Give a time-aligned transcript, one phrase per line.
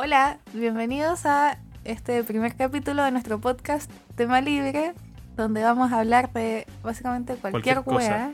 [0.00, 4.94] Hola, bienvenidos a este primer capítulo de nuestro podcast Tema Libre,
[5.36, 8.32] donde vamos a hablar de básicamente cualquier, Cualquier wea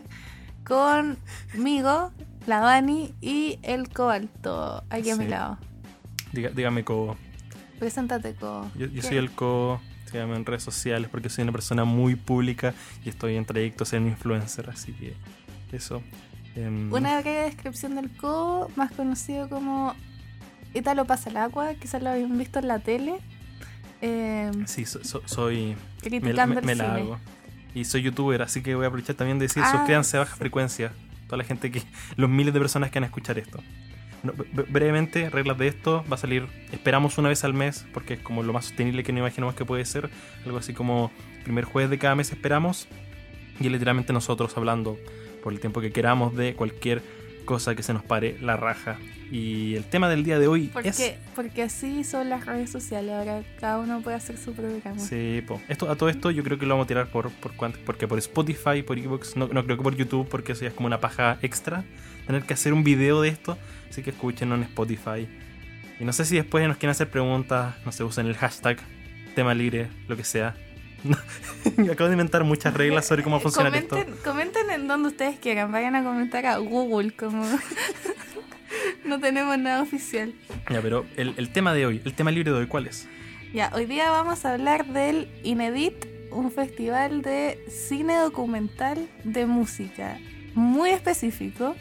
[1.54, 2.12] conmigo,
[2.46, 5.56] la Dani y el Cobalto, aquí a mi lado.
[6.34, 7.16] Diga- dígame, Cobo.
[7.78, 8.70] Preséntate, Co.
[8.74, 9.80] Yo, soy el Cobo.
[10.10, 12.74] Síganme en redes sociales porque soy una persona muy pública
[13.06, 14.68] y estoy en trayecto a ser un influencer.
[14.68, 15.14] Así que
[15.72, 16.02] eso.
[16.56, 19.94] Em, Una breve descripción del Co, más conocido como
[20.74, 23.14] Italo Pasa el Agua, quizás lo habían visto en la tele.
[24.02, 25.68] eh, Sí, so- so- soy.
[25.68, 27.18] Me, criticando me- la hago.
[27.74, 30.32] Y soy youtuber, así que voy a aprovechar también de decir: Ah, suscríbanse a baja
[30.34, 30.38] sí.
[30.38, 30.92] frecuencia.
[31.26, 31.82] Toda la gente que.
[32.16, 33.60] Los miles de personas que van a escuchar esto.
[34.22, 34.32] No,
[34.68, 38.42] brevemente, reglas de esto: va a salir, esperamos una vez al mes, porque es como
[38.42, 40.10] lo más sostenible que no imaginamos que puede ser.
[40.44, 41.10] Algo así como
[41.44, 42.86] primer jueves de cada mes esperamos.
[43.60, 44.98] Y literalmente nosotros hablando
[45.42, 47.02] por el tiempo que queramos de cualquier
[47.44, 48.98] cosa que se nos pare la raja.
[49.30, 51.14] Y el tema del día de hoy Porque, es.
[51.34, 54.98] porque así son las redes sociales, ahora cada uno puede hacer su programa.
[54.98, 55.60] Sí, po.
[55.68, 57.52] Esto, a todo esto yo creo que lo vamos a tirar por, por
[57.84, 60.74] porque por Spotify, por Evox, no, no creo que por YouTube, porque eso ya es
[60.74, 61.84] como una paja extra.
[62.26, 63.58] Tener que hacer un video de esto,
[63.90, 65.28] así que escúchenlo en Spotify.
[65.98, 68.78] Y no sé si después nos quieren hacer preguntas, no sé, usen el hashtag,
[69.34, 70.54] tema libre, lo que sea.
[71.90, 73.90] Acabo de inventar muchas reglas sobre cómo funciona esto.
[73.96, 77.44] comenten, comenten en donde ustedes quieran, vayan a comentar a Google como
[79.04, 80.34] no tenemos nada oficial.
[80.70, 83.08] Ya, pero el, el tema de hoy, el tema libre de hoy, ¿cuál es?
[83.52, 90.18] Ya, hoy día vamos a hablar del Inedit, un festival de cine documental de música
[90.54, 91.74] muy específico.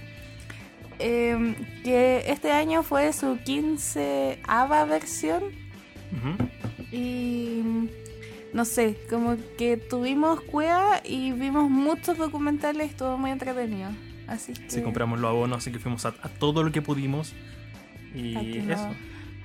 [0.99, 5.43] eh, que este año fue su 15 ava versión
[6.91, 7.63] y
[8.53, 13.89] no sé, como que tuvimos cueva y vimos muchos documentales, estuvo muy entretenido.
[14.27, 17.33] Así que Sí, compramos los abonos, así que fuimos a, a todo lo que pudimos.
[18.13, 18.73] Y Aquí no.
[18.73, 18.89] eso.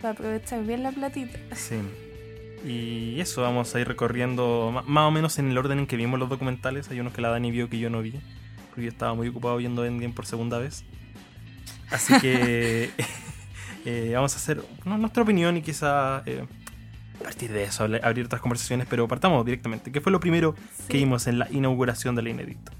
[0.01, 1.39] para aprovechar bien la platita.
[1.57, 1.77] Sí.
[2.67, 6.19] Y eso, vamos a ir recorriendo más o menos en el orden en que vimos
[6.19, 6.91] los documentales.
[6.91, 8.15] Hay unos que la Dani vio que yo no vi,
[8.69, 10.85] porque yo estaba muy ocupado viendo Endgame por segunda vez.
[11.91, 12.91] Así que
[13.85, 16.45] eh, vamos a hacer nuestra opinión y quizá eh,
[17.21, 19.93] a partir de eso abrir otras conversaciones, pero partamos directamente.
[19.93, 20.55] ¿Qué fue lo primero
[20.89, 22.73] que vimos en la inauguración de la Inédito?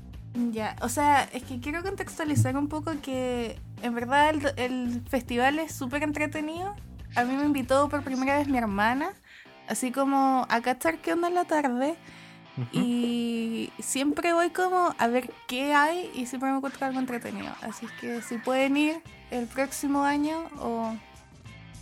[0.53, 5.59] Ya, o sea, es que quiero contextualizar un poco que en verdad el, el festival
[5.59, 6.75] es súper entretenido.
[7.17, 9.13] A mí me invitó por primera vez mi hermana,
[9.67, 11.97] así como a cachar qué onda en la tarde.
[12.73, 17.53] Y siempre voy como a ver qué hay y siempre me encuentro algo entretenido.
[17.63, 19.01] Así que si pueden ir
[19.31, 20.97] el próximo año o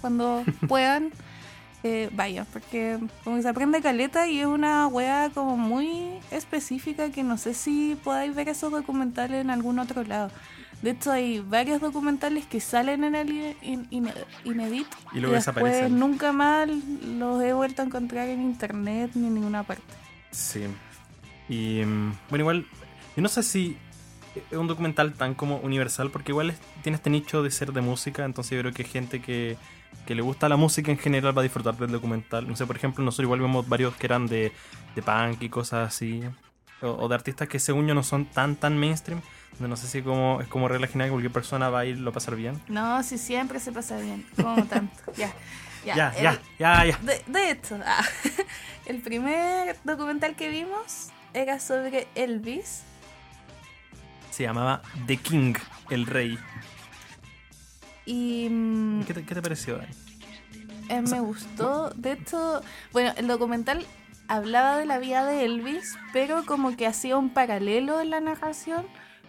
[0.00, 1.12] cuando puedan,
[1.82, 2.46] eh, vayan.
[2.52, 7.38] Porque como que se aprende caleta y es una wea como muy específica que no
[7.38, 10.30] sé si podáis ver esos documentales en algún otro lado.
[10.82, 13.30] De hecho hay varios documentales que salen en el
[13.62, 14.10] in- in-
[14.44, 15.98] Inedit Y luego después desaparecen.
[15.98, 19.82] nunca más los he vuelto a encontrar en internet ni en ninguna parte.
[20.32, 20.64] Sí.
[21.48, 22.66] Y mm, bueno, igual,
[23.16, 23.76] yo no sé si
[24.50, 27.80] es un documental tan como universal, porque igual es- tiene este nicho de ser de
[27.80, 29.56] música, entonces yo creo que gente que,
[30.06, 32.46] que le gusta la música en general va a disfrutar del documental.
[32.48, 34.52] No sé, por ejemplo, nosotros igual vemos varios que eran de,
[34.94, 36.22] de punk y cosas así,
[36.82, 39.20] o, o de artistas que según yo no son tan tan mainstream,
[39.58, 42.06] no sé si como, es como regla general que cualquier persona va a ir lo
[42.06, 42.60] va a pasar bien.
[42.68, 44.94] No, si siempre se pasa bien, como tanto.
[45.16, 45.32] Ya,
[45.84, 46.98] ya, Ya, el- ya, ya, ya.
[46.98, 48.04] De, de hecho, ah,
[48.86, 52.82] el primer documental que vimos era sobre Elvis.
[54.36, 55.54] Se llamaba The King,
[55.88, 56.38] el rey.
[58.04, 59.88] Y mm, ¿Qué te, qué te pareció, Dani?
[60.90, 61.88] eh, me gustó.
[61.96, 62.60] De hecho,
[62.92, 63.86] bueno, el documental
[64.28, 68.84] hablaba de la vida de Elvis, pero como que hacía un paralelo en la narración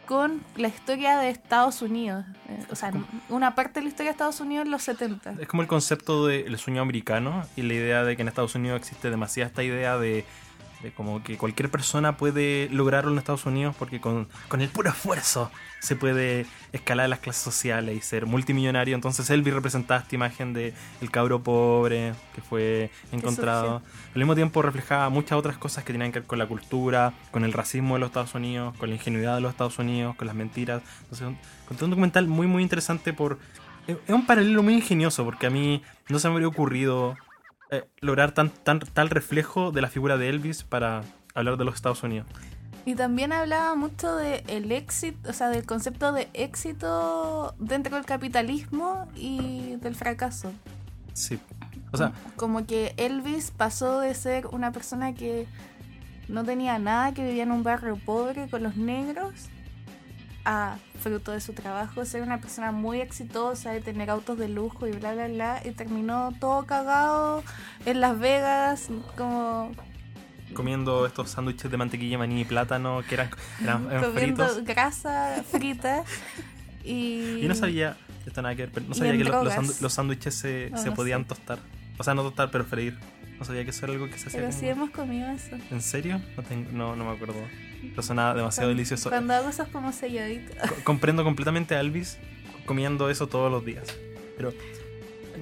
[0.06, 2.26] con la historia de Estados Unidos.
[2.50, 2.92] Eh, o sea,
[3.30, 5.36] una parte de la historia de Estados Unidos en los 70.
[5.40, 8.78] Es como el concepto del sueño americano y la idea de que en Estados Unidos
[8.82, 10.26] existe demasiada esta idea de,
[10.82, 14.90] de como que cualquier persona puede lograrlo en Estados Unidos porque con, con el puro
[14.90, 18.96] esfuerzo se puede escalar las clases sociales y ser multimillonario.
[18.96, 23.82] Entonces Elvis representaba esta imagen de el cabro pobre que fue encontrado.
[24.14, 27.44] Al mismo tiempo reflejaba muchas otras cosas que tenían que ver con la cultura, con
[27.44, 30.36] el racismo de los Estados Unidos, con la ingenuidad de los Estados Unidos, con las
[30.36, 30.82] mentiras.
[31.02, 31.38] Entonces, un,
[31.68, 33.40] con un documental muy muy interesante por...
[33.88, 37.16] Es un paralelo muy ingenioso porque a mí no se me habría ocurrido
[37.72, 41.04] eh, lograr tan, tan, tal reflejo de la figura de Elvis para
[41.34, 42.28] hablar de los Estados Unidos.
[42.86, 48.06] Y también hablaba mucho de el éxito, o sea, del concepto de éxito dentro del
[48.06, 50.54] capitalismo y del fracaso.
[51.12, 51.38] Sí.
[51.92, 55.48] O sea, como que Elvis pasó de ser una persona que
[56.28, 59.34] no tenía nada, que vivía en un barrio pobre con los negros,
[60.46, 64.88] a, fruto de su trabajo, ser una persona muy exitosa, de tener autos de lujo
[64.88, 67.44] y bla, bla, bla, y terminó todo cagado
[67.86, 69.72] en Las Vegas, como
[70.54, 73.30] Comiendo estos sándwiches de mantequilla, maní y plátano que eran,
[73.62, 74.64] eran, eran comiendo fritos.
[74.66, 76.04] grasa frita.
[76.84, 80.34] Y, Y no sabía, esto nada que ver, pero no sabía que lo- los, sándwiches
[80.36, 81.28] se, No, se no podían sé.
[81.28, 81.60] tostar.
[81.98, 82.98] O sea, no tostar, pero freír.
[83.38, 84.40] No sabía que eso era algo que se hacía.
[84.40, 85.56] Pero sí hemos comido eso.
[85.70, 86.20] ¿En serio?
[86.38, 87.36] No, tengo- no, no me acuerdo.
[87.82, 89.10] Pero sonaba demasiado Cuando- delicioso.
[89.10, 90.56] Cuando hago esos como selladitos.
[90.70, 92.18] Co- comprendo completamente a Elvis
[92.66, 93.88] comiendo eso todos los días.
[94.36, 94.54] Pero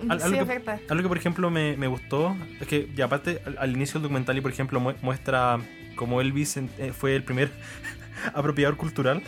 [0.10, 3.02] Al- sí, algo es que- algo que, por ejemplo, me, me gustó es que, y
[3.02, 5.60] aparte, al, al inicio del documental, y por ejemplo, mu- muestra
[5.96, 7.50] cómo Elvis eh, fue el primer
[8.34, 9.24] apropiador cultural,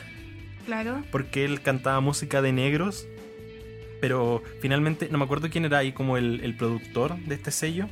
[0.66, 1.02] Claro.
[1.12, 3.08] porque él cantaba música de negros,
[4.02, 7.88] pero finalmente, no me acuerdo quién era ahí como el, el productor de este sello,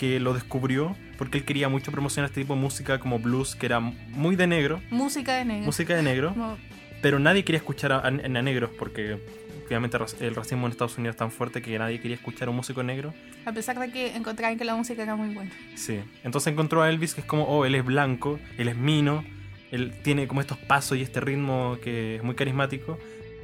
[0.00, 3.66] que lo descubrió porque él quería mucho promocionar este tipo de música como blues, que
[3.66, 5.66] era muy de negro, Música de negro.
[5.66, 6.30] música de negro.
[6.30, 6.56] Como-
[7.02, 9.18] Pero nadie quería escuchar a, a- a negros porque
[9.66, 12.56] obviamente el racismo en Estados Unidos es tan fuerte que nadie quería escuchar a un
[12.56, 13.12] músico negro.
[13.44, 15.50] a pesar de que encontraban que la música era muy buena.
[15.76, 16.00] Sí.
[16.24, 19.22] Entonces encontró a Elvis que es como, oh, él es blanco, él es mino,
[19.70, 22.98] él tiene como estos pasos y este ritmo que es muy carismático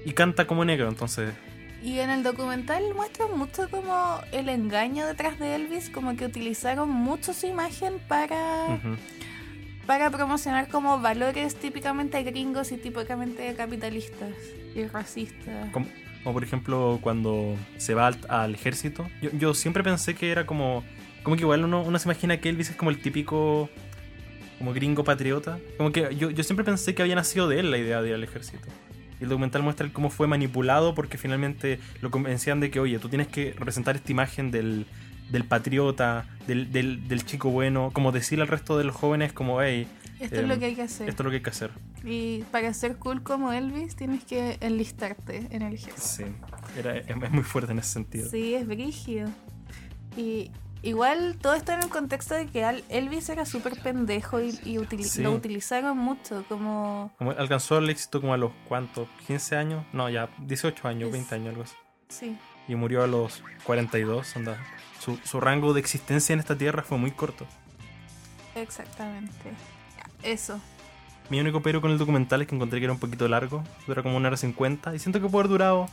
[0.06, 0.88] y canta como negro.
[0.88, 1.32] Entonces,
[1.86, 6.90] Y en el documental muestran mucho como el engaño detrás de Elvis, como que utilizaron
[6.90, 8.80] mucho su imagen para,
[9.86, 14.34] para promocionar como valores típicamente gringos y típicamente capitalistas
[14.74, 15.70] y racistas.
[15.70, 15.86] como,
[16.24, 19.08] como por ejemplo cuando se va al, al ejército.
[19.22, 20.82] Yo, yo siempre pensé que era como,
[21.22, 23.70] como que igual uno, uno se imagina que Elvis es como el típico
[24.58, 25.60] como gringo patriota.
[25.76, 28.14] Como que yo, yo siempre pensé que había nacido de él la idea de ir
[28.14, 28.66] al ejército.
[29.20, 33.08] Y el documental muestra cómo fue manipulado porque finalmente lo convencían de que, oye, tú
[33.08, 34.86] tienes que representar esta imagen del,
[35.30, 39.62] del patriota, del, del, del chico bueno, como decirle al resto de los jóvenes como,
[39.62, 39.86] hey,
[40.20, 41.08] Esto es em, lo que hay que hacer.
[41.08, 41.70] esto es lo que hay que hacer.
[42.04, 46.00] Y para ser cool como Elvis tienes que enlistarte en el ejército.
[46.02, 46.24] Sí,
[46.78, 48.30] era, es, es muy fuerte en ese sentido.
[48.30, 49.28] Sí, es brígido.
[50.16, 50.50] Y
[50.88, 55.02] igual todo esto en el contexto de que Elvis era súper pendejo y, y utili-
[55.04, 55.22] Sí.
[55.22, 57.12] lo utilizaron mucho como...
[57.18, 61.12] Como alcanzó el éxito como a los cuántos, 15 años, no, ya 18 años, Es-
[61.12, 61.74] 20 años, algo así.
[62.08, 62.38] Sí,
[62.68, 64.56] Y murió a los 42, onda.
[65.00, 67.46] Su, su rango de existencia en esta tierra fue muy corto.
[68.54, 69.52] exactamente.
[70.22, 70.60] Eso.
[71.30, 74.02] Mi único pero con el documental es que encontré que era un poquito largo, dura
[74.02, 75.86] como una hora 50 y siento que puede haber durado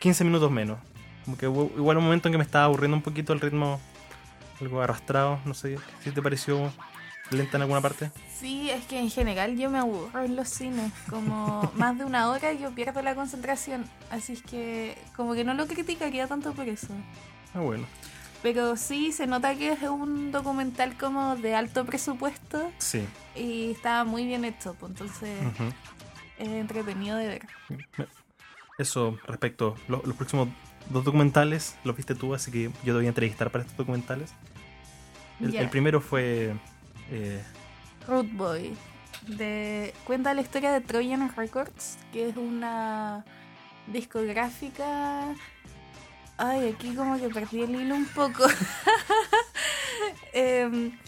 [0.00, 0.78] 15 minutos menos.
[1.24, 3.80] Como que hubo igual un momento en que me estaba aburriendo un poquito el ritmo,
[4.62, 6.72] algo arrastrado, no sé si te pareció
[7.30, 8.10] lenta en alguna parte.
[8.38, 10.92] Sí, es que en general yo me aburro en los cines.
[11.08, 13.84] Como más de una hora yo pierdo la concentración.
[14.10, 16.88] Así es que como que no lo criticaría tanto por eso.
[17.54, 17.86] Ah, bueno.
[18.42, 23.06] Pero sí se nota que es un documental como de alto presupuesto Sí.
[23.36, 24.74] y está muy bien hecho.
[24.78, 25.30] Pues entonces
[26.38, 27.46] es entretenido de ver.
[28.78, 30.48] Eso respecto a lo- los próximos
[30.90, 34.32] dos documentales, los viste tú, así que yo te voy a entrevistar para estos documentales.
[35.40, 36.54] El, primero fue
[37.10, 37.42] eh,
[38.06, 38.76] Root Boy.
[39.26, 43.24] De, cuenta la historia de Trojan Records, que es una
[43.86, 45.34] discográfica.
[46.36, 48.44] Ay, aquí como que perdí el hilo un poco.
[50.32, 50.98] Em,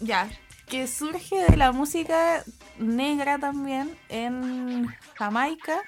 [0.00, 0.28] ya,
[0.66, 2.44] que surge de la música
[2.78, 5.80] negra también en Jamaica.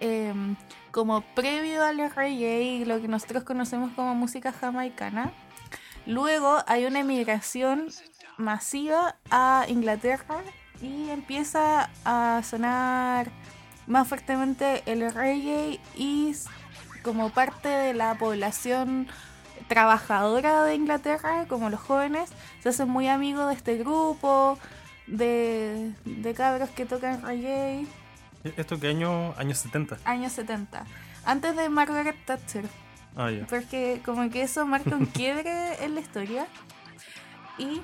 [0.00, 0.56] Em,
[0.92, 5.32] como previo al reggae y lo que nosotros conocemos como música jamaicana.
[6.06, 7.88] Luego hay una emigración
[8.36, 10.42] masiva a Inglaterra
[10.80, 13.30] y empieza a sonar
[13.86, 16.34] más fuertemente el reggae y
[17.02, 19.08] como parte de la población
[19.68, 22.30] trabajadora de Inglaterra, como los jóvenes,
[22.62, 24.58] se hacen muy amigos de este grupo
[25.06, 27.86] de, de cabros que tocan reggae
[28.44, 29.34] ¿Esto qué año?
[29.36, 29.98] Años 70.
[30.04, 30.84] años 70,
[31.24, 32.64] antes de Margaret Thatcher.
[33.16, 33.30] Ah.
[33.48, 36.46] Porque como que eso marca un quiebre en la historia.
[37.58, 37.82] Y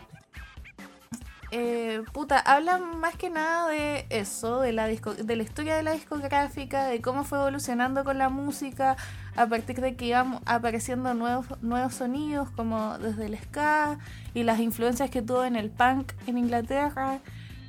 [1.50, 5.82] eh, puta, hablan más que nada de eso, de la, disco- de la historia de
[5.82, 8.96] la discográfica, de cómo fue evolucionando con la música,
[9.34, 13.98] a partir de que iban apareciendo nuevos, nuevos sonidos, como desde el ska,
[14.34, 17.20] y las influencias que tuvo en el punk en Inglaterra.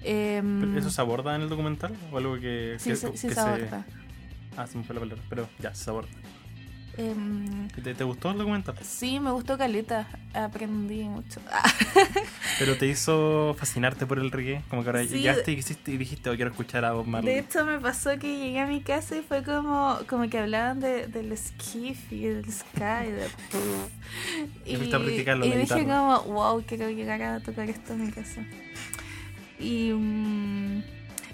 [0.04, 1.96] Em, ¿Pero ¿Eso se aborda en el documental?
[2.12, 3.86] ¿O algo que, sí, que- se, sí que se aborda.
[4.58, 5.24] Ah, se me fue la palabra.
[5.30, 6.10] Pero ya, se aborda.
[7.02, 8.76] ¿Y ¿Te, te gustó el documental?
[8.82, 11.40] sí, me gustó Caleta, aprendí mucho.
[12.60, 14.62] ¿Pero te hizo fascinarte por el reggae?
[14.70, 15.20] Como que ahora Sí.
[15.20, 15.60] llegaste y,
[15.92, 17.34] y dijiste, oh, quiero escuchar a Bob Marley.
[17.34, 20.80] De hecho, me pasó que llegué a mi casa y fue como, como que hablaban
[20.82, 23.12] de, del skiff y del sky.
[23.12, 23.28] De...
[24.66, 28.44] Y a practicarlo y dije como, wow, quiero llegar a tocar esto en mi casa.
[29.60, 30.84] Y, mm,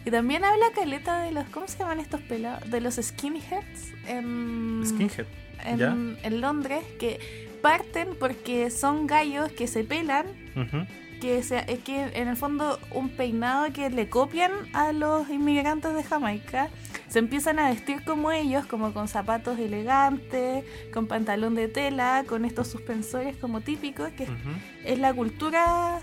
[0.05, 2.69] Y también habla caleta de los, ¿cómo se llaman estos pelados?
[2.69, 5.25] De los skinheads en, Skinhead.
[5.65, 7.19] En, Londres, que
[7.62, 10.25] parten porque son gallos que se pelan,
[11.19, 15.93] que, se, es que en el fondo un peinado que le copian a los inmigrantes
[15.93, 16.69] de Jamaica.
[17.07, 22.43] Se empiezan a vestir como ellos, como con zapatos elegantes, con pantalón de tela, con
[22.45, 24.27] estos suspensores como típicos, que
[24.84, 26.01] es la cultura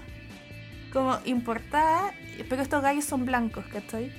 [0.92, 2.12] como importada,
[2.49, 4.12] pero estos gallos son blancos, ¿cachai?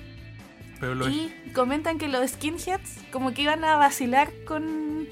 [0.80, 5.08] Pero lo Y comentan que los skinheads como que iban a vacilar con,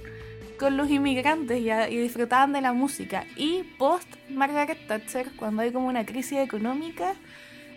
[0.61, 3.25] con los inmigrantes y, a- y disfrutaban de la música.
[3.35, 7.15] Y post Margaret Thatcher, cuando hay como una crisis económica,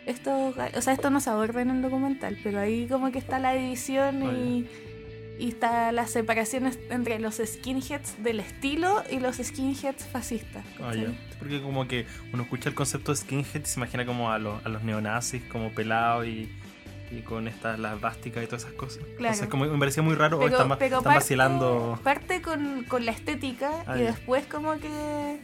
[0.07, 3.19] estos, ga- o sea, esto no se aborda en el documental, pero ahí como que
[3.19, 4.67] está la división y,
[5.39, 10.65] y está la separación entre los skinheads del estilo y los skinheads fascistas.
[10.79, 11.13] Ya.
[11.39, 14.65] Porque como que uno escucha el concepto de skinhead y se imagina como a, los-
[14.65, 16.51] a los neonazis, como pelados y,
[17.19, 18.99] y con estas las vásticas y todas esas cosas.
[19.17, 19.19] Claro.
[19.35, 22.85] Entonces como me parecía muy raro o Pero, están, pero están parte, vacilando, parte con,
[22.85, 24.07] con la estética Ah, y ya.
[24.07, 25.41] después como que...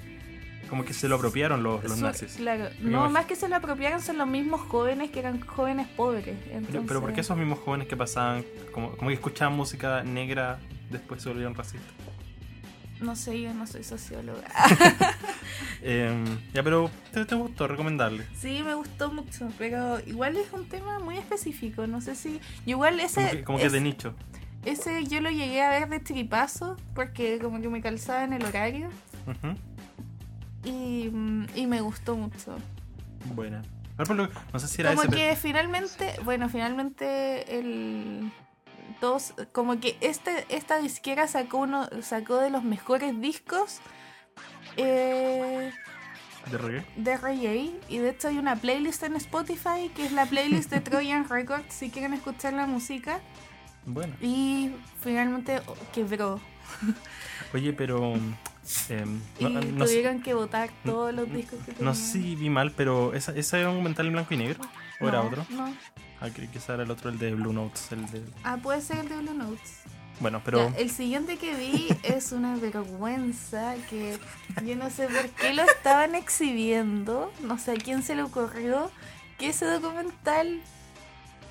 [0.68, 2.34] como que se lo apropiaron los, los su- nazis.
[2.36, 6.24] Claro, no, más que se lo apropiaron son los mismos jóvenes que eran jóvenes pobres.
[6.44, 10.02] Pero, Entonces, pero ¿por qué esos mismos jóvenes que pasaban, como, como que escuchaban música
[10.02, 10.58] negra,
[10.90, 11.90] después se volvieron racistas?
[13.00, 14.42] No sé, yo no soy socióloga.
[15.82, 16.12] Eh,
[16.52, 18.26] ya, pero te, te gustó recomendarle.
[18.38, 21.86] sí, me gustó mucho, pero igual es un tema muy específico.
[21.86, 22.38] No sé si...
[22.66, 23.20] Igual ese...
[23.22, 24.14] Como que, como que es- de nicho.
[24.66, 28.44] Ese yo lo llegué a ver de tripazo porque como que me calzaba en el
[28.44, 28.88] horario
[29.26, 29.56] Ujú.
[30.68, 32.58] y, mm, y me gustó mucho.
[33.34, 33.62] Buena.
[34.52, 35.12] No sé si era como ese.
[35.12, 38.30] que finalmente, bueno, finalmente el
[39.00, 43.78] dos, como que este, esta disquera sacó uno, sacó de los mejores discos
[44.76, 45.70] eh,
[46.50, 46.84] de reggae.
[46.96, 50.80] de reggae y de hecho hay una playlist en Spotify que es la playlist de
[50.80, 53.20] Trojan Records si quieren escuchar la música
[53.84, 54.14] Bueno.
[54.20, 54.70] y
[55.00, 56.40] finalmente oh, quebró
[57.52, 58.14] Oye, pero.
[58.14, 61.94] em, y no, no sé, tuvieron que votar todos los discos que no tenían.
[61.96, 64.60] sé si vi mal, pero ¿esa, ¿esa era un documental en blanco y negro?
[65.00, 65.44] ¿O era No, otro?
[65.50, 65.74] No.
[66.20, 67.92] Ah, que ese era el otro, el de Blue Notes.
[67.92, 68.22] El de...
[68.44, 69.80] Ah, puede ser el de Blue Notes.
[70.20, 70.68] Bueno, pero.
[70.70, 74.18] Ya, el siguiente que vi es una vergüenza que
[74.64, 78.90] yo no sé por qué lo estaban exhibiendo, no sé a quién se le ocurrió
[79.38, 80.60] que ese documental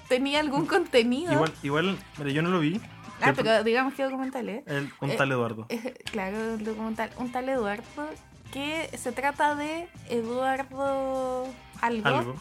[0.07, 1.33] tenía algún contenido.
[1.33, 2.79] Igual, igual, mira, yo no lo vi.
[3.21, 4.67] ah, pero- pero digamos que documental es.
[4.67, 5.65] el- un Eh, tal Eduardo.
[6.11, 8.07] Claro, el documental, un tal Eduardo
[8.53, 11.47] que se trata de Eduardo
[11.81, 12.35] algo, Algo.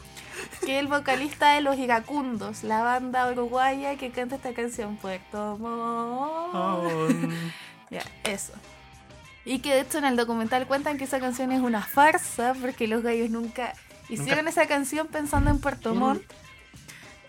[0.65, 6.55] que el vocalista de Los Iracundos, la banda uruguaya que canta esta canción Puerto Montt.
[6.55, 7.09] Oh,
[7.91, 8.53] Ya, eso.
[9.45, 12.87] Y que de hecho en el documental cuentan que esa canción es una farsa porque
[12.87, 13.73] los gallos nunca
[14.11, 15.95] hicieron esa canción pensando en Puerto.
[15.95, 16.23] Montt,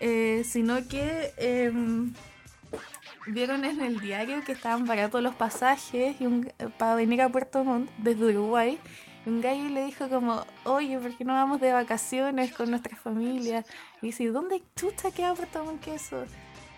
[0.00, 2.12] eh, sino que em,
[3.26, 7.64] vieron en el diario que estaban baratos los pasajes y un- para venir a Puerto
[7.64, 8.78] Montt desde Uruguay.
[9.26, 13.64] Un gallo le dijo como, oye, ¿por qué no vamos de vacaciones con nuestra familia?
[14.00, 16.24] Y dice, ¿dónde chucha queda Puerto Montt que eso?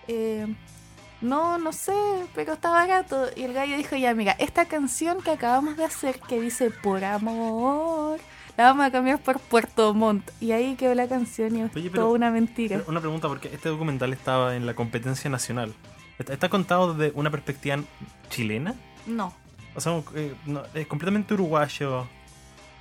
[0.08, 0.46] Eh,
[1.20, 1.92] no, no sé,
[2.34, 3.26] pero está barato.
[3.36, 7.04] Y el gallo dijo, ya, mira, esta canción que acabamos de hacer que dice por
[7.04, 8.18] amor,
[8.56, 10.28] la vamos a cambiar por Puerto Montt.
[10.40, 12.82] Y ahí quedó la canción y es Oye, pero- toda una mentira.
[12.88, 15.72] Una pregunta, porque este documental estaba en la competencia nacional.
[16.18, 17.78] ¿Está, está contado desde una perspectiva
[18.30, 18.74] chilena?
[19.06, 19.32] No,
[19.76, 22.08] O sea, eh, no, es completamente uruguayo.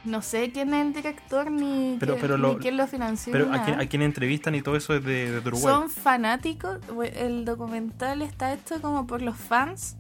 [0.04, 3.32] No sé quién es el director ni, Pero- quién, pero lo- ni quién lo financió.
[3.32, 5.74] Pero a quien entrevistan y todo eso es de, de Uruguay.
[5.74, 6.80] Son fanáticos.
[7.16, 9.96] El documental está hecho como por los fans.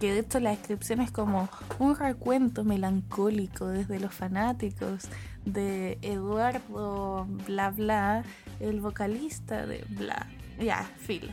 [0.00, 1.48] Que de hecho la descripción es como
[1.78, 5.04] un recuento melancólico desde los fanáticos
[5.44, 8.24] de Eduardo bla bla,
[8.60, 10.26] el vocalista de bla.
[10.58, 11.32] Ya, filo.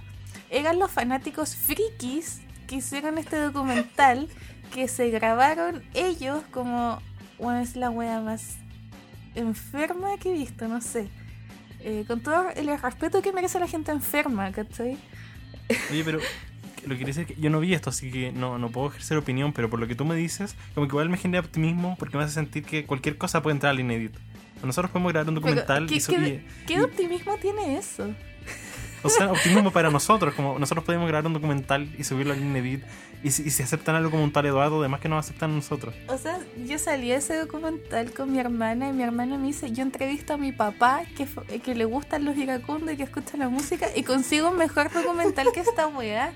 [0.49, 4.27] Eran los fanáticos frikis que hicieron este documental
[4.73, 7.01] que se grabaron ellos como
[7.41, 8.55] bueno, es la wea más
[9.36, 11.07] enferma que he visto, no sé.
[11.83, 14.98] Eh, con todo el respeto que merece la gente enferma, ¿cachai?
[15.89, 16.19] Oye, pero
[16.83, 18.88] lo que quiere decir es que yo no vi esto, así que no, no puedo
[18.89, 21.95] ejercer opinión, pero por lo que tú me dices, como que igual me genera optimismo
[21.98, 24.19] porque me hace sentir que cualquier cosa puede entrar al inédito.
[24.63, 28.13] Nosotros podemos grabar un Pero, documental ¿qué, y, qué- y- qué y- optimismo tiene eso?
[29.03, 32.84] O sea, optimismo para nosotros, como nosotros podemos grabar un documental y subirlo al Inedit
[33.24, 35.93] y si, y si aceptan algo como un tal Eduardo, además que nos aceptan nosotros.
[36.08, 39.72] O sea, yo salí a ese documental con mi hermana y mi hermana me dice,
[39.72, 41.27] yo entrevisto a mi papá que,
[41.60, 45.48] que le gustan los iracundos y que escucha la música y consigo un mejor documental
[45.53, 46.31] que esta weá.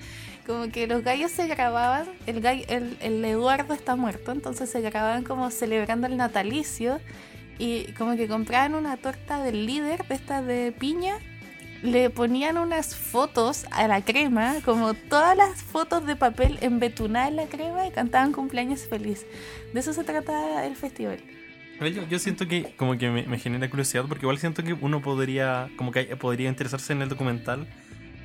[0.46, 4.80] Como que los gallos se grababan, el, gallo- el, el Eduardo está muerto, entonces se
[4.80, 7.00] grababan como celebrando el natalicio
[7.58, 11.18] y como que compraban una torta del líder de esta de piña,
[11.86, 17.36] le ponían unas fotos a la crema, como todas las fotos de papel embetunadas en
[17.38, 19.26] la crema y cantaban cumpleaños feliz.
[19.74, 21.20] De eso se trata el festival.
[21.80, 25.02] Yo, yo siento que como que me, me genera curiosidad porque igual siento que uno
[25.02, 27.68] podría como que podría interesarse en el documental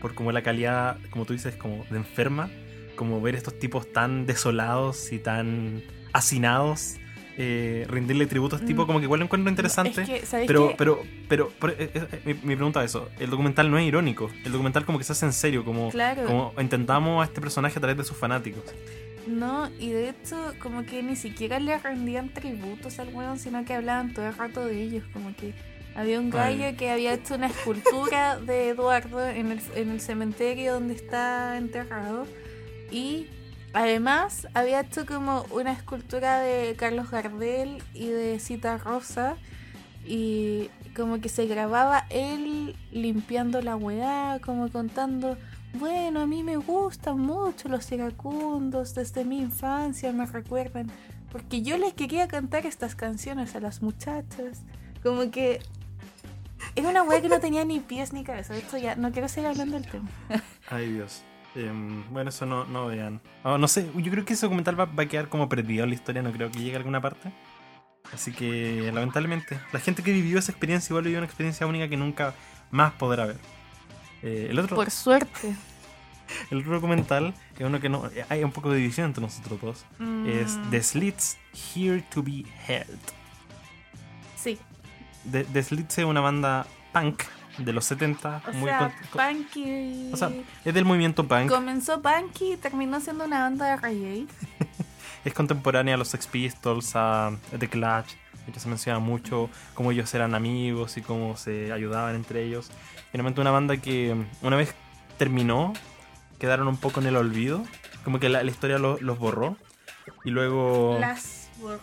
[0.00, 2.50] por como la calidad, como tú dices, como de enferma,
[2.96, 6.96] como ver estos tipos tan desolados y tan hacinados,
[7.38, 8.86] eh, rendirle tributo a este tipo, Mm.
[8.86, 10.02] como que igual lo encuentro interesante.
[10.02, 13.08] Es que, ¿sabéis Pero, pero, pero, pero, eh, eh, mi, mi pregunta es eso.
[13.18, 14.30] El documental no es irónico.
[14.44, 16.24] El documental como que se hace en serio, como, Claro.
[16.24, 18.62] como intentamos a este personaje a través de sus fanáticos.
[19.26, 23.74] No, y de hecho, como que ni siquiera le rendían tributos al weón, sino que
[23.74, 25.04] hablaban todo el rato de ellos.
[25.12, 25.52] Como que
[25.94, 26.58] había un Ay.
[26.58, 31.58] gallo que había hecho una escultura de Eduardo en el, en el cementerio donde está
[31.58, 32.26] enterrado.
[32.90, 33.26] Y
[33.72, 39.36] además había hecho como una escultura de Carlos Gardel y de Cita Rosa.
[40.06, 45.36] Y como que se grababa él limpiando la weá, como contando.
[45.74, 50.90] Bueno, a mí me gustan mucho los iracundos desde mi infancia, me recuerdan.
[51.30, 54.62] Porque yo les quería cantar estas canciones a las muchachas.
[55.02, 55.60] Como que
[56.74, 58.54] era una wea que no tenía ni pies ni cabeza.
[58.54, 60.08] De hecho, ya no quiero seguir hablando del tema.
[60.68, 61.22] Ay, Dios.
[61.54, 63.20] Em, bueno, eso no, no vean.
[63.42, 65.90] Oh, no sé, yo creo que ese documental va, va a quedar como perdido en
[65.90, 67.32] la historia, no creo que llegue a alguna parte.
[68.12, 71.96] Así que, lamentablemente, la gente que vivió esa experiencia igual vivió una experiencia única que
[71.96, 72.34] nunca
[72.70, 73.38] más podrá ver.
[74.22, 75.54] Eh, el, otro, Por suerte.
[76.50, 79.22] el otro documental, que es uno que no, eh, hay un poco de división entre
[79.22, 79.86] nosotros dos,
[80.26, 81.38] es Mm, The Slits
[81.74, 82.98] Here to Be Heard.
[84.36, 84.58] Sí.
[85.30, 87.22] The, The Slits es una banda punk
[87.64, 90.10] de los 70, O muy sea, Punky.
[90.12, 90.30] o sea,
[90.64, 91.48] es del movimiento punk.
[91.50, 94.26] Comenzó Punky y terminó siendo una banda de reggae.
[95.24, 98.12] Es contemporánea a los Sex Pistols, a The Clash.
[98.48, 102.70] Hecho, se menciona mucho cómo ellos eran amigos y cómo se ayudaban entre ellos.
[103.12, 104.74] Finalmente, una banda que una vez
[105.18, 105.74] terminó,
[106.38, 107.62] quedaron un poco en el olvido.
[108.02, 109.58] Como que la, la historia lo- los borró.
[110.24, 111.78] Y luego Las borró.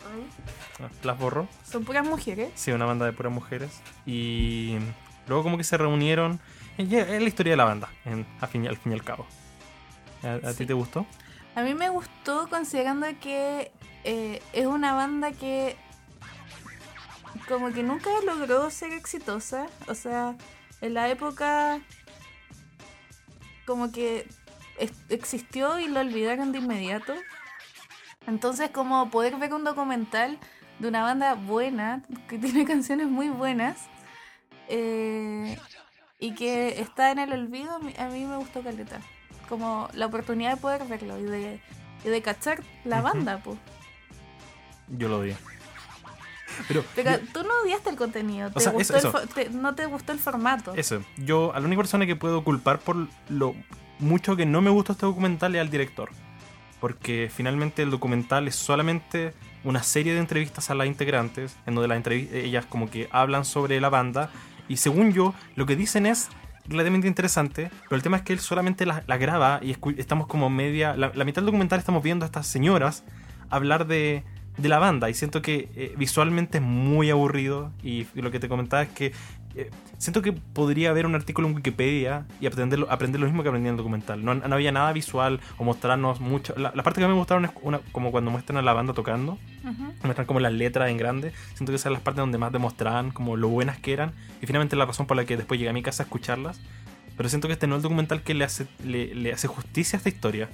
[1.03, 1.47] las borró.
[1.63, 2.49] Son puras mujeres.
[2.55, 3.81] Sí, una banda de puras mujeres.
[4.07, 4.77] Y
[5.27, 6.39] luego, como que se reunieron.
[6.77, 9.25] Es la historia de la banda, en- fin al fin y al cabo.
[10.23, 11.05] ¿A, a ti te gustó?
[11.55, 13.71] A mí me gustó considerando que
[14.03, 15.75] eh, es una banda que
[17.47, 19.67] como que nunca logró ser exitosa.
[19.87, 20.35] O sea,
[20.81, 21.79] en la época
[23.65, 24.27] como que
[25.09, 27.13] existió y lo olvidaron de inmediato.
[28.27, 30.37] Entonces como poder ver un documental
[30.79, 33.77] de una banda buena, que tiene canciones muy buenas,
[34.69, 35.57] eh,
[36.19, 38.99] y que está en el olvido, a mí, me gustó Caleta.
[39.49, 41.61] Como la oportunidad de poder verlo y de,
[42.03, 43.57] y de cachar la banda, pues.
[44.89, 45.33] Yo lo vi.
[46.67, 49.75] Pero, Pero yo- tú no odiaste el contenido, te sea, gustó eso- el te- no
[49.75, 50.73] te gustó el formato.
[50.75, 52.95] Eso, yo a la única persona que puedo culpar por
[53.29, 53.55] lo
[53.99, 56.09] mucho que no me gustó este documental es al director.
[56.79, 61.87] Porque finalmente el documental es solamente una serie de entrevistas a las integrantes, en donde
[61.87, 61.97] las
[62.45, 64.29] ellas como que hablan sobre la banda,
[64.67, 66.29] y según yo, lo que dicen es
[66.67, 70.95] relativamente interesante, pero el tema es que él solamente la, graba y estamos como media,
[70.95, 73.03] la, la mitad del documental estamos viendo a estas señoras
[73.49, 74.23] hablar de,
[74.57, 78.39] de la banda, y siento que eh, visualmente es muy aburrido, y, y lo que
[78.39, 79.13] te comentaba es que
[79.57, 83.43] eh, siento que podría haber un artículo en Wikipedia y aprender, lo- aprender lo mismo
[83.43, 84.23] que aprendí en el documental.
[84.23, 86.53] No, no había nada visual o mostrarnos mucho.
[86.57, 89.33] La, la parte que me gustaron es una, como cuando muestran a la banda tocando,
[89.63, 89.93] Ujú.
[90.03, 91.31] muestran como las letras en grande.
[91.55, 94.45] Siento que esas son las partes donde más demostraban como lo buenas que eran y
[94.45, 96.59] finalmente la razón por la que después llegué a mi casa a escucharlas.
[97.17, 99.97] Pero siento que este no es el documental que le hace, le, le hace justicia
[99.97, 100.49] a esta historia.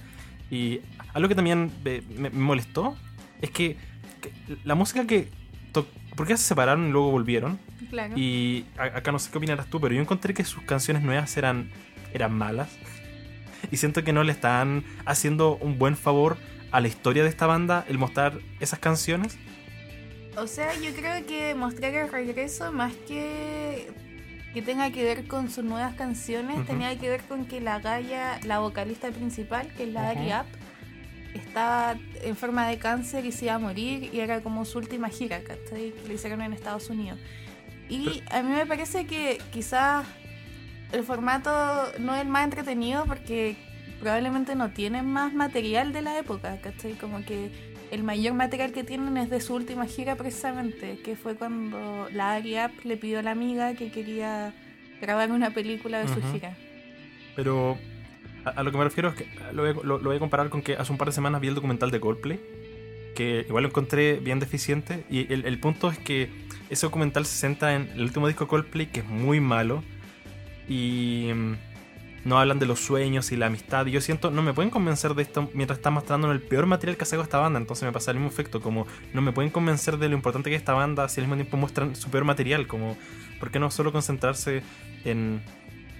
[0.49, 0.79] Y
[1.13, 2.95] algo que también eh, me, me molestó
[3.41, 3.75] es que,
[4.21, 4.31] que
[4.63, 5.27] la música que...
[6.15, 7.59] ¿Por qué se separaron y luego volvieron?
[7.89, 8.13] Claro.
[8.17, 11.35] Y a- acá no sé qué opinarás tú, pero yo encontré que sus canciones nuevas
[11.37, 11.71] eran,
[12.13, 12.69] eran malas.
[13.71, 16.37] Y siento que no le están haciendo un buen favor
[16.71, 19.37] a la historia de esta banda el mostrar esas canciones.
[20.35, 23.91] O sea, yo creo que mostrar el regreso, más que
[24.53, 28.39] que tenga que ver con sus nuevas canciones, tenía que ver con que la Gaia,
[28.43, 30.19] la vocalista principal, que es la Ujú.
[30.19, 30.45] Ari App,
[31.33, 35.09] estaba en forma de cáncer y se iba a morir y era como su última
[35.09, 35.91] gira, ¿cachai?
[35.91, 37.19] Que le hicieron en Estados Unidos.
[37.89, 40.05] Y a mí me parece que quizás
[40.91, 41.51] el formato
[41.99, 43.55] no es el más entretenido porque
[43.99, 46.93] probablemente no tienen más material de la época, ¿cachai?
[46.93, 47.49] Como que
[47.91, 52.33] el mayor material que tienen es de su última gira precisamente, que fue cuando la
[52.33, 54.53] Ari App le pidió a la amiga que quería
[55.01, 56.31] grabar una película de su Ujú.
[56.33, 56.55] gira.
[57.35, 57.77] Pero
[58.45, 60.91] a, lo que me refiero es que lo voy, a, lo- comparar con que hace
[60.91, 62.39] un par de semanas vi el documental de Coldplay,
[63.15, 65.05] que igual lo encontré bien deficiente.
[65.09, 66.29] Y el, punto es que
[66.69, 69.83] ese documental se centra en el último disco Coldplay, que es muy malo.
[70.67, 71.53] y mm,
[72.25, 73.85] no hablan de los sueños y la amistad.
[73.85, 76.95] Y yo siento, no me pueden convencer de esto mientras están mostrando el peor material
[76.95, 77.59] que ha sacado esta banda.
[77.59, 80.55] Entonces me pasa el mismo efecto, como no me pueden convencer de lo importante que
[80.55, 82.65] es esta banda si al mismo tiempo muestran su peor material.
[82.67, 82.97] Como,
[83.39, 84.63] ¿por qué no solo concentrarse
[85.03, 85.41] en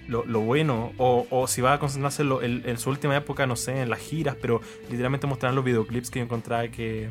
[0.08, 0.92] lo, lo bueno?
[0.98, 3.80] O, o si va a concentrarse en, lo- en- en su última época, no sé,
[3.82, 7.10] en las giras, pero literalmente mostrar los videoclips que yo encontraba que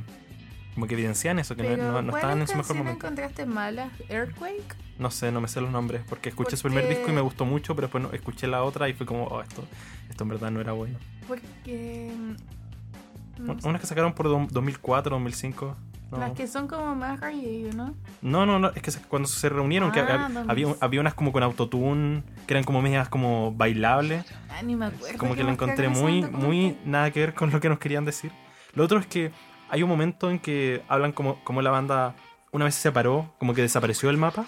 [0.73, 3.06] como que evidencian eso, que no, Pero, no- no estaban en ¿cuáles su mejor momento.
[3.06, 3.91] encontraste malas?
[4.10, 4.75] ¿Earthquake?
[4.97, 7.21] No sé, no me sé los nombres, porque escuché su primer Porque- disco y me
[7.21, 9.63] gustó mucho, pero después no- escuché la otra y fue como, oh, esto,
[10.10, 10.97] esto en verdad no era bueno.
[11.27, 12.12] Porque...
[12.15, 15.75] mm, no sé, Unas que sacaron por do- 2004, 2005.
[16.13, 16.19] No.
[16.19, 17.93] Las que son como más reggae, ¿no?
[18.21, 20.45] no, no, no, es que cuando se reunieron, que Ah, hab- 2006.
[20.49, 24.86] había, había unas como con autotune, que eran como medias como bailables, Ah, ni me
[24.86, 25.17] acuerdo.
[25.17, 28.06] como qué que lo encontré muy, muy nada que ver con lo que nos querían
[28.06, 28.32] decir.
[28.76, 29.32] Lo otro es que
[29.69, 32.15] hay un momento en que hablan como, como la banda
[32.52, 34.45] una vez se separó, como que desapareció del mapa,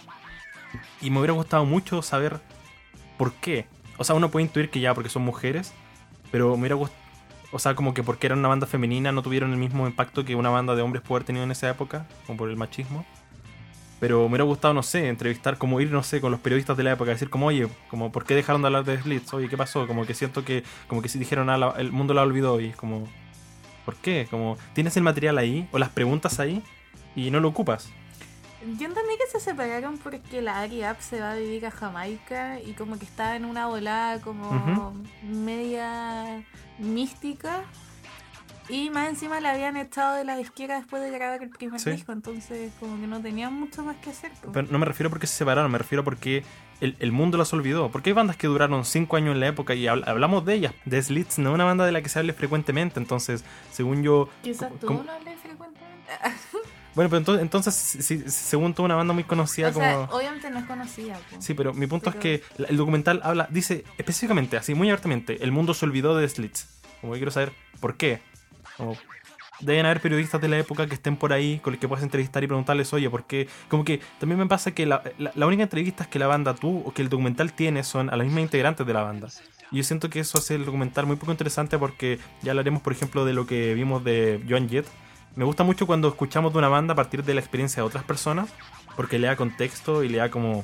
[1.01, 2.39] y me hubiera gustado mucho saber
[3.17, 3.65] por qué.
[3.97, 5.73] O sea, uno puede intuir que ya porque son mujeres,
[6.32, 7.01] pero me hubiera gustado,
[7.55, 10.35] o sea, como que porque era una banda femenina no tuvieron el mismo impacto que
[10.35, 13.05] una banda de hombres puede haber tenido en esa época, como por el machismo.
[14.01, 16.83] Pero me hubiera gustado, no sé, entrevistar, como ir, no sé, con los periodistas de
[16.83, 19.33] la época, decir como, oye, como, ¿por qué dejaron de hablar de Slits?
[19.33, 19.87] Oye, ¿qué pasó?
[19.87, 22.65] Como que siento que, como que si dijeron, ah, la- el mundo la olvidó y
[22.67, 23.07] es como,
[23.85, 24.27] ¿por qué?
[24.29, 26.61] Como, tienes el material ahí, o las preguntas ahí,
[27.15, 27.89] y no lo ocupas.
[28.77, 32.59] Yo entendí que se separaron porque la Ari App se va a vivir a Jamaica
[32.59, 36.43] y como que estaba en una volada como media
[36.79, 37.63] mística.
[38.67, 41.91] Y más encima la habían echado de la disquera después de grabar el primer Sí.
[41.91, 44.31] disco, entonces como que no tenían mucho más que hacer.
[44.51, 46.43] Pero no me refiero porque se separaron, me refiero porque
[46.81, 47.91] el, el mundo las olvidó.
[47.91, 50.73] Porque hay bandas que duraron 5 años en la época y habl- hablamos de ellas.
[50.89, 54.29] The Slits no es una banda de la que se hable frecuentemente, entonces, según yo...
[54.41, 56.11] Quizás tú no hables frecuentemente.
[56.95, 60.17] Bueno, pero entonces, entonces si- si- según una banda muy conocida o sea, como...
[60.17, 61.15] obviamente no es conocida.
[61.29, 61.41] po.
[61.41, 65.43] Sí, pero mi punto Pero- es que el documental habla, dice específicamente, así muy abiertamente,
[65.43, 66.67] el mundo se olvidó de Slits.
[67.01, 68.21] Como que quiero saber por qué.
[68.77, 68.95] Como,
[69.60, 72.43] deben haber periodistas de la época que estén por ahí, con los que puedas entrevistar
[72.43, 73.47] y preguntarles, oye, ¿por qué?
[73.69, 76.81] Como que también me pasa que la, la, la única entrevista que la banda tú
[76.86, 79.27] o que el documental tiene son a las mismas integrantes de la banda.
[79.71, 82.93] Y yo siento que eso hace el documental muy poco interesante porque ya hablaremos, por
[82.93, 84.86] ejemplo, de lo que vimos de Joan Jett.
[85.35, 88.03] Me gusta mucho cuando escuchamos de una banda a partir de la experiencia de otras
[88.03, 88.49] personas,
[88.95, 90.63] porque le da contexto y le da como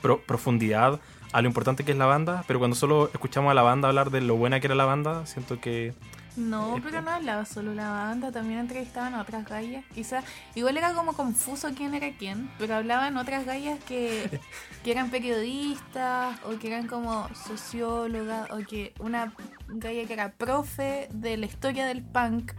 [0.00, 0.98] pro- profundidad
[1.32, 4.10] a lo importante que es la banda, pero cuando solo escuchamos a la banda hablar
[4.10, 5.94] de lo buena que era la banda, siento que...
[6.34, 7.02] No, Eh, pero eh.
[7.02, 9.84] no hablaba solo la banda, también entrevistaban a otras gallas.
[9.94, 10.24] Quizás,
[10.54, 14.40] igual era como confuso quién era quién, pero hablaban otras gallas que,
[14.82, 19.34] que eran periodistas o que eran como sociólogas o que una
[19.68, 22.52] galla que era profe de la historia del punk.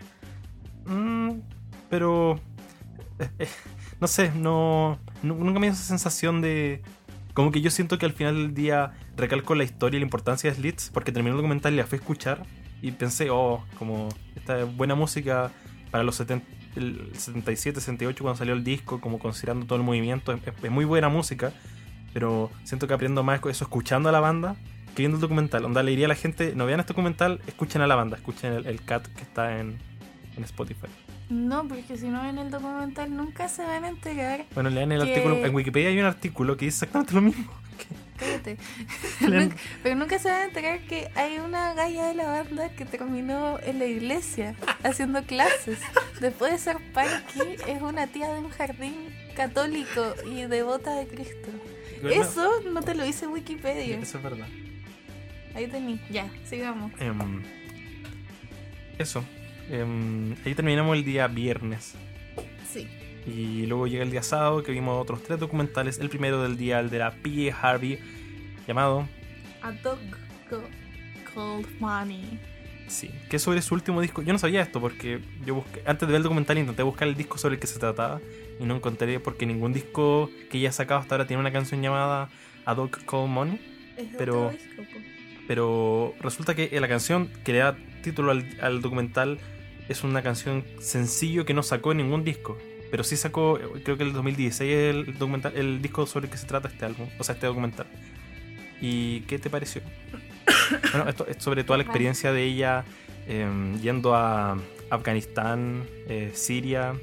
[0.86, 1.32] Mm,
[1.90, 2.40] pero...
[3.20, 3.48] eh, eh,
[4.00, 6.82] no sé, no, nu- nunca me dio esa sensación de...
[7.34, 10.50] Como que yo siento que al final del día recalco la historia y la importancia
[10.50, 12.46] de Slits, porque terminó el documental y la fui a escuchar
[12.82, 15.52] y pensé, oh, como esta es buena música
[15.90, 20.32] para los 70, el 77, 68 cuando salió el disco, como considerando todo el movimiento,
[20.32, 21.54] es, es muy buena música,
[22.14, 24.56] pero siento que aprendo más eso escuchando a la banda
[24.96, 25.66] que viendo el documental.
[25.66, 28.54] Onda, le diría a la gente, no vean este documental, escuchen a la banda, escuchen
[28.54, 29.80] el, el cat que está en,
[30.38, 30.88] en Spotify.
[31.30, 34.46] No, porque si no ven el documental nunca se van a enterar.
[34.54, 37.52] Bueno, lean el Que- artículo, en Wikipedia hay un artículo que dice exactamente lo mismo.
[38.18, 38.58] Cállate.
[39.22, 42.86] Nunca- pero nunca se van a enterar que hay una galla de la banda que
[42.86, 45.80] terminó en la iglesia haciendo clases.
[46.22, 48.96] Después de ser punky, es una tía de un jardín
[49.36, 51.50] católico y devota de Cristo.
[52.04, 53.98] Eso no te lo dice Wikipedia.
[53.98, 54.48] Eso es verdad.
[55.56, 56.00] Ahí tení.
[56.12, 56.92] Ya, sigamos.
[57.00, 57.42] Em,
[59.00, 59.24] eso.
[59.74, 61.96] Em, ahí terminamos el día viernes.
[62.72, 62.88] Sí.
[63.26, 65.98] Y luego llega el día sábado que vimos otros tres documentales.
[65.98, 67.56] El primero del día, el de la P.A.
[67.56, 67.98] Harvey,
[68.68, 69.08] llamado
[69.64, 69.98] A Dog
[71.34, 72.40] Called Money.
[72.88, 74.22] Sí, que es sobre su último disco.
[74.22, 77.16] Yo no sabía esto porque yo busqué, antes de ver el documental intenté buscar el
[77.16, 78.22] disco sobre el que se trataba
[78.60, 81.82] y no encontré porque ningún disco que ella ha sacado hasta ahora tiene una canción
[81.82, 82.30] llamada
[82.66, 83.60] A Dog Called Money.
[83.98, 85.00] Es Pero- otro disco, po.
[85.48, 89.40] Pero resulta que la canción que le da título al, al documental
[89.90, 92.58] es una canción sencillo que no sacó en ningún disco.
[92.92, 96.38] Pero sí sacó, creo que el 2016 es el, documental, el disco sobre el que
[96.38, 97.88] se trata este álbum, o sea, este documental.
[98.82, 99.82] ¿Y qué te pareció?
[100.92, 102.86] bueno, esto es sobre toda la experiencia de ella
[103.28, 103.48] eh,
[103.82, 104.58] yendo a
[104.90, 106.94] Afganistán, eh, Siria,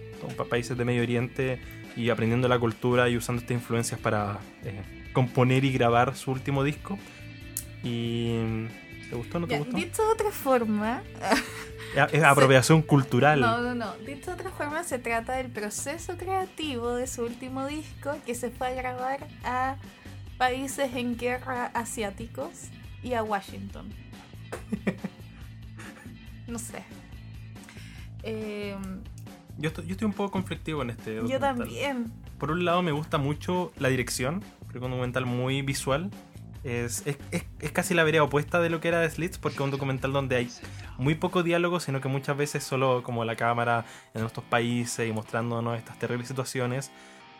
[0.48, 1.60] países de Medio Oriente
[1.96, 4.80] y aprendiendo la cultura y usando estas influencias para eh,
[5.12, 6.98] componer y grabar su último disco.
[7.82, 8.34] ¿Y
[9.08, 9.76] te gustó o no te Ya, gustó?
[9.76, 11.02] dicho de otra forma,
[12.12, 13.40] Es- apropiación cultural.
[13.40, 13.94] No, no, no.
[14.06, 18.50] Dicho de otra forma, se trata del proceso creativo de su último disco que se
[18.50, 19.76] fue a grabar a
[20.38, 22.68] países en guerra asiáticos
[23.02, 23.88] y a Washington.
[26.46, 26.82] No sé.
[28.24, 28.76] Eh,
[29.58, 32.12] Yo estoy, yo estoy un poco conflictivo en este yo también.
[32.38, 36.10] Por un lado me gusta mucho la dirección, creo que es un documental muy visual.
[36.64, 39.56] Es, es, es- es casi la vereda opuesta de lo que era The Slits, porque
[39.56, 40.50] es un documental donde hay
[40.98, 45.12] muy poco diálogo, sino que muchas veces solo como la cámara en nuestros países y
[45.12, 46.90] mostrándonos estas terribles situaciones.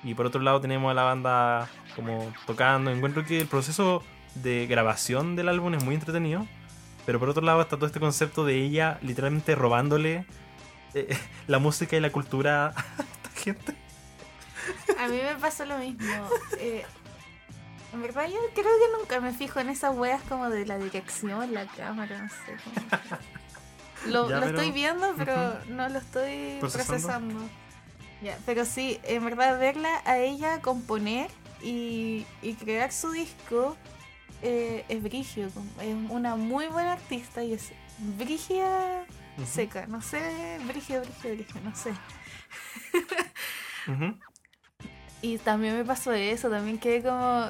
[0.02, 2.90] Y por otro lado tenemos a la banda como tocando.
[2.90, 4.02] Encuentro que el proceso
[4.36, 6.46] de grabación del álbum es muy entretenido.
[7.04, 10.24] Pero por otro lado está todo este concepto de ella literalmente robándole
[10.94, 13.74] eh, la música y la cultura a esta gente.
[14.98, 16.06] A mí me pasó lo mismo.
[16.58, 16.84] Eh,
[17.92, 21.52] en verdad yo creo que nunca me fijo en esas weas como de la dirección,
[21.52, 22.56] la cámara, no sé.
[22.64, 23.20] como-
[24.06, 26.90] Lo, Ya, lo pero- estoy viendo, pero no lo estoy ¿Procesando?
[27.06, 27.48] procesando.
[28.46, 31.30] Pero sí, en verdad verla a ella componer
[31.62, 33.76] y, y crear su disco
[34.42, 35.46] eh, es brigio.
[35.46, 39.04] Es una muy buena artista y es brigia
[39.46, 39.86] seca.
[39.86, 41.92] No sé, brigio, brigio, brigio, no sé.
[45.22, 47.46] Y también me pasó eso, también quedé como.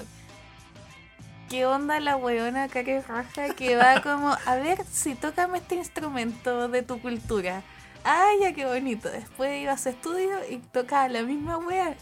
[1.50, 6.68] ¿Qué onda la weona cara raja que va como, a ver si tócame este instrumento
[6.68, 7.64] de tu cultura?
[8.04, 9.10] ¡Ay, ya qué bonito!
[9.10, 11.96] Después iba a su estudio y tocaba la misma wea.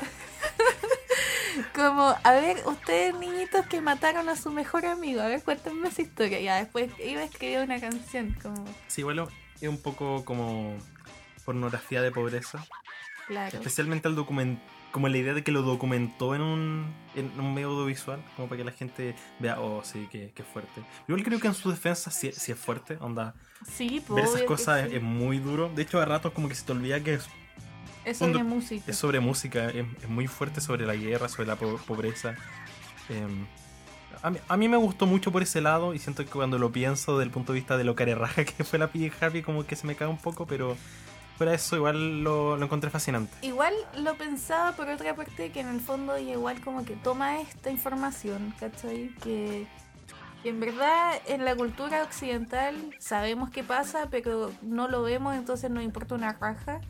[1.74, 6.02] como, a ver, ustedes niñitos que mataron a su mejor amigo, a ver, cuéntenme esa
[6.02, 6.40] historia.
[6.40, 9.28] Ya después iba a escribir una canción, como, Sí, bueno,
[9.62, 10.76] es un poco como
[11.46, 12.62] pornografía de pobreza.
[13.26, 13.56] claro.
[13.56, 14.60] Especialmente el documento,
[14.92, 18.58] como la idea de que lo documentó en un, en un medio audiovisual, como para
[18.58, 20.82] que la gente vea, oh, sí, que, que fuerte.
[21.06, 23.34] Igual creo que en su defensa sí, sí es fuerte, onda.
[23.70, 24.86] Sí, pues, ver esas cosas sí.
[24.88, 25.70] es, es muy duro.
[25.74, 27.26] De hecho, a ratos como que se te olvida que es,
[28.04, 28.84] Es sobre un música.
[28.90, 32.34] es sobre música, es, es muy fuerte sobre la guerra, sobre la po- pobreza.
[33.10, 33.46] Em,
[34.22, 36.72] a, mí, a mí me gustó mucho por ese lado y siento que cuando lo
[36.72, 39.66] pienso desde el punto de vista de lo carerraja que fue la PJ Happy, como
[39.66, 40.76] que se me cae un poco, pero
[41.38, 43.32] fuera eso igual lo, lo encontré fascinante.
[43.42, 47.70] Igual lo pensaba por otra parte que en el fondo igual como que toma esta
[47.70, 49.14] información, ¿cachai?
[49.22, 49.68] Que,
[50.42, 55.70] que en verdad en la cultura occidental sabemos qué pasa, pero no lo vemos, entonces
[55.70, 56.80] nos importa una raja.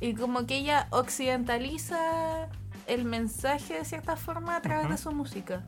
[0.00, 2.48] Y como que ella occidentaliza
[2.86, 5.64] el mensaje de cierta forma a través de su música.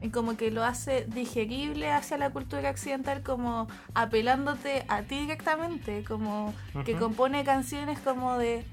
[0.00, 6.04] Y como que lo hace digerible hacia la cultura occidental como apelándote a ti directamente,
[6.04, 8.64] como que compone canciones como de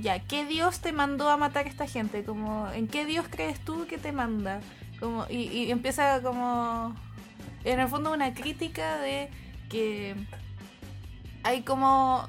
[0.00, 2.24] ya, ¿qué Dios te mandó a matar a esta gente?
[2.24, 4.60] Como, ¿en qué Dios crees tú que te manda?
[5.00, 6.94] Como, y, y empieza como
[7.64, 9.30] en el fondo una crítica de
[9.68, 10.14] que
[11.42, 12.26] hay como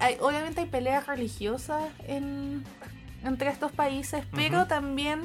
[0.00, 2.64] hay- obviamente hay peleas religiosas en,
[3.24, 5.20] entre estos países, pero también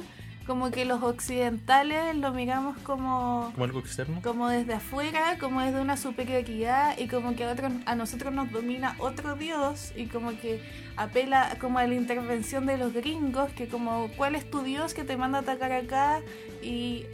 [0.48, 4.22] como que los occidentales lo miramos como Como algo externo.
[4.22, 8.50] como desde afuera, como desde una superioridad y como que a, otros, a nosotros nos
[8.50, 10.62] domina otro dios y como que
[10.96, 15.04] apela como a la intervención de los gringos, que como cuál es tu dios que
[15.04, 16.22] te manda a atacar acá
[16.62, 17.04] y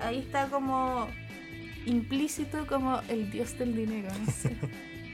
[0.00, 1.08] ahí está como
[1.86, 4.56] implícito como el dios del dinero, no sé.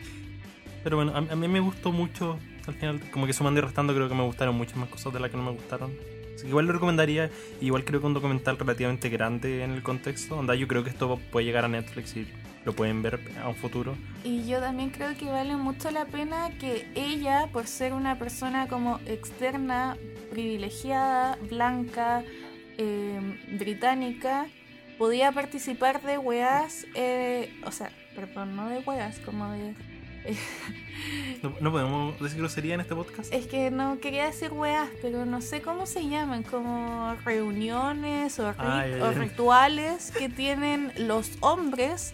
[0.84, 2.38] Pero bueno, a, a mí me gustó mucho.
[2.66, 5.20] Al final, como que sumando y restando, creo que me gustaron muchas más cosas de
[5.20, 5.90] las que no me gustaron.
[6.44, 7.30] Igual lo recomendaría.
[7.60, 10.38] Igual creo que un documental relativamente grande en el contexto.
[10.38, 12.26] Onda, yo creo que esto puede llegar a Netflix y
[12.64, 13.96] lo pueden ver a un futuro.
[14.24, 18.68] Y yo también creo que vale mucho la pena que ella, por ser una persona
[18.68, 19.96] como externa,
[20.30, 22.22] privilegiada, blanca,
[22.78, 23.20] eh,
[23.58, 24.46] británica,
[24.98, 29.74] podía participar de weas, eh, o sea, perdón, no de weas, como de...
[31.42, 33.32] ¿No, no podemos decir grosería en este podcast?
[33.32, 38.50] Es que no quería decir weas, pero no sé cómo se llaman, como reuniones o,
[38.50, 42.12] ri- Ah, ya, o rituales que tienen los hombres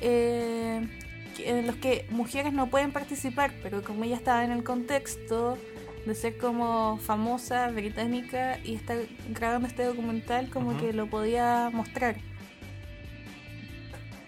[0.00, 0.86] eh,
[1.38, 5.56] en los que mujeres no pueden participar, pero como ella estaba en el contexto
[6.04, 8.98] de ser como famosa británica y estar
[9.30, 12.16] grabando este documental, como que lo podía mostrar.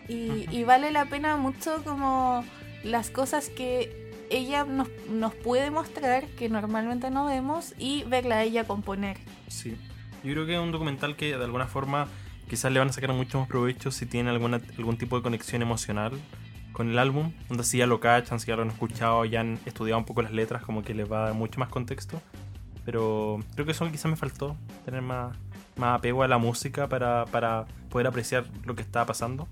[0.09, 2.45] Y vale la pena mucho como
[2.85, 8.43] las cosas que ella nos, nos puede mostrar que normalmente no vemos y verla a
[8.43, 9.19] ella componer.
[9.49, 9.77] Sí.
[10.25, 12.09] Yo creo que es un documental que de alguna forma
[12.49, 15.63] quizás le van a sacar mucho más provecho si tiene alguna, algún tipo de conexión
[15.63, 16.13] emocional
[16.73, 17.33] con el álbum.
[17.49, 20.23] Donde si ya lo cachan, si ya lo han escuchado, ya han estudiado un poco
[20.23, 22.21] las letras, como que les va a dar mucho más contexto.
[22.85, 25.37] Pero creo que eso quizás me faltó, tener más,
[25.77, 29.47] más apego a la música para, para poder apreciar lo que estaba pasando.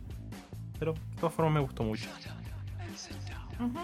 [0.79, 2.09] Pero de todas formas me gustó mucho.
[3.61, 3.79] Ujú.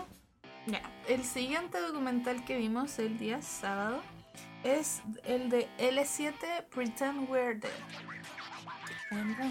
[0.66, 4.00] Ya, El siguiente documental que vimos el día sábado
[4.64, 7.70] es el de L7 Pretend We're Dead.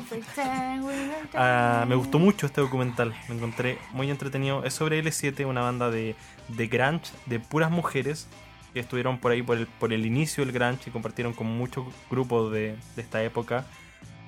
[0.09, 1.29] Pretend we're dead.
[1.33, 4.65] Ah, me gustó mucho este documental, me encontré muy entretenido.
[4.65, 6.15] Es sobre L7, una banda de,
[6.49, 8.27] de grunge, de puras mujeres
[8.73, 11.85] que estuvieron por ahí por el, por el inicio del grunge y compartieron con muchos
[12.09, 13.65] grupos de, de esta época.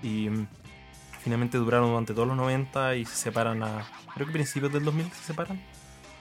[0.02, 0.48] Y mm,
[1.22, 3.86] finalmente duraron durante todos los 90 y se separan a.
[4.14, 5.62] Creo que principios del 2000 se separan.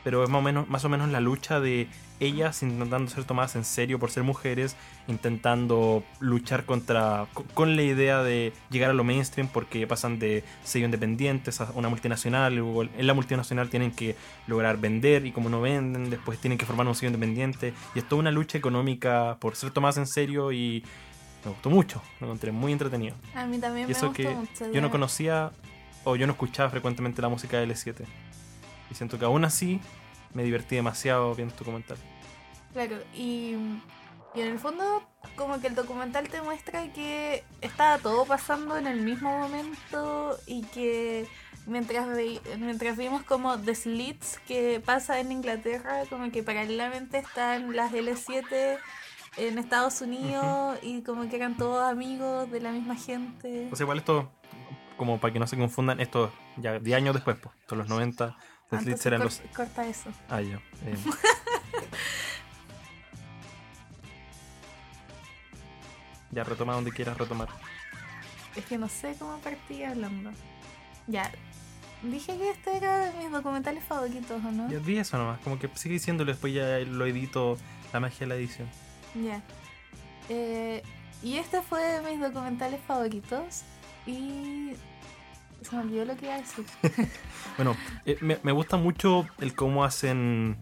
[0.07, 1.89] Pero es más o menos, más o menos la lucha de
[2.21, 4.77] ellas intentando ser tomadas en serio por ser mujeres,
[5.09, 10.45] intentando luchar contra co- con la idea de llegar a lo mainstream porque pasan de
[10.63, 14.15] sello independientes a una multinacional, luego en la multinacional tienen que
[14.47, 18.09] lograr vender y como no venden, después tienen que formar un sello independiente y es
[18.09, 20.85] toda una lucha económica por ser tomadas en serio y
[21.45, 23.17] me gustó mucho, lo encontré muy entretenido.
[23.35, 24.71] A mí también Y me eso gustó que mucho.
[24.73, 25.51] yo no conocía
[26.05, 28.05] o yo no escuchaba frecuentemente la música de L7.
[28.91, 29.81] Y siento que aún así
[30.35, 32.03] me divertí demasiado viendo tu comentario.
[32.73, 33.55] Claro, y,
[34.35, 35.03] y en el fondo
[35.37, 40.63] como que el documental te muestra que estaba todo pasando en el mismo momento y
[40.63, 41.27] que
[41.67, 47.75] mientras, ve- mientras vimos como The Slits que pasa en Inglaterra, como que paralelamente están
[47.75, 48.79] las L7
[49.39, 53.67] en Estados Unidos y como que eran todos amigos de la misma gente.
[53.69, 54.31] Pues igual esto,
[54.97, 58.37] como para que no se confundan, esto ya 10 años después, pues, todos los 90,
[58.71, 59.43] Entonces cor- los...
[59.55, 60.11] Corta eso.
[60.29, 60.57] Ah, ya.
[60.57, 60.97] eh.
[66.33, 67.49] ya retoma donde quieras retomar.
[68.57, 70.31] Es que no sé cómo partí hablando.
[71.07, 71.31] Ya.
[72.03, 74.71] Dije que este era de mis documentales favoritos, ¿o no?
[74.71, 77.57] Ya di eso nomás, como que sigue diciéndolo, después ya lo edito,
[77.93, 78.69] la magia de la edición.
[79.15, 79.41] Ya.
[80.29, 80.83] Eh,
[81.23, 83.63] y este fue de mis documentales favoritos.
[84.07, 84.73] Y.
[85.63, 86.65] Se me olvidó lo que iba a decir.
[87.57, 90.59] Bueno, eh, me, gusta mucho el cómo hacen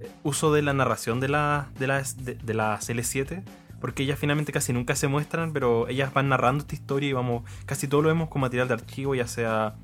[0.00, 3.44] eh, uso de la narración de, la, de, las, de, de las L7,
[3.80, 7.44] porque ellas finalmente casi nunca se muestran, pero ellas van narrando esta historia y vamos,
[7.66, 9.74] casi todo lo vemos con material de archivo, ya sea...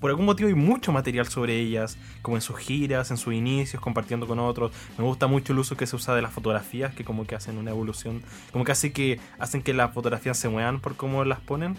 [0.00, 3.82] Por algún motivo hay mucho material sobre ellas, como en sus giras, en sus inicios,
[3.82, 4.72] compartiendo con otros.
[4.96, 7.58] Me gusta mucho el uso que se usa de las fotografías, que como que hacen
[7.58, 11.40] una evolución, como que hace que hacen que las fotografías se muevan por cómo las
[11.40, 11.76] ponen.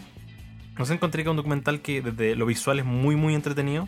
[0.86, 3.88] Sé, encontré que un documental que desde lo visual es muy, muy entretenido.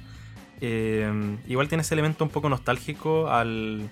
[0.60, 3.90] Eh, igual tiene ese elemento un poco nostálgico al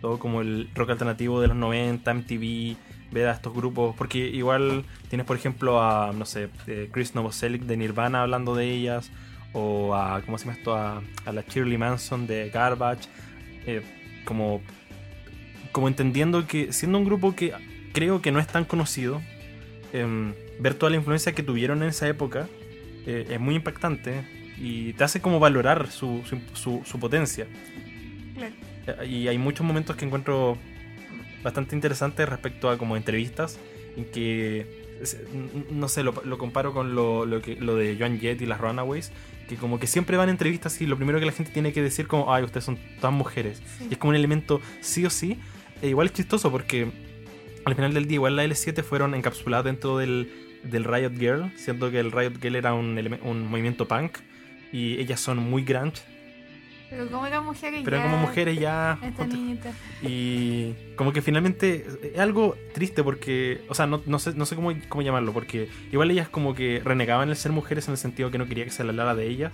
[0.00, 2.76] todo como el rock alternativo de los 90, MTV,
[3.10, 7.62] ver a estos grupos, porque igual tienes por ejemplo a, no sé, eh, Chris Novoselic
[7.62, 9.10] de Nirvana hablando de ellas,
[9.52, 10.74] o a, ¿cómo se llama esto?
[10.74, 13.08] A, a la Shirley Manson de Garbage,
[13.66, 13.82] eh,
[14.24, 14.60] como,
[15.72, 17.52] como entendiendo que siendo un grupo que
[17.92, 19.20] creo que no es tan conocido,
[19.92, 22.48] em, ver toda la influencia que tuvieron en esa época
[23.06, 24.22] eh, es muy impactante
[24.58, 27.46] y te hace como valorar su, su, su- su potencia.
[28.36, 28.54] Claro.
[29.02, 30.58] Eh, Y hay muchos momentos que encuentro
[31.42, 33.58] bastante interesantes respecto a como entrevistas
[33.96, 34.88] en que
[35.70, 38.60] no sé, lo, lo comparo con lo, lo que, lo de Joan Jett y las
[38.60, 39.12] Runaways,
[39.48, 41.80] que como que siempre van a entrevistas y lo primero que la gente tiene que
[41.80, 43.62] decir como, ay, ustedes son todas mujeres.
[43.78, 43.86] Sí.
[43.90, 45.38] Y es como un elemento sí o sí.
[45.82, 46.90] E igual es chistoso porque
[47.64, 50.32] al final del día igual la L7 fueron encapsuladas dentro del,
[50.64, 54.18] del Riot Girl, siendo que el Riot Girl era un, un movimiento punk
[54.72, 56.02] y ellas son muy grunge,
[56.90, 58.98] Pero como eran mujeres pero ya- como mujeres ya...
[60.02, 64.54] Y como que finalmente es algo triste porque, o sea, no, no sé, no sé
[64.56, 68.30] cómo, cómo llamarlo, porque igual ellas como que renegaban el ser mujeres en el sentido
[68.30, 69.52] que no quería que se hablara de ellas,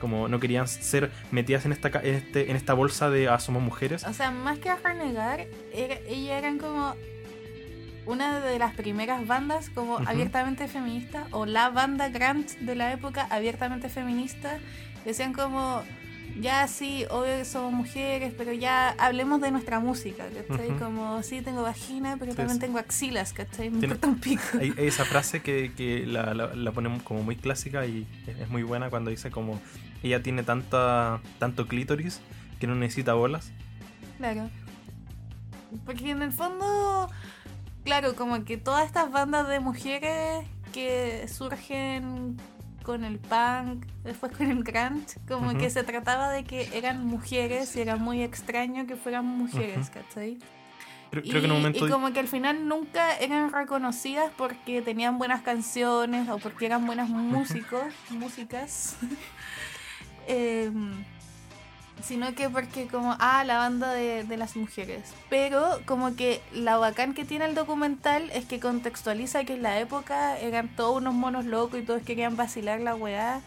[0.00, 3.62] como no querían ser metidas en esta, en este, en esta bolsa de, ah, somos
[3.62, 4.04] mujeres.
[4.04, 6.94] O sea, más que renegar, era- ellas eran como
[8.06, 10.04] una de las primeras bandas como Ujú.
[10.06, 14.58] abiertamente feministas o la banda grunge de la época abiertamente feminista.
[15.04, 15.82] Decían como,
[16.40, 20.70] ya sí, obvio que somos mujeres, pero ya hablemos de nuestra música, ¿cachai?
[20.70, 20.78] Ujú.
[20.78, 22.60] Como, sí, tengo vagina, pero Sí, también sí.
[22.66, 23.70] tengo axilas, ¿cachai?
[23.70, 24.42] Me importa un pico.
[24.60, 28.36] Hay, hay esa frase que, que la, la, la ponen como muy clásica y es,
[28.38, 29.60] es muy buena cuando dice como
[30.02, 32.20] ella tiene tanta tanto clítoris
[32.60, 33.50] que no necesita bolas.
[34.18, 34.48] Claro.
[35.84, 37.10] Porque en el fondo,
[37.86, 42.36] claro, como que todas estas bandas de mujeres que surgen
[42.82, 47.74] con el punk, después con el grunge, como que se trataba de que eran mujeres
[47.76, 50.00] y era muy extraño que fueran mujeres, Ujú.
[50.00, 50.38] ¿cachai?
[51.10, 54.32] Creo, Y, creo que en un momento y como que al final nunca eran reconocidas
[54.36, 58.96] porque tenían buenas canciones o porque eran buenas músicos, músicas.
[60.28, 61.04] Em,
[62.02, 65.14] sino que porque como, ah, la banda de, de las mujeres.
[65.30, 69.78] Pero como que la bacán que tiene el documental es que contextualiza que en la
[69.80, 73.40] época eran todos unos monos locos y todos querían vacilar la weá.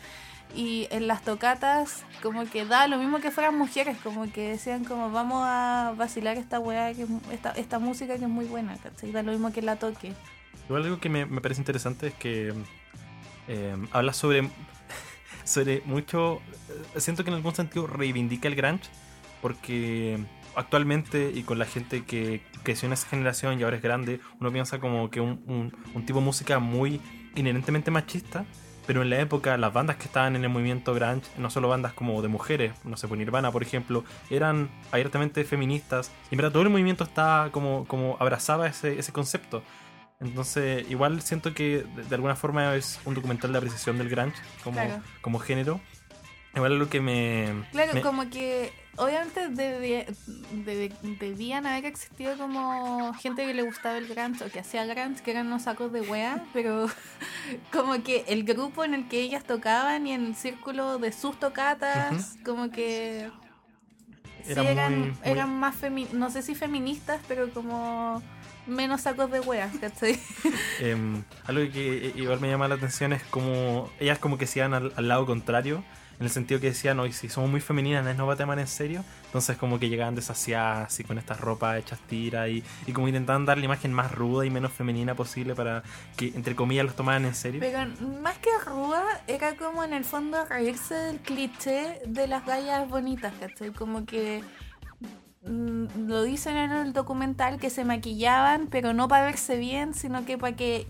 [0.56, 4.84] y en las tocatas como que da lo mismo que fueran mujeres, como que decían
[4.84, 9.12] como vamos a vacilar esta weá, que, esta, esta música que es muy buena, ¿cachai?
[9.12, 10.14] Da lo mismo que la toque.
[10.68, 12.54] Igual algo que me, me parece interesante es que
[13.48, 14.50] eh, habla sobre,
[15.50, 16.42] sobre mucho,
[16.96, 18.90] eh, siento que en algún sentido reivindica el grunge,
[19.42, 20.20] porque
[20.56, 24.52] actualmente y con la gente que creció en esa generación y ahora es grande, uno
[24.52, 27.02] piensa como que un, un, un tipo de música muy
[27.36, 28.46] inherentemente machista,
[28.86, 31.94] pero en la época las bandas que estaban en el movimiento grunge, no solo bandas
[31.94, 36.52] como de mujeres, no sé, pues Nirvana por ejemplo, eran abiertamente feministas, y en verdad
[36.52, 39.64] todo el movimiento estaba como, como abrazaba ese, ese concepto.
[40.20, 44.38] Entonces, igual siento que de, de alguna forma es un documental de apreciación del grunge
[44.64, 45.02] como, Claro.
[45.22, 45.80] como género.
[46.56, 47.64] Igual es lo que me...
[47.72, 50.06] Claro, me- como que obviamente debía-
[51.20, 55.32] debían haber existido como gente que le gustaba el grunge o que hacía grunge, que
[55.32, 56.88] eran unos sacos de wea, pero
[57.72, 61.40] como que el grupo en el que ellas tocaban y en el círculo de sus
[61.40, 63.30] tocatas, como que
[64.44, 68.22] sí Era eran, muy- muy- eran más femi no sé si feministas, pero como
[68.70, 70.20] menos sacos de wea, ¿cachai?
[70.80, 74.60] Em, algo que eh, igual me llama la atención es como ellas como que se
[74.60, 75.84] iban al, al lado contrario,
[76.20, 78.68] en el sentido que decían, hoy si somos muy femeninas, no va a tomar en
[78.68, 79.06] serio.
[79.28, 83.46] Entonces como que llegaban desasiadas, así con estas ropas hechas tiras y, y como intentaban
[83.46, 85.82] dar la imagen más ruda y menos femenina posible para
[86.18, 87.62] que, entre comillas, los tomaran en serio.
[87.62, 87.88] Pero
[88.22, 93.34] más que ruda, era como en el fondo reírse del cliché de las gallas bonitas,
[93.40, 93.72] ¿cachai?
[93.72, 94.44] Como que
[95.44, 100.38] lo dicen en el documental que se maquillaban, pero no para verse bien, sino que
[100.38, 100.88] para que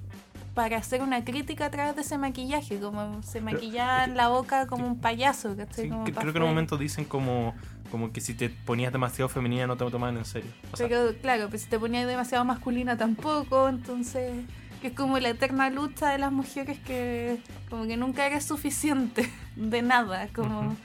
[0.56, 4.86] para hacer una crítica a través de ese maquillaje, como se maquillaban la boca como
[4.88, 5.86] un payaso, ¿cachai?
[5.86, 7.54] Sí, Como que- pa' creo que en un momento dicen como,
[7.91, 10.52] como que si te ponías demasiado femenina no te lo tomaban en serio.
[10.74, 14.43] O sea, Pero claro, pues si te ponías demasiado masculina tampoco, entonces
[14.82, 17.38] que es como la eterna lucha de las mujeres que
[17.70, 20.76] como que nunca eres suficiente de nada, como.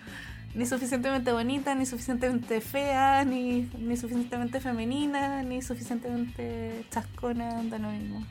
[0.54, 7.90] Ni suficientemente bonita, ni suficientemente fea, ni, ni suficientemente femenina, ni suficientemente chascona, da lo
[7.90, 8.24] mismo.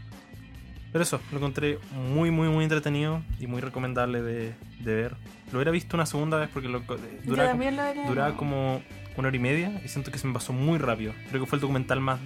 [0.91, 1.79] Pero eso, lo encontré
[2.13, 5.15] muy, muy, muy entretenido y muy recomendable de, de ver.
[5.51, 8.05] Lo hubiera visto una segunda vez porque lo, haría.
[8.07, 8.81] duraba como
[9.17, 11.13] una hora y media y siento que se me pasó muy rápido.
[11.29, 12.19] Creo que fue el documental más...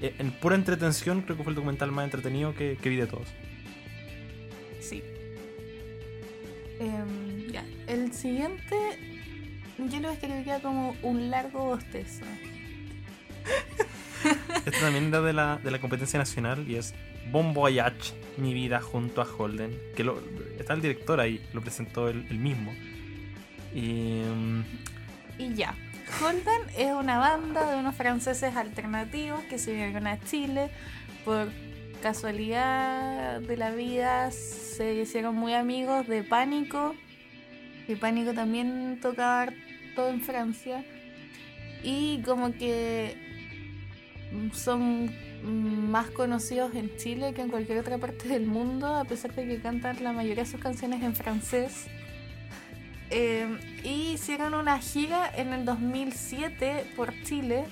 [0.00, 3.06] eh, En pura entretención, creo que fue el documental más entretenido que, que vi de
[3.06, 3.28] todos.
[4.80, 5.02] Sí.
[6.80, 9.17] Em, ya, el siguiente
[9.78, 12.24] yo lo escribiría como un largo bostezo.
[14.66, 16.94] Este también era de la, de la competencia nacional y es
[17.30, 19.78] Bon Voyage, mi vida junto a Holden.
[19.96, 20.20] Que lo,
[20.58, 22.72] está el director ahí, lo presentó él, él mismo.
[23.74, 24.22] Y...
[24.24, 24.64] mm,
[25.38, 25.74] Y ya.
[26.20, 30.70] Holden es una banda de unos franceses alternativos que se vinieron a Chile
[31.24, 31.48] por
[32.02, 36.94] casualidad de la vida se hicieron muy amigos de Pánico
[37.86, 39.52] y Pánico también tocaba
[40.06, 40.84] en Francia.
[41.82, 43.16] Y como que
[44.52, 45.10] son
[45.42, 49.60] más conocidos en Chile que en cualquier otra parte del mundo a pesar de que
[49.60, 51.86] cantan la mayoría de sus canciones en francés.
[53.10, 57.64] Eh, y hicieron una gira en el 2007 por Chile.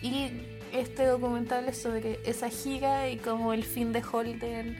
[0.00, 0.30] Y
[0.72, 4.76] este documental es sobre esa gira y como el fin de Holden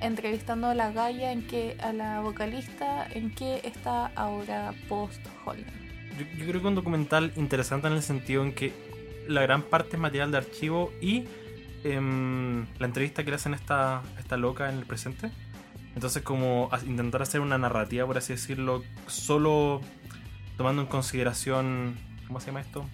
[0.00, 5.66] entrevistando a la Gaia en que a la vocalista en que está ahora post Holden
[6.18, 8.72] Yo, yo creo que un documental interesante en el sentido en que
[9.28, 11.24] la gran parte es material de archivo y
[11.84, 15.30] em, la entrevista que le hacen a esta, loca en el presente.
[15.94, 19.80] Entonces como intentar hacer una narrativa, por así decirlo, solo
[20.56, 21.96] tomando en consideración,
[22.26, 22.84] ¿cómo se llama esto?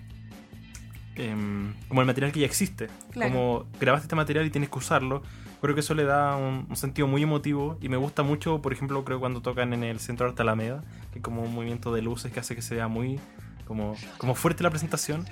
[1.17, 2.89] Em, como el material que ya existe.
[3.13, 3.33] Claro.
[3.33, 5.23] Como grabaste este material y tienes que usarlo.
[5.65, 8.75] Creo que eso le da un, un sentido muy emotivo y me gusta mucho, por
[8.75, 12.03] ejemplo, creo cuando tocan en el Centro de Arte Alameda, que como un movimiento de
[12.03, 13.19] luces que hace que se vea muy
[13.65, 15.25] como, como fuerte la presentación.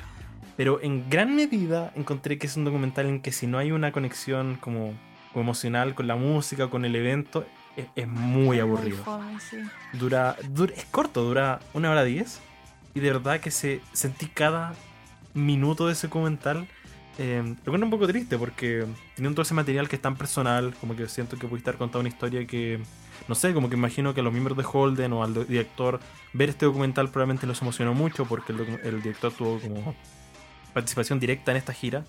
[0.57, 3.93] Pero en gran medida encontré que es un documental en que si no hay una
[3.93, 4.95] conexión como,
[5.33, 7.45] como emocional con la música, con el evento,
[7.77, 9.05] es, es muy aburrido.
[9.05, 9.59] fome, sí.
[9.93, 12.41] Dura, dura, es corto, dura una hora diez.
[12.95, 14.73] Y de verdad que se sentí cada
[15.35, 16.67] minuto de ese documental.
[17.19, 20.75] Eh, lo encuentro un poco triste porque teniendo todo ese material que es tan personal,
[20.81, 22.81] como que siento que puede estar contando una historia que,
[23.29, 26.01] no sé, como que imagino que a los miembros de Holden o al director
[26.33, 29.95] ver este documental probablemente los emocionó mucho porque el, el director tuvo como
[30.73, 32.05] participación directa en esta gira.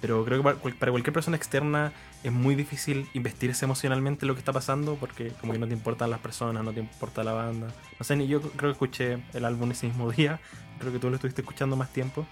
[0.00, 1.92] Pero creo que para, para cualquier persona externa
[2.24, 5.74] es muy difícil investirse emocionalmente en lo que está pasando porque como que no te
[5.74, 7.68] importan las personas, no te importa la banda.
[7.98, 10.40] No sé, ni yo creo que escuché el álbum ese mismo día.
[10.78, 12.26] Creo que tú lo estuviste escuchando más tiempo.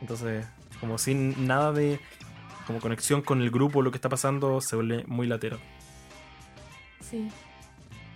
[0.00, 0.46] Entonces,
[0.80, 2.00] como sin nada de
[2.66, 5.58] como conexión con el grupo, lo que está pasando, se vuelve muy latero.
[7.00, 7.30] Sí.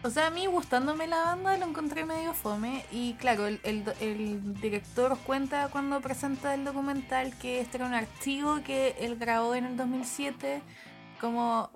[0.04, 2.84] O sea, a mí gustándome la banda lo encontré medio fome.
[2.90, 7.94] Y claro, el, el, el director cuenta cuando presenta el documental que este era un
[7.94, 10.60] archivo que él grabó en el 2007.
[11.20, 11.70] Como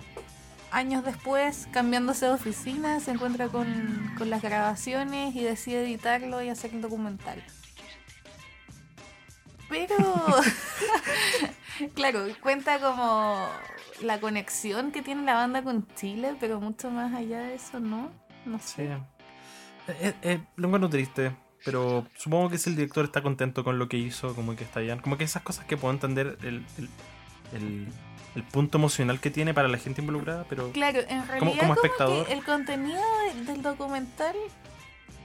[0.72, 6.48] años después, cambiándose de oficina, se encuentra con, con las grabaciones y decide editarlo y
[6.48, 7.42] hacer el documental.
[9.68, 9.96] Pero,
[11.94, 13.48] claro, cuenta como
[14.02, 18.10] la conexión que tiene la banda con Chile, pero mucho más allá de eso, ¿no?
[18.44, 18.74] No Sí.
[18.76, 18.84] sé.
[18.92, 18.98] Eh,
[20.00, 23.88] eh, eh, lo encuentro triste, pero supongo que si el director está contento con lo
[23.88, 24.98] que hizo, como que está bien.
[25.00, 26.88] Como que esas cosas que puedo entender el, el,
[27.52, 27.88] el-
[28.34, 31.60] el punto emocional que tiene para la gente involucrada, pero Claro, en realidad Como- como
[31.62, 32.26] como espectador.
[32.26, 33.00] que el contenido
[33.34, 34.36] de- del documental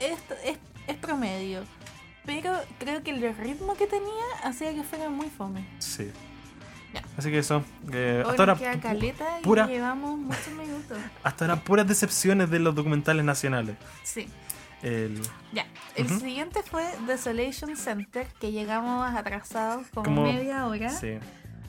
[0.00, 1.62] es, es, es promedio.
[2.24, 5.66] Pero creo que el ritmo que tenía hacía que fuera muy fome.
[5.78, 6.10] sí.
[6.94, 7.02] Ya.
[7.16, 10.98] Así que eso, eh, hasta ahora, caleta y pura- llevamos muchos minutos.
[11.22, 13.76] hasta ahora puras decepciones de los documentales nacionales.
[14.02, 14.28] Sí.
[14.82, 15.18] El,
[15.54, 15.64] Ya.
[15.96, 20.90] El siguiente fue Desolation Center, que llegamos atrasados como, Como- media hora.
[20.90, 21.14] sí,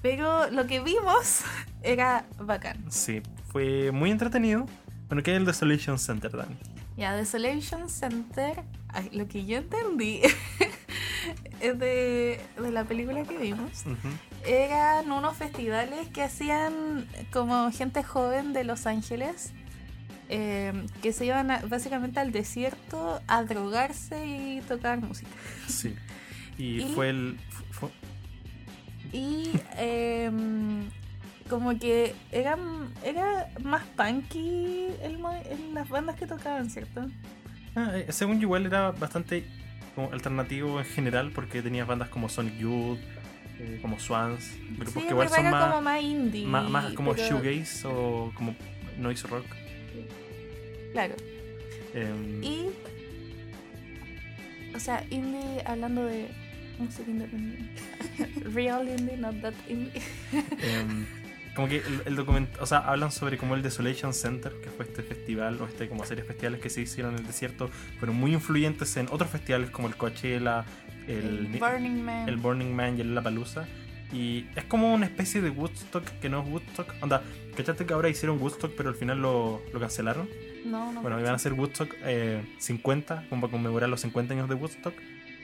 [0.01, 1.43] Pero lo que vimos
[1.83, 2.83] era bacán.
[2.91, 4.65] sí, fue muy entretenido.
[5.07, 6.57] Bueno, ¿qué es el Desolation Center, Dani?
[6.97, 10.21] Ya, Desolation Center, ay, lo que yo entendí
[11.59, 13.83] es de, de la película que vimos.
[14.45, 19.53] Eran unos festivales que hacían como gente joven de Los Ángeles.
[20.29, 25.29] eh, que se iban a- básicamente al desierto a drogarse y tocar música.
[25.67, 25.95] Sí.
[26.57, 27.37] Y, Y- fue el.
[27.71, 27.89] fue-
[29.11, 30.89] Y em,
[31.49, 35.17] como que eran, era más punky el
[35.49, 37.05] en las bandas que tocaban, ¿cierto?
[37.75, 39.45] Ah, eh, según yo, igual era bastante
[39.95, 42.99] como alternativo en general, porque tenías bandas como Sonic Youth,
[43.59, 46.45] eh, como Swans, grupos Sí, que igual son era más, como más indie.
[46.45, 48.55] más, más como pero- shoegaze o como
[48.97, 49.45] noise rock.
[50.93, 51.15] Claro.
[51.93, 52.69] Em, Y.
[54.75, 56.27] O sea, indie hablando de
[56.79, 57.81] música independiente.
[58.53, 60.01] Real indie, not that indie.
[60.61, 61.05] em,
[61.55, 64.85] como que el, el documento, o sea, hablan sobre como el Desolation Center, que fue
[64.85, 68.33] este festival o este como series festivales que se hicieron en el desierto, fueron muy
[68.33, 70.65] influyentes en otros festivales como el Coachella,
[71.07, 72.29] el, El Burning Man.
[72.29, 73.65] el Burning Man y el Lollapalooza.
[74.11, 76.87] Y es como una especie de Woodstock que no es Woodstock.
[77.01, 77.23] Onda,
[77.57, 80.29] ¿cachaste que ahora hicieron Woodstock pero al final lo, lo cancelaron?
[80.65, 81.01] No, no.
[81.01, 84.93] Bueno, iban a hacer Woodstock eh, 50, como para conmemorar los 50 años de Woodstock.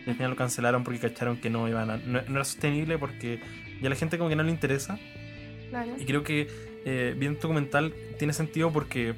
[0.05, 2.97] Y al final lo cancelaron porque cacharon que no iban a, no, no era sostenible
[2.99, 3.41] porque
[3.81, 4.99] ya a la gente como que no le interesa.
[5.99, 6.47] Y creo que
[6.85, 9.15] eh, bien documental tiene sentido porque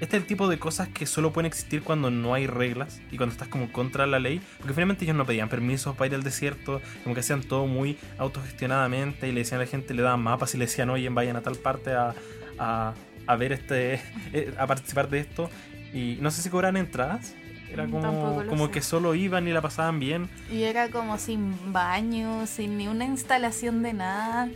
[0.00, 3.18] este es el tipo de cosas que solo pueden existir cuando no hay reglas y
[3.18, 4.40] cuando estás como contra la ley.
[4.56, 7.98] Porque finalmente ellos no pedían permisos para ir al desierto, como que hacían todo muy
[8.16, 11.36] autogestionadamente y le decían a la gente, le daban mapas y le decían, oye, vayan
[11.36, 12.14] a tal parte a,
[12.58, 12.94] a,
[13.26, 14.00] a ver este,
[14.32, 15.50] eh, a participar de esto.
[15.92, 17.34] Y no sé si cobran entradas.
[17.72, 18.72] Era como, como sé.
[18.72, 20.28] que solo iban y la pasaban bien.
[20.50, 24.48] Y era como sin baño, sin ni una instalación de nada.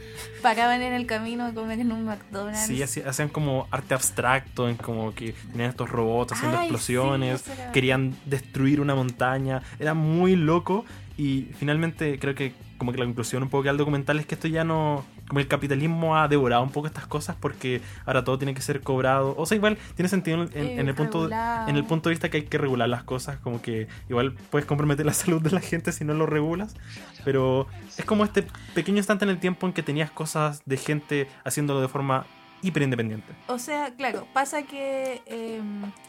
[0.43, 2.67] Paraban en el camino a comer en un McDonald's.
[2.67, 7.41] Sí, hacía- hacían como arte abstracto, en como que tenían estos robots haciendo Ay, explosiones,
[7.43, 10.85] sí, era- querían destruir una montaña, era muy loco
[11.17, 12.53] y finalmente creo que
[12.85, 15.41] como que la conclusión un poco que al documental es que esto ya no, como
[15.41, 19.35] el capitalismo ha devorado un poco estas cosas porque ahora todo tiene que ser cobrado,
[19.39, 21.25] o sea, igual tiene sentido en, en- en el punto
[21.69, 24.67] en el punto de vista que hay que regular las cosas, como que igual puedes
[24.67, 26.77] comprometer la salud de la gente si no lo regulas,
[27.25, 27.67] pero
[27.97, 31.81] es como este pequeño instante en el tiempo en que tenías cosas de gente haciéndolo
[31.81, 32.27] de forma
[32.67, 33.33] hiper independiente.
[33.47, 35.23] O sea, claro, pasa que.
[35.27, 35.61] eh,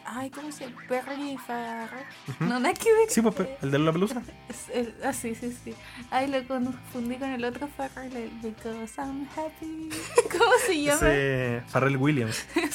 [0.05, 0.81] ay, ¿cómo se llama?
[0.87, 2.05] Perry Farrell.
[2.39, 3.09] No, nada que ver.
[3.09, 4.21] Sí, pues el de la pelusa.
[5.03, 5.73] Ah, sí, sí, sí.
[6.11, 9.89] Ay, lo confundí con el otro Farrell, el Because I'm Happy.
[10.31, 10.97] ¿Cómo se llama?
[10.97, 12.45] Ese Farrell Williams.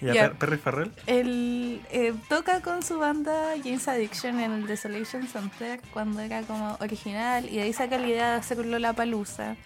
[0.00, 0.06] ¿Y.
[0.06, 0.92] Per- Perry Farrell?
[1.06, 6.76] Él eh, toca con su banda James Addiction en el Desolation Center cuando era como
[6.80, 9.56] original y de ahí saca la idea de hacerlo la palusa.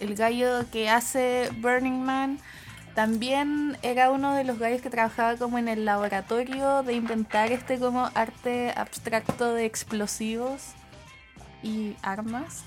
[0.00, 2.38] El gallo que hace Burning Man
[2.94, 7.78] también era uno de los gallos que trabajaba como en el laboratorio de inventar este
[7.78, 10.72] como arte abstracto de explosivos
[11.62, 12.64] y armas.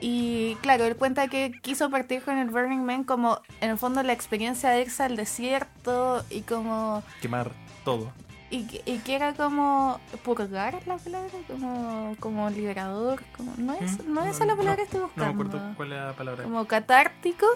[0.00, 4.02] Y claro, él cuenta que quiso partir con el Burning Man como en el fondo
[4.02, 7.52] la experiencia de irse al desierto y como Quemar
[7.84, 8.12] todo.
[8.52, 14.04] Y, que- y que era como purgar la palabra, como, como liberador, como no es,
[14.04, 14.12] ¿Mm?
[14.14, 15.44] no es esa la palabra que estoy No me buscando.
[15.56, 16.44] acuerdo cuál era la palabra.
[16.44, 17.46] como catártico.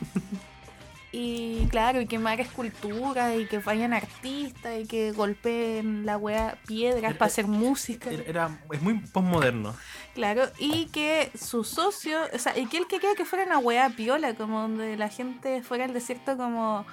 [1.10, 7.14] y claro, y quemar esculturas y que vayan artistas y que golpeen la wea piedras
[7.14, 8.10] para hacer música.
[8.10, 9.74] Era, es muy postmoderno.
[10.14, 13.88] Claro, y que su socio, o sea, y que él quería que fuera una wea
[13.90, 16.84] piola, como donde la gente fuera al desierto como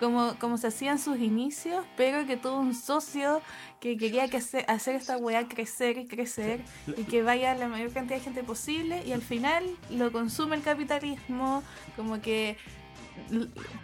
[0.00, 3.42] como, como se hacían sus inicios, pero que tuvo un socio
[3.80, 6.62] que quería que hacer, hacer esta weá crecer y crecer
[6.96, 10.62] y que vaya la mayor cantidad de gente posible y al final lo consume el
[10.62, 11.62] capitalismo,
[11.96, 12.56] como que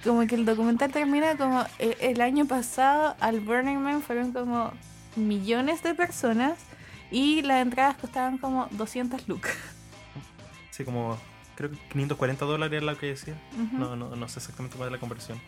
[0.02, 4.72] como que el documental termina como eh, el, año pasado al Burning Man fueron como
[5.14, 6.58] millones de personas
[7.10, 9.54] y las entradas costaban como 200 lucas.
[10.70, 11.18] Sí, como
[11.54, 13.34] creo que 540 dólares es lo que decía.
[13.72, 15.38] no, no, no sé exactamente cuál es la conversión.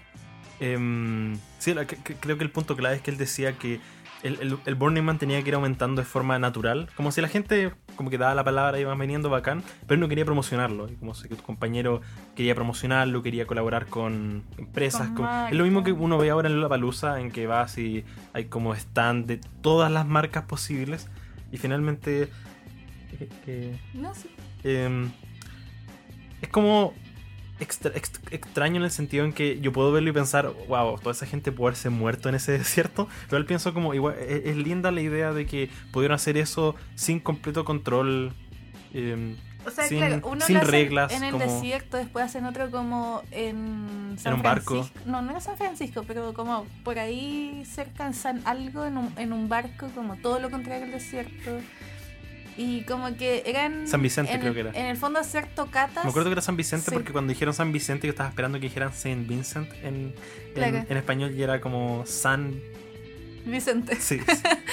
[0.61, 1.75] Eh, sí,
[2.21, 3.81] creo que el punto clave es que él decía que
[4.23, 7.73] el, el, Burning Man tenía que ir aumentando de forma natural, como si la gente
[7.97, 11.15] como que daba la palabra y iba veniendo bacán, pero no quería promocionarlo, y como
[11.15, 12.01] si tu compañero
[12.35, 15.11] quería promocionarlo, quería colaborar con empresas,
[15.51, 18.47] es lo mismo que uno ve ahora en la palusa, en que vas y hay
[18.47, 21.09] como stand de todas las marcas posibles,
[21.53, 22.29] y finalmente...
[23.47, 24.29] Eh, no, sí.
[24.65, 25.11] Em,
[26.41, 26.95] es como
[27.61, 31.53] extraño en el sentido en que yo puedo verlo y pensar, wow, toda esa gente
[31.53, 35.01] puede haberse muerto en ese desierto, pero él pienso como, igual, e-, es, linda la
[35.01, 38.33] idea de que pudieron hacer eso sin completo control.
[39.67, 41.13] O sea, sin, claro, uno sin reglas.
[41.13, 44.89] En el desierto, después hacen otro como en San en un barco.
[45.05, 49.13] No, no en San Francisco, pero como por ahí cerca en San algo en un,
[49.17, 51.59] en un barco, como todo lo contrario al desierto.
[52.59, 53.87] Y como que eran.
[53.87, 54.71] San Vicente, creo que era.
[54.71, 56.05] En el fondo, hacer tocatas.
[56.05, 58.67] Me acuerdo que era San Vicente porque cuando dijeron San Vicente, yo estaba esperando que
[58.67, 60.13] dijeran Saint Vincent en,
[60.57, 62.61] en, español y era como San.
[63.47, 63.95] Vicente.
[64.01, 64.21] Sí,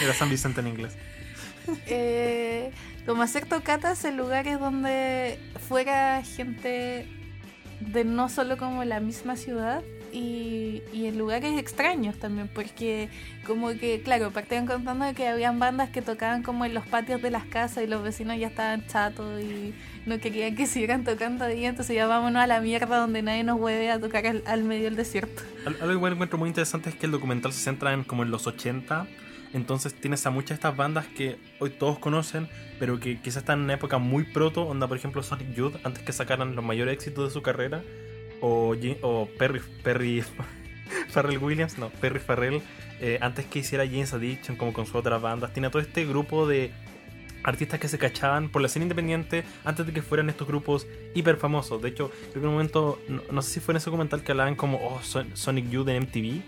[0.02, 0.98] era San Vicente en inglés.
[1.88, 2.72] Eh,
[3.08, 7.08] como hacer tocatas en lugares donde fuera gente
[7.80, 9.82] de no solo como la misma ciudad,
[10.16, 13.10] y, en lugares extraños también, porque
[13.46, 17.32] como que, claro, partían contando que habían bandas que tocaban como en los patios de
[17.32, 19.74] las casas y los vecinos ya estaban chatos y
[20.06, 23.60] no querían que siguieran tocando ahí, entonces ya vámonos a la mierda donde nadie nos
[23.60, 25.44] vuelve a tocar al, medio del desierto.
[25.66, 28.48] Algo que encuentro muy interesante es que el documental se centra en como en los
[28.48, 29.08] 80
[29.54, 33.60] entonces tienes a muchas de estas bandas que hoy todos conocen, pero que quizás están
[33.60, 36.96] en una época muy proto, onda por ejemplo Sonic Youth, antes que sacaran los mayores
[36.96, 37.82] éxitos de su carrera,
[38.46, 40.24] o, o Perry, Perry
[41.10, 42.62] Farrell Williams, no, Perry Farrell,
[43.02, 46.48] eh, antes que hiciera James Addiction como con sus otras bandas, tiene todo este grupo
[46.48, 46.72] de
[47.44, 51.38] artistas que se cachaban por la escena independiente antes de que fueran estos grupos hiper
[51.38, 51.82] famosos.
[51.82, 53.00] De hecho, creo que en un momento,
[53.32, 56.42] no, sé si fue en ese documental que hablaban como oh, Sonic Youth de MTV,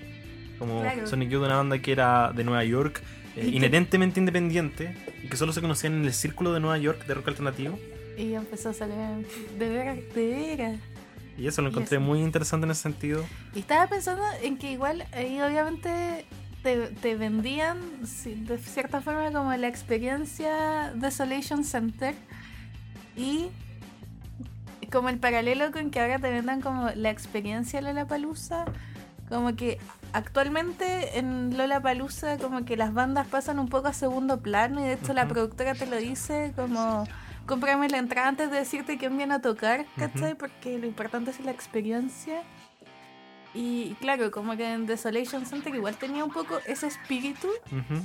[0.60, 3.02] como Sonic Youth de una banda que era de Nueva York,
[3.36, 7.14] eh, inherentemente independiente y que solo se conocían en el círculo de Nueva York de
[7.14, 7.78] rock alternativo.
[8.18, 9.28] Y empezó a salir
[9.60, 10.80] de veras, de veras.
[11.38, 13.24] Y eso lo encontré muy interesante en ese sentido.
[13.54, 16.26] Y estaba pensando en que igual ahí obviamente
[17.02, 22.16] te, vendían de cierta forma como la experiencia Desolation Center
[23.16, 23.50] y
[24.92, 28.66] como el paralelo con que ahora te vendan como la experiencia Lollapalooza
[29.30, 29.80] como que
[30.14, 34.94] actualmente en Lollapalooza como que las bandas pasan un poco a segundo plano y de
[34.94, 37.06] hecho la productora te lo dice como
[37.48, 40.36] cómprame la entrada antes de decirte quién viene a tocar, ¿cachai?
[40.36, 42.44] Porque lo importante es la experiencia.
[43.54, 47.48] Y claro, como que en Desolation Center igual tenía un poco ese espíritu,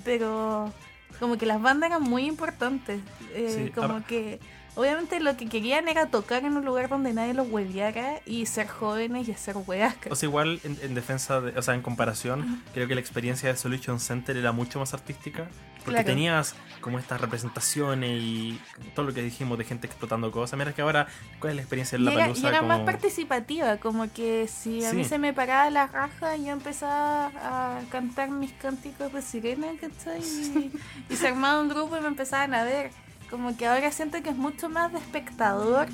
[0.05, 0.73] pero
[1.21, 3.01] como que las bandas eran muy importantes.
[3.35, 4.41] Eh, como que
[4.75, 8.67] Obviamente lo que querían era tocar en un lugar donde nadie los hueviara y ser
[8.69, 9.95] jóvenes y hacer hueas.
[10.11, 13.57] O sea, igual en, defensa, de, o sea, en comparación, creo que la experiencia de
[13.57, 15.49] Solution Center era mucho más artística.
[15.85, 18.61] Porque tenías como estas representaciones y
[18.95, 20.57] todo lo que dijimos de gente explotando cosas.
[20.57, 21.09] Mira que ahora,
[21.41, 24.93] ¿cuál es la experiencia de la era, Y era más participativa, como que si a
[24.93, 30.23] mí se me paraba la raja, yo empezaba a cantar mis cánticos de sirena, ¿cachai?
[30.23, 30.73] Y,
[31.11, 32.93] y se armaba un grupo y me empezaban a ver.
[33.33, 35.89] Como que ahora siento que es mucho más de espectador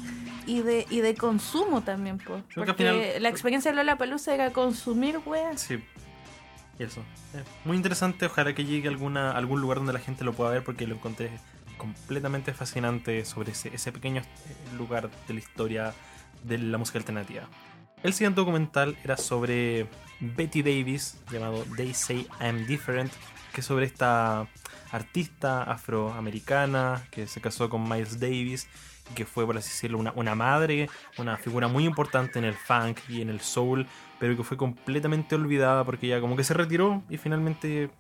[0.45, 2.43] y de, y de consumo también, pues.
[2.53, 5.61] Porque la experiencia de Lola Palusa era consumir weas.
[5.61, 5.79] Sí.
[6.81, 7.01] Y eso.
[7.65, 8.27] muy interesante.
[8.27, 10.97] Ojalá que llegue a alguna, algún lugar donde la gente lo pueda ver porque lo
[10.97, 11.31] encontré
[11.77, 15.95] completamente fascinante sobre ese, ese pequeño eh, lugar de la historia
[16.43, 17.49] de la música alternativa.
[18.03, 19.87] El siguiente documental era sobre
[20.19, 23.13] Betty Davis, llamado They Say I'm Different,
[23.53, 24.49] que es sobre esta
[24.93, 28.69] artista afroamericana que se casó con Miles Davis
[29.11, 32.55] y que fue, por así decirlo, una, una madre, una figura muy importante en el
[32.55, 33.87] funk y en el soul,
[34.19, 37.91] pero que fue completamente olvidada porque ella como que se retiró y finalmente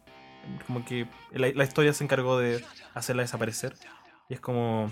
[0.66, 2.64] como que la, historia se encargó de
[2.94, 3.74] hacerla desaparecer.
[4.28, 4.90] Y es como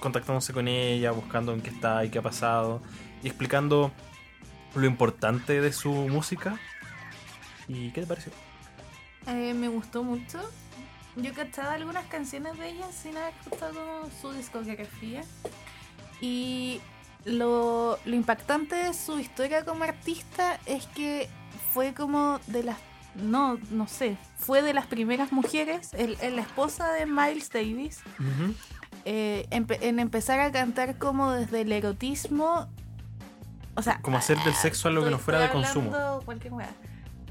[0.00, 2.82] contactándose con ella, buscando en qué está y qué ha pasado,
[3.22, 3.92] y explicando
[4.74, 6.58] lo importante de su música.
[7.68, 8.32] ¿Y qué te pareció?
[9.26, 10.40] Eh, me gustó mucho.
[11.16, 15.22] Yo cachaba algunas canciones de ella sin haber escuchado su discografía.
[16.20, 16.80] Y
[17.24, 21.28] lo, lo impactante de su historia como artista es que
[21.72, 22.78] fue como de las
[23.14, 28.00] no, no sé, fue de las primeras mujeres, el, el- la esposa de Miles Davis,
[29.04, 32.66] eh, empe- en empezar a cantar como desde el erotismo,
[33.76, 35.92] o sea, Como hacer del sexo algo que no fuera de consumo.
[36.24, 36.52] cualquier.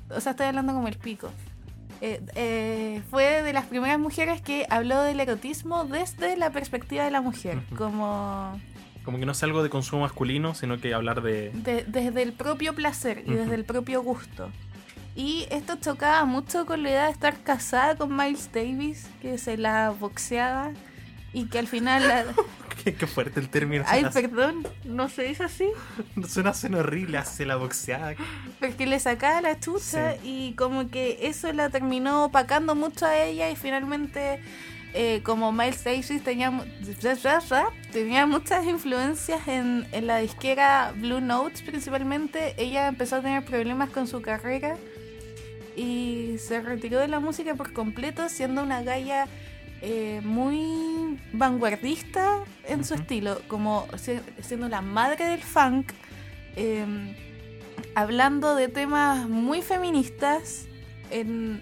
[0.09, 1.29] O sea, estoy hablando como el pico.
[2.05, 7.11] Eh, eh, fue de las primeras mujeres que habló del erotismo desde la perspectiva de
[7.11, 8.59] la mujer, como
[9.05, 11.51] Como que no sea algo de consumo masculino, sino que hablar de...
[11.53, 14.49] de- desde el propio placer y desde el propio gusto.
[15.15, 19.55] Y esto chocaba mucho con la idea de estar casada con Miles Davis, que se
[19.57, 20.71] la boxeaba
[21.31, 22.05] y que al final...
[22.05, 22.25] la-
[22.83, 23.83] Qué, qué fuerte el término.
[23.87, 25.67] Ay, Suena, perdón, no se dice así.
[26.27, 28.15] suena, suena horrible, hace la boxeada.
[28.59, 33.49] Porque le sacaba la chucha y como que eso la terminó opacando mucho a ella
[33.49, 34.39] y finalmente
[34.93, 36.51] eh, como Miles Davis tenía,
[37.91, 43.89] tenía muchas influencias en, en la disquera Blue Notes principalmente, ella empezó a tener problemas
[43.89, 44.77] con su carrera
[45.75, 49.27] y se retiró de la música por completo siendo una galla
[49.85, 55.91] eh, muy vanguardista en su estilo, como si- siendo la madre del funk.
[56.55, 57.15] em,
[57.95, 60.67] hablando de temas muy feministas
[61.11, 61.61] en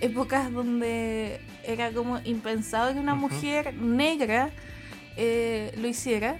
[0.00, 4.50] épocas donde era como impensado que una mujer negra
[5.18, 6.38] eh, lo hiciera.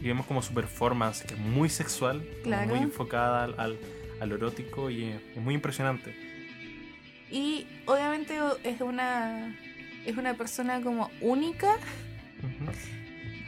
[0.00, 2.68] Y vemos como su performance, que es muy sexual, Claro.
[2.68, 3.78] muy enfocada al, al,
[4.20, 6.14] al erótico y es muy impresionante.
[7.30, 9.56] Y obviamente es una,
[10.06, 11.76] es una persona como única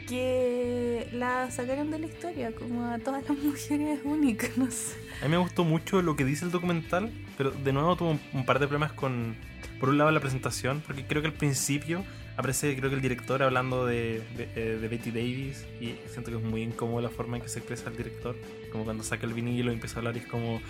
[0.07, 4.95] que la sacaron de la historia, como a todas las mujeres únicas, no sé.
[5.21, 8.21] A mí me gustó mucho lo que dice el documental, pero de nuevo tuvo un,
[8.33, 9.35] un par de problemas con,
[9.79, 12.03] por un lado, la presentación, porque creo que al principio
[12.35, 16.37] aparece, creo que el director hablando de, de, eh, de Betty Davis, y siento que
[16.37, 18.35] es muy incómodo la forma en que se expresa el director,
[18.71, 20.61] como cuando saca el vinilo y empieza a hablar y es como, eh,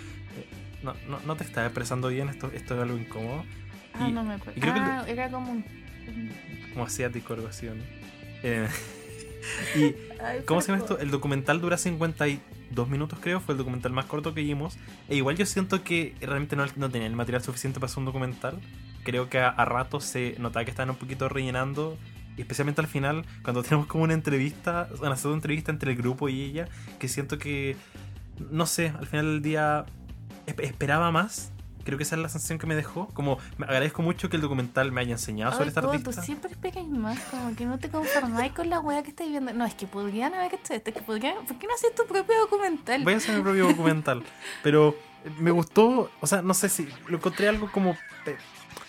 [0.82, 3.44] no, no, no te estás expresando bien, esto, esto es algo incómodo,
[3.94, 4.60] Ah, Y- no me acuerdo.
[4.60, 5.64] creo que Ah, era como un...
[6.72, 7.74] como asiático o algo así, ¿no?
[8.42, 8.68] Eh,
[9.76, 10.98] y Ay, ¿Cómo se llama esto?
[10.98, 13.40] El documental dura 52 minutos, creo.
[13.40, 14.76] Fue el documental más corto que vimos.
[15.08, 18.06] E igual yo siento que realmente no, no tenía el material suficiente para hacer un
[18.06, 18.58] documental.
[19.02, 21.96] Creo que a, a ratos se notaba que estaban un poquito rellenando.
[22.36, 26.28] y Especialmente al final, cuando tenemos como una entrevista, una segunda entrevista entre el grupo
[26.30, 26.68] y ella,
[26.98, 27.76] que siento que,
[28.50, 29.84] no sé, al final del día
[30.46, 31.52] esp- esperaba más.
[31.84, 33.08] Creo que esa es la sensación que me dejó.
[33.08, 36.22] Como me agradezco mucho que el documental me haya enseñado sobre esta Cobo, tú artista.
[36.22, 39.52] siempre esperas más, como que no te conformáis con la wea que estáis viendo.
[39.52, 41.44] No, es que podrían haber hecho esto, es que podrían...
[41.46, 43.04] ¿Por qué no haces tu propio documental?
[43.04, 44.22] Voy a hacer mi propio documental.
[44.62, 44.96] Pero
[45.38, 47.90] me gustó, o sea, no sé si lo encontré algo como.
[48.26, 48.36] eh,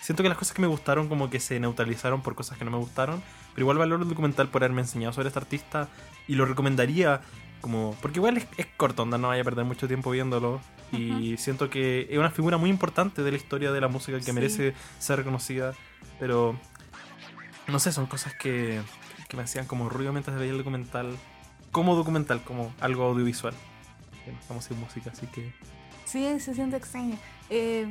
[0.00, 2.70] Siento que las cosas que me gustaron como que se neutralizaron por cosas que no
[2.70, 3.22] me gustaron.
[3.54, 5.88] Pero igual valoro el documental por haberme enseñado sobre esta artista.
[6.28, 7.22] Y lo recomendaría
[7.60, 7.96] como.
[8.02, 10.60] Porque igual es, es corto, onda, no vaya a perder mucho tiempo viéndolo.
[10.92, 14.24] Y siento que es una figura muy importante de la historia de la música que
[14.24, 14.32] Sí.
[14.32, 15.74] merece ser reconocida.
[16.20, 16.58] Pero.
[17.66, 18.80] No sé, son cosas que,
[19.28, 21.16] que me hacían como ruido mientras veía el documental.
[21.72, 23.54] Como documental, como algo audiovisual.
[24.40, 25.52] Estamos sin música, así que.
[26.04, 27.16] Sí, se siente extraño.
[27.50, 27.86] Eh,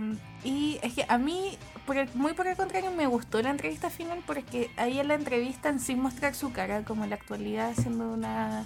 [0.45, 3.89] y es que a mí, por el- muy por el contrario, me gustó la entrevista
[3.89, 7.73] final porque ahí en la entrevista en sin mostrar su cara, como en la actualidad,
[7.75, 8.63] siendo una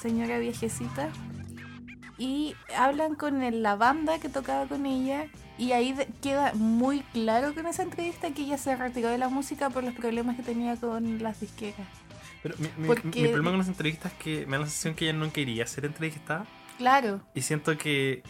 [0.00, 1.08] señora viejecita.
[2.18, 5.26] Y hablan con el- la banda que tocaba con ella.
[5.56, 9.28] Y ahí de- queda muy claro con esa entrevista que ella se retiró de la
[9.28, 11.86] música por los problemas que tenía con las disqueras.
[12.42, 14.94] Pero mi, mi- Porque- mi problema con las entrevistas es que me da la sensación
[14.94, 16.46] que ella no quería ser entrevistada.
[16.78, 18.22] Claro, Y siento que.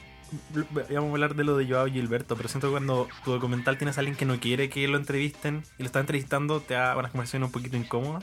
[0.51, 3.97] Vamos a hablar de lo de Joao Gilberto, pero siento que cuando tu documental tienes
[3.97, 7.09] a alguien que no quiere que lo entrevisten y lo está entrevistando, te da una
[7.09, 8.21] conversación un poquito incómoda.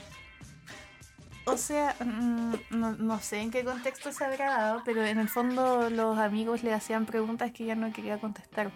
[1.46, 5.30] O sea, mm, no, no sé en qué contexto se habrá dado, pero en el
[5.30, 8.72] fondo los amigos le hacían preguntas que ella no quería contestar.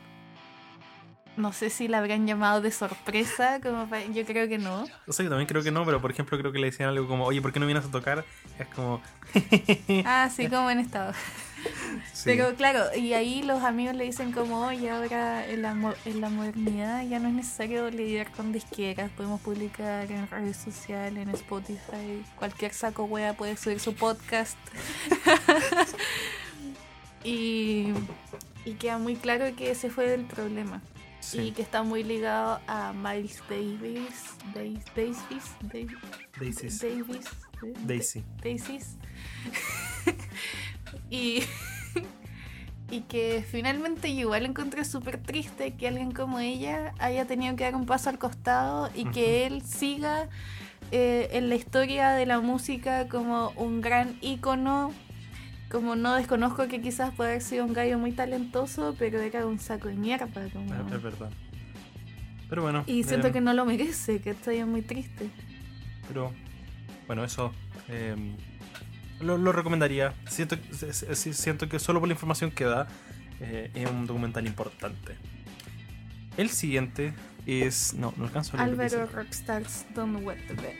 [1.35, 4.85] No sé si la habrán llamado de sorpresa, como pa- yo creo que no.
[5.07, 7.07] O sea, yo también creo que no, pero por ejemplo, creo que le decían algo
[7.07, 8.25] como, oye, ¿por qué no vienes a tocar?
[8.59, 9.01] Es como.
[10.05, 11.13] Ah, sí, como en estado.
[12.13, 12.23] Sí.
[12.25, 16.29] Pero claro, y ahí los amigos le dicen como, oye, ahora en la, en la
[16.29, 22.23] modernidad ya no es necesario lidiar con disqueras, podemos publicar en redes sociales, en Spotify,
[22.37, 24.57] cualquier saco wea puede subir su podcast.
[27.23, 27.87] y,
[28.65, 30.81] y queda muy claro que ese fue el problema.
[31.19, 31.39] Sí.
[31.39, 35.17] Y que está muy ligado a Miles Davis, Davis, Davis,
[35.61, 35.97] Davis,
[36.39, 36.79] Daisies.
[37.85, 38.79] Davis, Daisy.
[41.09, 41.43] y,
[42.91, 47.75] y que finalmente igual encontré súper triste que alguien como ella haya tenido que dar
[47.75, 50.29] un paso al costado y que él siga
[50.91, 54.91] eh, en la historia de la música como un gran ícono.
[55.69, 59.59] Como no desconozco que quizás pueda haber sido un gallo muy talentoso, pero era un
[59.59, 60.27] saco de mierda.
[60.51, 60.73] Como...
[60.73, 61.29] Es, es verdad.
[62.49, 62.83] Pero bueno.
[62.87, 65.29] Y siento eh, que no lo merece, que estoy muy triste.
[66.07, 66.33] Pero
[67.05, 67.51] bueno, eso
[67.87, 68.15] eh,
[69.21, 70.13] lo, lo recomendaría.
[70.27, 70.57] Siento,
[71.21, 72.87] siento que solo por la información que da
[73.41, 75.15] eh, es un documental importante.
[76.37, 77.13] El siguiente
[77.45, 77.93] es.
[77.93, 78.93] No, no alcanzo a leer.
[78.93, 79.11] Álvaro.
[79.11, 80.75] Rockstars Don't Wet the Bed.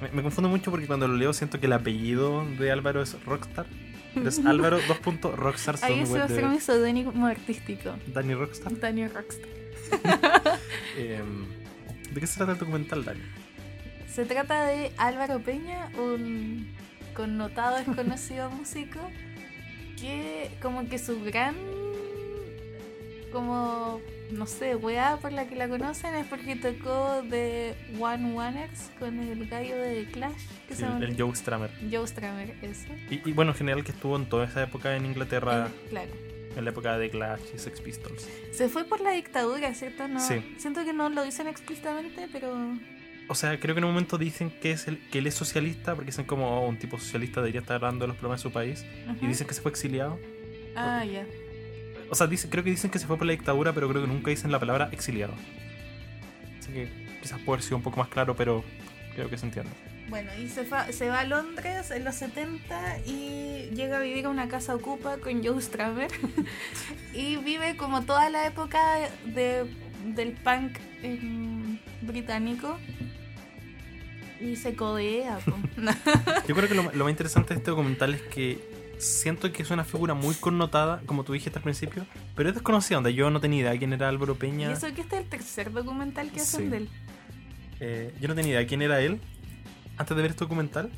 [0.00, 3.22] Me, me confundo mucho porque cuando lo leo siento que el apellido de Álvaro es
[3.24, 3.66] Rockstar.
[4.14, 7.96] Pero es Álvaro, dos puntos, Rockstar Ahí ese va a ser seudónimo artístico.
[8.08, 8.78] Danny Rockstar.
[8.78, 9.48] Daniel Rockstar.
[11.00, 11.22] Eh,
[12.12, 13.20] ¿De qué se trata el documental, Dani?
[14.12, 16.66] Se trata de Álvaro Peña, un
[17.18, 19.00] connotado desconocido músico,
[20.00, 21.54] que como que su gran,
[23.32, 24.00] como,
[24.30, 29.18] no sé, weá por la que la conocen es porque tocó de One Oneers con
[29.18, 31.70] el gallo de Clash, que Sí, llama el Joe Stramer.
[31.90, 32.88] Joe Stramer, ese.
[33.10, 36.10] Y, y bueno, en general que estuvo en toda esa época en Inglaterra, Eh, claro.
[36.56, 38.26] en la época de Clash y Sex Pistols.
[38.52, 40.08] Se fue por la dictadura, ¿cierto?
[40.08, 40.54] No, Sí.
[40.58, 42.54] Siento que no lo dicen explícitamente, pero...
[43.30, 45.94] O sea, creo que en un momento dicen que, es el, que él es socialista,
[45.94, 48.52] porque dicen como oh, un tipo socialista debería estar hablando de los problemas de su
[48.52, 48.84] país.
[49.20, 50.18] Y dicen que se fue exiliado.
[50.74, 51.26] Ah, ya.
[52.10, 54.08] O sea, dice, creo que dicen que se fue por la dictadura, pero creo que
[54.08, 55.34] nunca dicen la palabra exiliado.
[56.58, 56.88] Así que
[57.20, 58.64] quizás puede haber sido un poco más claro, pero
[59.14, 59.70] creo que se entiende.
[60.08, 64.24] Bueno, y se, fa- se va a Londres en los 70 y llega a vivir
[64.24, 66.10] a una casa ocupa con Joe Stramer.
[67.14, 68.80] y vive como toda la época
[69.26, 69.66] de,
[70.14, 72.78] del punk em, británico.
[74.40, 75.38] Y se codea.
[76.48, 78.58] Yo creo que lo, lo más interesante de este documental es que
[78.98, 82.96] siento que es una figura muy connotada, como tú dijiste al principio, pero es desconocida,
[82.96, 84.72] donde yo no tenía idea de quién era Álvaro y Peña.
[84.72, 86.68] eso que este es el tercer documental que hacen Sí.
[86.68, 86.88] de él.
[87.80, 89.20] Eh, yo no tenía idea de quién era él
[89.96, 90.90] antes de ver este documental.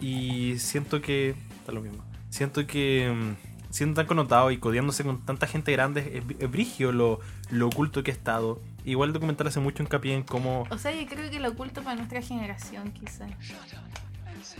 [0.00, 1.34] Y siento que.
[1.58, 2.02] Está lo mismo.
[2.30, 3.34] Siento que.
[3.70, 8.02] Siendo tan connotado y codiándose con tanta gente grande, es, es brigio lo, lo oculto
[8.02, 8.60] que ha estado.
[8.84, 10.66] Igual el documental hace mucho hincapié en cómo.
[10.70, 13.30] O sea, yo creo que lo oculto para nuestra generación, quizás.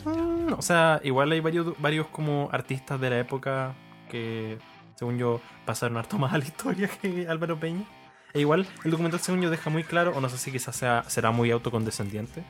[0.04, 3.74] Mm, o sea, igual hay varios, varios como artistas de la época
[4.08, 4.58] que,
[4.94, 7.84] según yo, pasaron harto más a la historia que Álvaro Peña.
[8.32, 11.04] E igual el documental, según yo, deja muy claro, o no sé si quizás sea,
[11.08, 12.44] será muy autocondescendiente,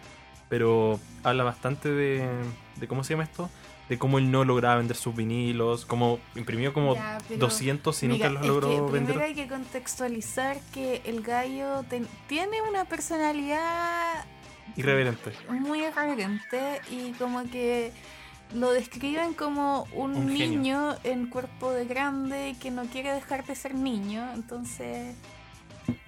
[0.50, 2.28] pero habla bastante de,
[2.76, 3.48] de cómo se llama esto,
[3.88, 8.08] de cómo él no lograba vender sus vinilos, cómo imprimió como Ya, pero- 200 y
[8.08, 9.14] Mira, nunca los es logró que vender.
[9.14, 14.24] Primero hay que contextualizar que el gallo ten- tiene una personalidad
[14.76, 15.32] Irreverente.
[15.48, 17.92] muy irreverente y como que
[18.54, 20.48] lo describen como un, Un genio.
[20.48, 24.28] niño en cuerpo de grande que no quiere dejar de ser niño.
[24.34, 25.14] Entonces,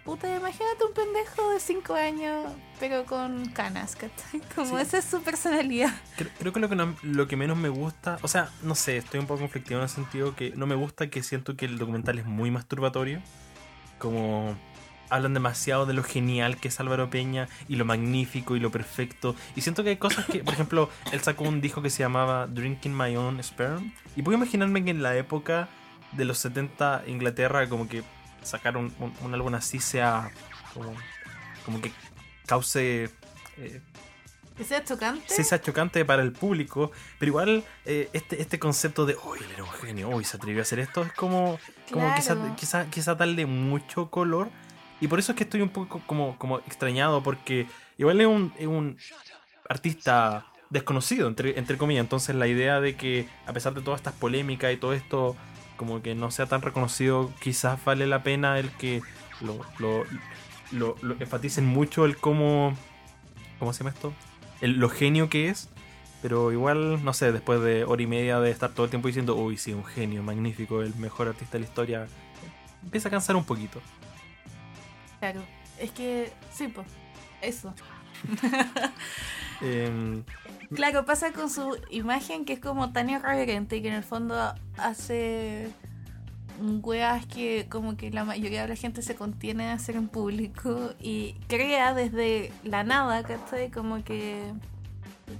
[0.05, 4.41] puta, imagínate un pendejo de 5 años pero con canas, ¿cachai?
[4.55, 4.83] Como Sí.
[4.83, 5.93] esa es su personalidad.
[6.17, 8.97] Creo, creo que lo que, no- lo que menos me gusta, o sea, no sé,
[8.97, 11.79] estoy un poco conflictivo en el sentido que no me gusta que siento que el
[11.79, 13.21] documental es muy masturbatorio.
[13.99, 14.57] Como
[15.11, 19.37] hablan demasiado de lo genial que es Álvaro Peña y lo magnífico y lo perfecto.
[19.55, 22.47] Y siento que hay cosas que, por ejemplo, él sacó un disco que se llamaba
[22.47, 23.93] Drinking My Own Sperm.
[24.17, 25.69] Y puedo imaginarme que en la época
[26.13, 28.03] de los 70 Inglaterra como que
[28.45, 30.31] sacar un, un- un álbum así sea
[30.75, 30.95] como,
[31.65, 31.93] como que
[32.47, 33.11] cause...
[33.59, 33.81] eh,
[34.57, 35.25] Que sea chocante.
[35.29, 39.47] sí sea chocante para el público, pero igual eh, este, este concepto de, uy, él
[39.55, 41.59] era un genio, uy, se atrevió a hacer esto, es como,
[41.91, 44.51] como quizá, quizá, quizá darle mucho color.
[45.01, 47.67] Y por eso es que estoy un poco como, como extrañado, porque
[47.99, 48.97] igual es un, es un
[49.69, 52.03] artista desconocido, entre, entre comillas.
[52.05, 55.37] Entonces la idea de que a pesar de todas estas polémicas y todo esto,
[55.83, 59.01] como que no sea tan reconocido, quizás vale la pena el que
[59.41, 60.05] lo, lo,
[60.71, 62.77] lo- lo enfaticen mucho el cómo...
[63.59, 64.13] ¿Cómo se llama esto?
[64.61, 65.69] El, lo genio que es.
[66.23, 69.35] Pero igual, no sé, después de hora y media de estar todo el tiempo diciendo,
[69.35, 72.07] uy, sí, un genio, magnífico, el mejor artista de la historia,
[72.85, 73.81] empieza a cansar un poquito.
[75.19, 75.41] Claro.
[75.81, 76.87] Es que, sí, pues,
[77.41, 77.75] eso.
[79.61, 80.25] Em,
[80.75, 84.35] Claro, pasa con su imagen que es como tan irreverente que en el fondo
[84.79, 85.71] hace
[86.83, 90.95] weas que como que la mayoría de la gente se contiene a hacer en público
[91.01, 93.71] y crea desde la nada, ¿cachai?
[93.71, 94.53] Como que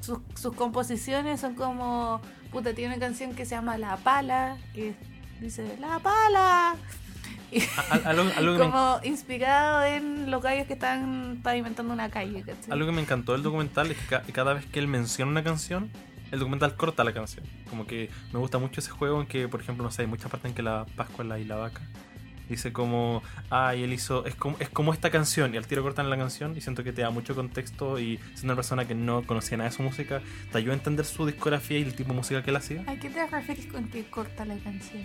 [0.01, 2.21] sus, sus composiciones son como,
[2.51, 4.95] puta, tiene una canción que se llama La Pala, que
[5.41, 6.77] dice La Pala.
[8.05, 12.71] Algo, algo que me, como inspirado en los gallos que están pavimentando una calle, ¿cachai?
[12.71, 15.45] algo que me encantó del documental es que ca- cada vez que él menciona una
[15.45, 15.91] canción,
[16.31, 17.45] el documental corta la canción.
[17.69, 20.31] Como que me gusta mucho ese juego en que, por ejemplo, no sé, hay muchas
[20.31, 21.83] partes en que la Pascua y la vaca.
[22.49, 26.11] Dice como, ay, él hizo, es como, es como esta canción, y al tiro cortan
[26.11, 29.23] la canción, y siento que te da mucho contexto, y siendo una persona que no
[29.23, 32.17] conocía nada de su música, te ayuda a entender su discografía y el tipo de
[32.17, 32.83] música que él hacía.
[32.87, 35.03] ¿A qué te refieres con que corta la canción?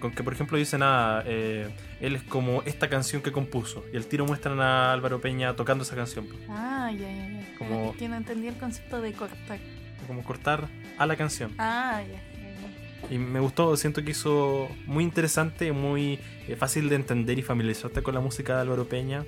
[0.00, 1.68] Con que, por ejemplo, dice nada, eh,
[2.00, 5.84] él es como esta canción que compuso, y el tiro muestran a Álvaro Peña tocando
[5.84, 6.26] esa canción.
[6.48, 7.58] Ah, ya, ya, ya.
[7.58, 9.58] Como- Como que no entendí el concepto de cortar.
[10.06, 10.68] Como cortar
[10.98, 11.52] a la canción.
[11.58, 13.14] Ah, ya, ya, ya.
[13.14, 16.18] Y me gustó, siento que hizo muy interesante, muy
[16.48, 19.24] eh, fácil de entender y familiarizarte con la música de Álvaro Peña.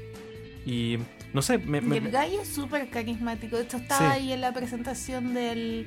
[0.66, 0.98] Y
[1.32, 3.56] no sé, me, me- Y el gallo es súper carismático.
[3.56, 4.20] De hecho, estaba Sí.
[4.20, 5.86] ahí en la presentación del,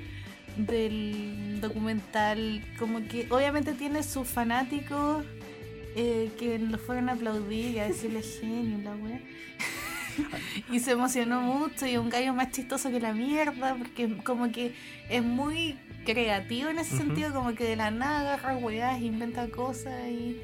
[0.57, 2.63] del documental.
[2.77, 5.25] Como que obviamente tiene sus fanáticos
[5.95, 9.19] eh, que lo fueron a aplaudir y a decirle genio, la wea.
[10.71, 14.73] y se emocionó mucho y un gallo más chistoso que la mierda porque como que
[15.09, 19.93] es muy creativo en ese sentido como que de la nada agarra weas inventa cosas
[20.09, 20.37] y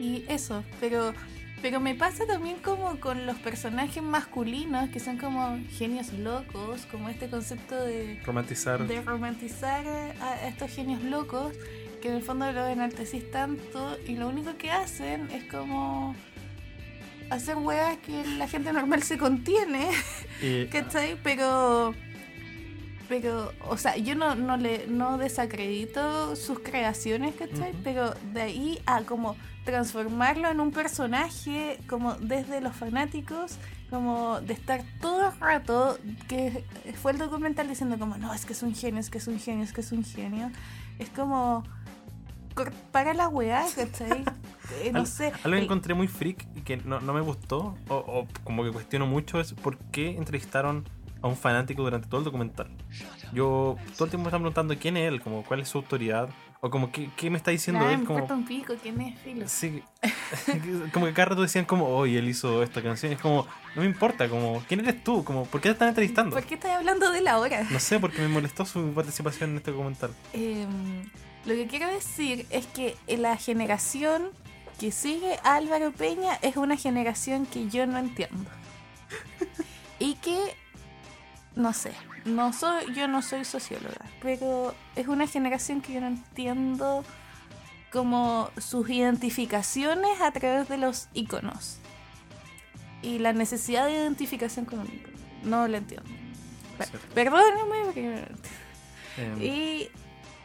[0.00, 1.14] y eso pero
[1.62, 7.08] pero me pasa también como con los personajes masculinos que son como genios locos como
[7.08, 8.86] este concepto de romantizar.
[8.86, 9.86] de romantizar
[10.20, 11.52] a estos genios locos
[12.00, 16.14] que en el fondo los enaltecís tanto y lo único que hacen es como
[17.30, 19.90] hacer weas que la gente normal se contiene,
[20.40, 21.18] y- ¿cachai?
[21.22, 21.94] Pero,
[23.08, 27.70] pero, o sea, yo no, no le no desacredito sus creaciones, ¿cachai?
[27.72, 27.80] Ujú.
[27.84, 33.56] Pero de ahí a como transformarlo en un personaje como desde los fanáticos
[33.90, 36.64] como de estar todo el rato que
[37.00, 39.38] fue el documental diciendo como no es que es un genio es que es un
[39.38, 40.50] genio es que es un genio
[40.98, 41.64] es como
[42.92, 44.24] para la weá ¿cachai?
[44.84, 47.22] Eh, no Al- sé Algo que el- encontré muy freak y que no, no me
[47.22, 50.84] gustó, o, o como que cuestiono mucho, es por qué entrevistaron
[51.20, 52.68] a un fanático durante todo el documental.
[53.32, 56.28] Yo todo el tiempo me están preguntando quién es él, como cuál es su autoridad,
[56.60, 58.18] o como qué, qué me está diciendo él, me como...
[58.18, 59.82] importa un pico quién es filo Sí,
[60.92, 63.12] como que cada rato decían como, hoy él hizo esta canción.
[63.12, 65.24] Es como, no me importa, como, ¿quién eres tú?
[65.24, 66.34] Como, ¿por qué te están entrevistando?
[66.34, 67.66] ¿por qué estás hablando de él ahora?
[67.70, 70.10] No sé, porque me molestó su participación en este documental.
[70.32, 71.04] Em,
[71.46, 74.30] lo que quiero decir es que la generación
[74.78, 78.50] que sigue a Álvaro Peña es una generación que yo no entiendo.
[79.98, 80.38] Y que,
[81.58, 81.92] no sé,
[82.24, 87.04] no soy, yo no soy socióloga, pero es una generación que yo no entiendo
[87.90, 91.80] como sus identificaciones a través de los iconos.
[93.02, 95.16] Y la necesidad de identificación con un icono.
[95.42, 96.08] No lo entiendo.
[97.12, 98.38] Perdóname, porque no lo entiendo.
[99.16, 99.88] Eh,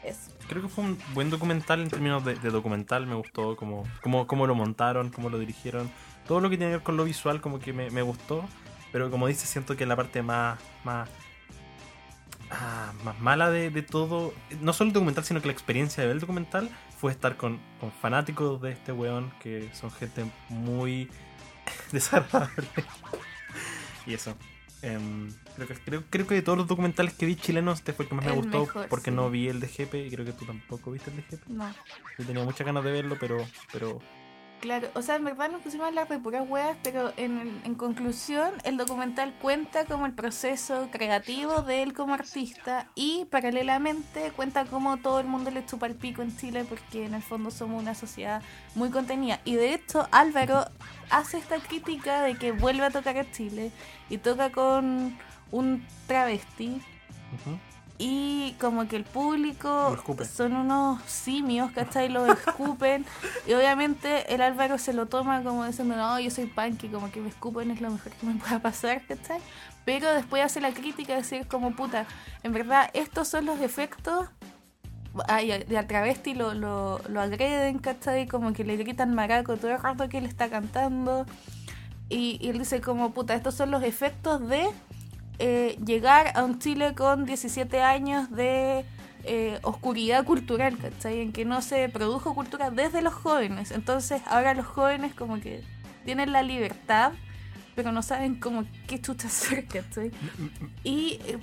[0.04, 0.32] Y eso.
[0.48, 3.06] Creo que fue un buen documental en términos de, de documental.
[3.06, 5.92] Me gustó cómo, cómo, cómo lo montaron, cómo lo dirigieron.
[6.28, 8.46] Todo lo que tiene que ver con lo visual como que me, me gustó.
[8.92, 10.60] Pero como dice, siento que la parte más...
[10.86, 11.10] más
[12.52, 16.08] ah, más mala de, de todo, no solo el documental, sino que la experiencia de
[16.08, 21.10] ver el documental fue estar con, con fanáticos de este weón, que son gente muy
[21.92, 22.68] desagradable.
[24.06, 24.36] y eso.
[24.82, 28.04] Em, creo, que, creo, creo que de todos los documentales que vi chilenos, este fue
[28.04, 29.16] el que más me gustó, mejor, porque sí.
[29.16, 31.44] no vi el de Jepe, y creo que tú tampoco viste el de Jepe.
[31.48, 31.74] No.
[32.18, 34.00] Yo tenía muchas ganas de verlo, pero, pero
[34.64, 38.50] Claro, o sea, en verdad nos pusimos a hablar de puras weas, pero en, conclusión,
[38.64, 44.96] el documental cuenta como el proceso creativo de él como artista y paralelamente cuenta cómo
[44.96, 47.94] todo el mundo le chupa el pico en Chile porque en el fondo somos una
[47.94, 48.42] sociedad
[48.74, 49.42] muy contenida.
[49.44, 50.64] Y de hecho, Álvaro
[51.10, 53.70] hace esta crítica de que vuelve a tocar a Chile
[54.10, 55.18] y toca con
[55.52, 56.82] un travesti
[57.34, 57.60] ujú.
[57.98, 62.10] Y como que el público son unos simios, ¿cachai?
[62.10, 63.06] Lo escupen.
[63.48, 67.12] y obviamente el Álvaro se lo toma como diciendo, no, yo soy punk y como
[67.12, 69.40] que me escupen es lo mejor que me pueda pasar, ¿cachai?
[69.86, 72.08] Pero después hace la crítica de decir como, puta,
[72.42, 74.28] en verdad estos son los efectos.
[75.28, 78.28] Ay, de al travesti lo, lo, lo agreden, ¿cachai?
[78.28, 81.28] Como que le gritan maraco todo el rato que él está cantando.
[82.10, 84.68] Y, y él dice como, puta, estos son los efectos de
[85.40, 88.86] eh, llegar a un Chile con 17 años de
[89.24, 91.22] eh, oscuridad cultural, ¿cachai?
[91.22, 93.72] En que no se produjo cultura desde los jóvenes.
[93.72, 95.64] Entonces ahora los jóvenes como que
[96.04, 97.14] tienen la libertad,
[97.76, 100.12] pero no saben como qué chucha hacer, ¿cachai?
[100.84, 101.40] Y eh,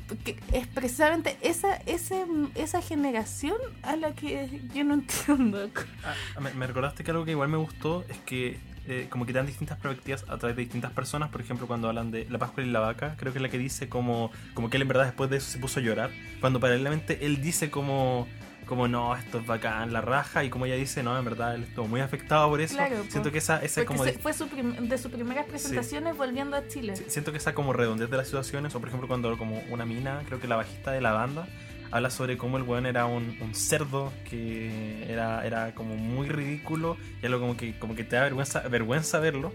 [0.52, 5.70] es precisamente esa, ese, esa generación a la que yo no entiendo.
[6.04, 8.60] Ah, me recordaste que algo que igual me gustó es que
[8.90, 11.28] eh, como que dan distintas perspectivas a través de distintas personas.
[11.30, 13.56] Por ejemplo, cuando hablan de la Pascua y la vaca, creo que es la que
[13.58, 16.10] dice como, como que él en verdad después de eso se puso a llorar.
[16.40, 18.26] Cuando paralelamente él dice como,
[18.66, 21.62] como no, esto es bacán, la raja, y como ella dice, no, en verdad él
[21.64, 22.74] estuvo muy afectado por eso.
[22.74, 23.32] Claro, siento po.
[23.32, 26.96] que esa, esa como se- fue su de sus primeras presentaciones volviendo a Chile.
[26.96, 29.86] Sí, Siento que esa como redondez de las situaciones, o por ejemplo cuando como una
[29.86, 31.46] mina, creo que la bajista de la banda,
[31.90, 36.96] habla sobre cómo el weón era un, un cerdo que era, era como muy ridículo
[37.22, 39.52] y algo como que, como que te da vergüenza, vergüenza verlo.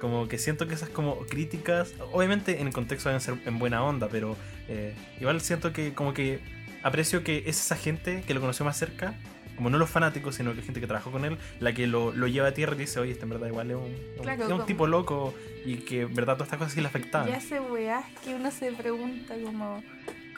[0.00, 3.82] Como que siento que esas como críticas, obviamente en el contexto deben ser en buena
[3.82, 4.36] onda, pero
[4.68, 6.38] eh, igual siento que como que
[6.84, 9.14] aprecio que es esa gente que lo conoció más cerca,
[9.56, 12.28] como no los fanáticos, sino que gente que trabajó con él, la que lo, lo
[12.28, 14.46] lleva a tierra y dice, oye, este en verdad igual es un, un- Claro, es
[14.48, 15.34] un como- tipo loco
[15.64, 17.28] y que en verdad todas estas cosas sí le afectaban.
[17.28, 19.82] Y hace weás que uno se pregunta como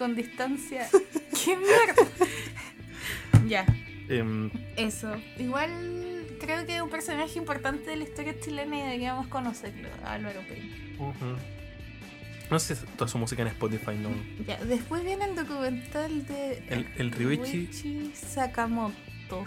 [0.00, 0.88] con distancia.
[1.44, 2.06] ¿Qué mierda?
[3.46, 3.66] ya,
[4.08, 5.12] Em, eso.
[5.38, 10.40] Igual creo que es un personaje importante de la historia chilena y deberíamos conocerlo, Álvaro
[10.98, 11.36] ujú.
[12.50, 14.08] No sé si toda su música en Spotify, no.
[14.44, 17.52] Ya, después viene el documental de El, el Ryuichi.
[17.52, 19.44] Ryuichi Sakamoto.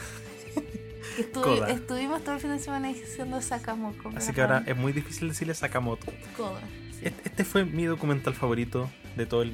[1.17, 1.69] Que estuvi- Koda.
[1.71, 4.09] estuvimos todo el fin de semana diciendo Sakamoto.
[4.15, 6.13] Así que ahora es muy difícil decirle Sakamoto.
[6.37, 6.61] Koda.
[6.91, 6.99] sí.
[7.07, 9.51] Este, este fue mi documental favorito de todo el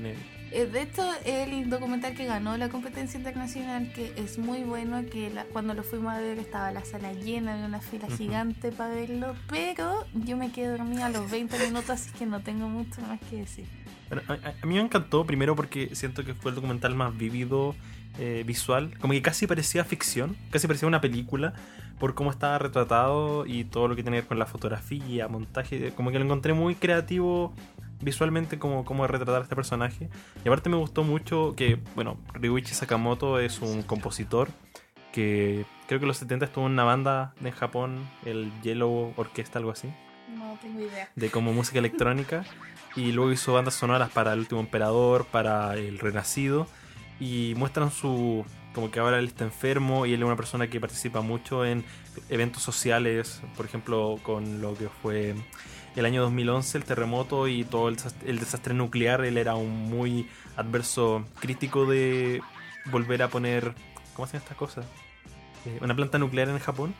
[0.51, 5.45] De hecho, el documental que ganó la competencia internacional, que es muy bueno, que la-
[5.45, 9.35] cuando lo fuimos a ver estaba la sala llena, había una fila gigante para verlo,
[9.47, 13.19] pero yo me quedé dormida a los 20 minutos, así que no tengo mucho más
[13.29, 13.65] que decir.
[14.09, 17.75] Bueno, a- a mí me encantó primero porque siento que fue el documental más vívido
[18.17, 18.91] eh, visual.
[18.99, 21.53] Como que casi parecía ficción, casi parecía una película
[21.99, 25.91] por cómo estaba retratado y todo lo que tenía que ver con la fotografía, montaje.
[25.95, 27.53] Como que lo encontré muy creativo
[28.01, 30.09] visualmente como, como retratar a este personaje.
[30.43, 34.49] Y aparte me gustó mucho que, bueno, Ryuichi Sakamoto es un compositor
[35.11, 39.57] que creo que en los 70 estuvo en una banda en Japón, el Yellow Orquesta,
[39.59, 39.91] algo así
[40.35, 41.09] No tengo idea.
[41.15, 42.45] de como música electrónica
[42.95, 46.67] y luego hizo bandas sonoras para El Último Emperador, para El Renacido
[47.19, 50.79] y muestran su como que ahora él está enfermo y él es una persona que
[50.79, 51.83] participa mucho en
[52.29, 55.33] eventos sociales, por ejemplo con lo que fue
[55.95, 60.27] el año 2011 el terremoto y todo el el desastre nuclear, él era un muy
[60.55, 62.41] adverso crítico de
[62.85, 63.73] volver a poner
[64.15, 64.81] ¿cómo se llama esta cosa?
[65.65, 66.93] Eh, una planta nuclear en Japón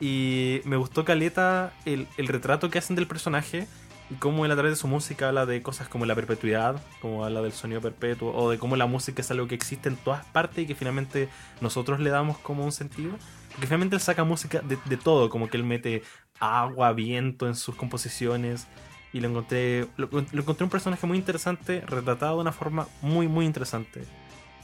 [0.00, 3.66] y me gustó Caleta el, el retrato que hacen del personaje
[4.10, 7.24] y cómo él a través de su música habla de cosas como la perpetuidad, como
[7.24, 10.24] habla del sonido perpetuo, o de cómo la música es algo que existe en todas
[10.26, 11.28] partes y que finalmente
[11.60, 13.12] nosotros le damos como un sentido.
[13.50, 16.02] Porque finalmente él saca música de, de todo, como que él mete
[16.40, 18.66] agua, viento en sus composiciones.
[19.12, 23.28] Y lo encontré, lo, lo encontré un personaje muy interesante, retratado de una forma muy,
[23.28, 24.04] muy interesante.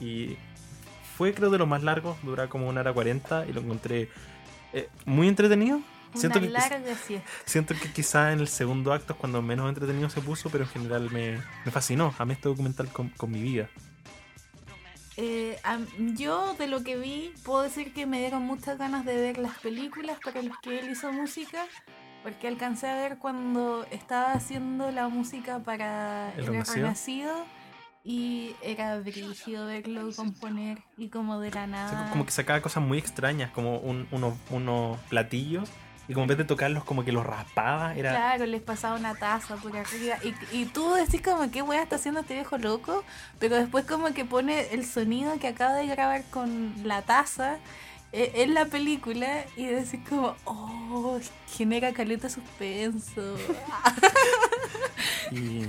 [0.01, 0.37] Y
[1.16, 4.09] fue creo de los más largos, dura como una hora cuarenta y lo encontré
[4.73, 5.81] eh, muy entretenido.
[6.14, 7.29] Siento que, siesta.
[7.45, 10.71] siento que quizá en el segundo acto es cuando menos entretenido se puso, pero en
[10.71, 12.14] general me, me fascinó.
[12.18, 13.68] Amé este documental con, con mi vida.
[15.23, 15.59] Eh,
[16.16, 19.59] yo de lo que vi puedo decir que me dieron muchas ganas de ver las
[19.59, 21.66] películas para las que él hizo música
[22.23, 27.35] porque alcancé a ver cuando estaba haciendo la música para ¿El El, Renacido?
[28.03, 32.97] Y era brígido verlo componer y como de la nada como que sacaba cosas muy
[32.97, 35.68] extrañas, como un- unos, unos platillos,
[36.11, 37.95] y como en vez de tocarlos, como que los raspaba.
[37.95, 40.17] Era, Claro, les pasaba una taza por arriba.
[40.25, 43.05] Y, y tú decís como, ¿qué wea está haciendo este viejo loco?
[43.39, 47.59] Pero después como que pone el sonido que acaba de grabar con la taza
[48.11, 53.37] eh, en la película y decís como, oh, genera caleta suspenso.
[55.31, 55.63] Y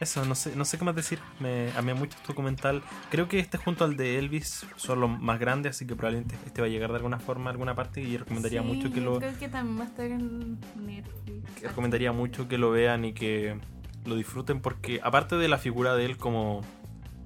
[0.00, 1.18] eso, no sé, no sé qué más decir.
[1.40, 2.82] Me amé mucho este documental.
[3.10, 6.60] Creo que este junto al de Elvis son los más grandes, así que probablemente este
[6.62, 9.04] va a llegar de alguna forma a alguna parte y recomendaría Sí, mucho que yo
[9.12, 11.62] lo Creo que también va a estar en Netflix.
[11.62, 13.58] recomendaría mucho que lo vean y que
[14.06, 16.62] lo disfruten porque aparte de la figura de él como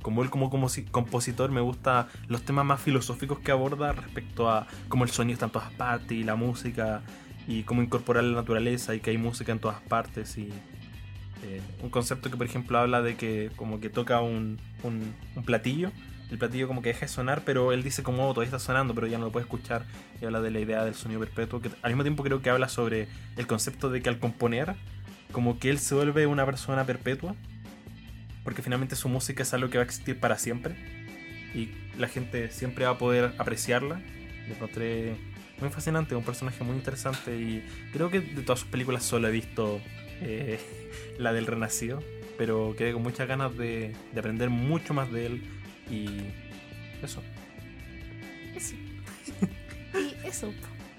[0.03, 4.51] como él como, como si- compositor me gusta los temas más filosóficos que aborda respecto
[4.51, 7.01] a cómo el sonido está en todas partes y la música
[7.49, 10.51] y cómo incorporar la naturaleza y que hay música en todas partes y
[11.45, 15.93] eh, un concepto que por ejemplo habla de que como que toca un, un, platillo.
[16.31, 18.95] El platillo como que deja de sonar pero él dice como "Oh, todavía está sonando
[18.95, 19.85] pero ya no lo puede escuchar.
[20.21, 22.69] Y habla de la idea del sonido perpetuo que al mismo tiempo creo que habla
[22.69, 24.75] sobre el concepto de que al componer
[25.33, 27.35] como que él se vuelve una persona perpetua
[28.43, 30.77] porque finalmente su música es algo que va a existir para siempre
[31.55, 34.01] y la gente siempre va a poder apreciarla.
[34.49, 35.17] Lo encontré
[35.61, 39.31] muy fascinante un personaje muy interesante y creo que de todas sus películas solo he
[39.31, 39.81] visto
[40.23, 40.59] eh,
[41.19, 42.03] la del Renacido
[42.37, 45.43] pero quedé con muchas ganas de, de aprender mucho más de él
[45.91, 46.07] y
[47.03, 47.23] eso
[48.57, 48.75] Eso.
[49.95, 50.53] Y eso.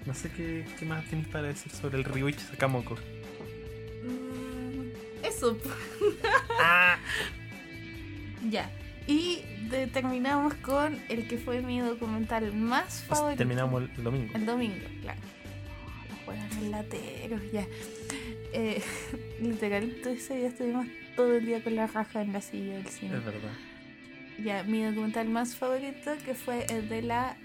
[0.06, 2.96] no sé qué, qué más tienes para decir sobre el Ryuichi Sakamoto
[4.04, 4.90] Mm,
[5.26, 5.58] Eso.
[6.62, 6.98] ah,
[8.50, 8.70] Ya.
[9.08, 13.38] Y de- terminamos con el que fue mi documental más favorito.
[13.40, 14.32] terminamos el, domingo.
[14.36, 15.20] El domingo, claro.
[16.10, 17.66] Los hueones lateros, ya.
[18.54, 18.82] Eh,
[19.42, 23.18] literal, ese día estuvimos todo el día con la raja en la silla del cine.
[23.18, 23.52] Es verdad.
[24.44, 27.38] Ya, mi documental más favorito que fue el de la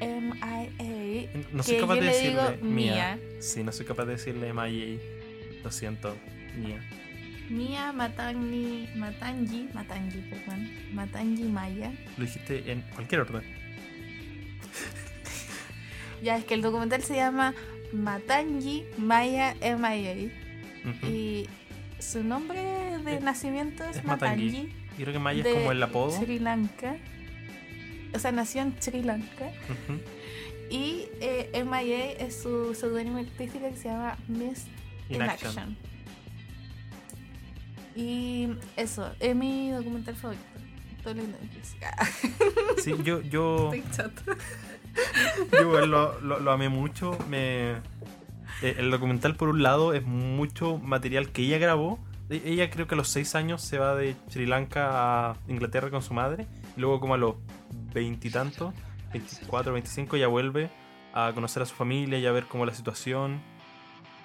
[0.00, 1.28] MIA.
[1.52, 3.18] No soy Que capaz yo de le decirle digo Mía.
[3.18, 3.18] Mía.
[3.40, 4.98] Sí, no soy capaz de decirle MIA.
[5.62, 6.16] Lo siento,
[6.56, 6.80] Mía.
[7.50, 11.92] Mia Matangi, Matangi, Matangi, perdón, Matangi Maya.
[12.16, 13.42] Lo dijiste en cualquier orden.
[16.22, 17.52] Ya, es que el documental se llama
[17.92, 20.30] Matangi Maya MIA.
[20.84, 21.06] Ujú.
[21.06, 21.48] Y
[21.98, 22.60] su nombre
[23.04, 24.46] de Es- nacimiento es, es Matangi.
[24.46, 24.72] Matangi.
[24.98, 26.10] Yo creo que Maya es como el apodo.
[26.10, 26.96] Sri Lanka.
[28.14, 29.46] O sea, nació en Sri Lanka.
[29.70, 30.00] Ujú.
[30.70, 34.68] Y eh, MIA es su seudónimo artístico que se llama Mist
[35.08, 35.48] in, In Action.
[35.50, 35.76] Action.
[37.94, 40.42] Y eso, es mi documental favorito.
[41.02, 41.94] Todo música.
[42.82, 44.12] Sí, yo, yo, Estoy.
[45.52, 47.16] yo lo, lo, amé mucho.
[47.32, 47.76] Eh,
[48.62, 51.98] el documental, por un lado, es mucho material que ella grabó.
[52.30, 55.90] E- Ella creo que a los 6 años se va de Sri Lanka a Inglaterra
[55.90, 56.46] con su madre.
[56.76, 57.34] Luego como a los
[57.92, 58.72] veintitantos,
[59.12, 60.70] 24, 25, ya vuelve
[61.14, 63.40] a conocer a su familia y a ver cómo la situación.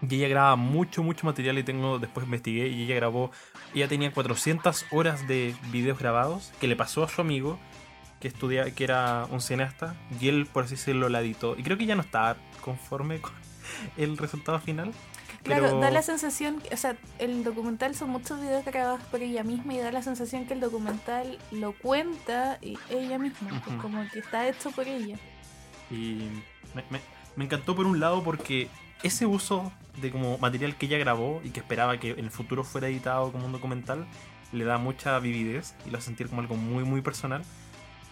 [0.08, 3.32] Y ella graba mucho, mucho material y tengo, después investigué y ella grabó,
[3.74, 7.58] ella tenía 400 horas de videos grabados que le pasó a su amigo
[8.20, 11.56] que estudia, que era un cineasta y él, por así decirlo, la editó.
[11.58, 13.34] Y creo que ya no estaba conforme con
[13.98, 14.92] el resultado final.
[15.44, 19.44] Claro, pero- da la sensación, o sea, el documental son muchos videos grabados por ella
[19.44, 23.78] misma y da la sensación que el documental lo cuenta y ella misma, pues, Ujú.
[23.82, 25.16] como que está hecho por ella.
[25.92, 26.28] Y
[26.76, 27.02] me, me-
[27.36, 28.68] me encantó por un lado porque
[29.04, 29.72] ese uso
[30.02, 33.32] de como material que ella grabó y que esperaba que en el futuro fuera editado
[33.32, 34.06] como un documental
[34.52, 37.44] le da mucha vividez y lo hace sentir como algo muy muy personal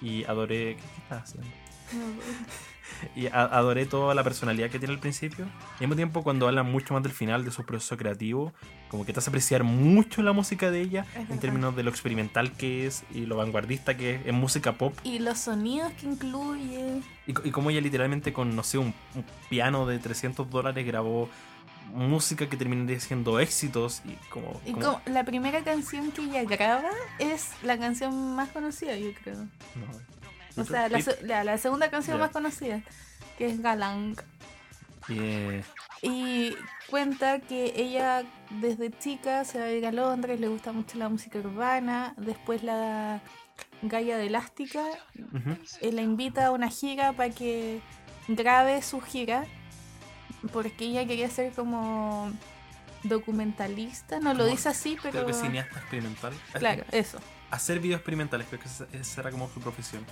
[0.01, 1.49] y adoré ¿qué, qué estás haciendo?
[3.15, 6.47] y a- adoré toda la personalidad que tiene al principio y al mismo tiempo cuando
[6.47, 8.53] hablan mucho más del final de su proceso creativo
[8.89, 11.39] como que te hace apreciar mucho la música de ella Es en verdad.
[11.41, 15.19] términos de lo experimental que es y lo vanguardista que es en música pop Y
[15.19, 17.01] los sonidos que incluye.
[17.27, 21.29] y, y como ella literalmente con, no sé, un, un piano de 300 dólares grabó
[21.93, 24.59] música que terminaría siendo éxitos y como...
[24.65, 26.89] Y como- como la primera canción que ella graba
[27.19, 29.35] es la canción más conocida, yo creo.
[29.75, 30.05] no.
[30.57, 32.81] O sea, la, la, la segunda canción más conocida,
[33.37, 34.15] que es Galang.
[35.09, 35.61] y,
[36.01, 36.55] Y
[36.89, 38.23] cuenta que ella
[38.61, 42.13] desde chica se va a ir a Londres, le gusta mucho la música urbana.
[42.17, 43.21] Después la
[43.81, 44.83] Gaia de Elástica
[45.81, 47.81] eh, la invita a una gira para que
[48.29, 49.45] grabe su gira.
[50.51, 52.31] Porque ella quería ser como
[53.03, 54.19] documentalista.
[54.19, 55.11] No lo dice así, pero.
[55.11, 56.33] Creo que cineasta experimental.
[56.53, 57.19] Claro, eso.
[57.51, 60.05] Hacer videos experimentales, creo que esa, era como su profesión.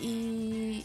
[0.00, 0.84] Y,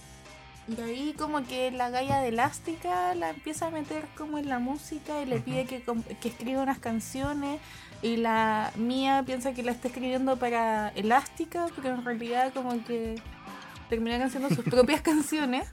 [0.67, 4.59] y ahí como que la Gaia de Elástica la empieza a meter como en la
[4.59, 5.83] música y le pide que,
[6.21, 7.59] que escriba unas canciones
[8.01, 13.21] y la mía piensa que la está escribiendo para Elástica, pero en realidad como que
[13.89, 15.67] terminan haciendo sus propias canciones.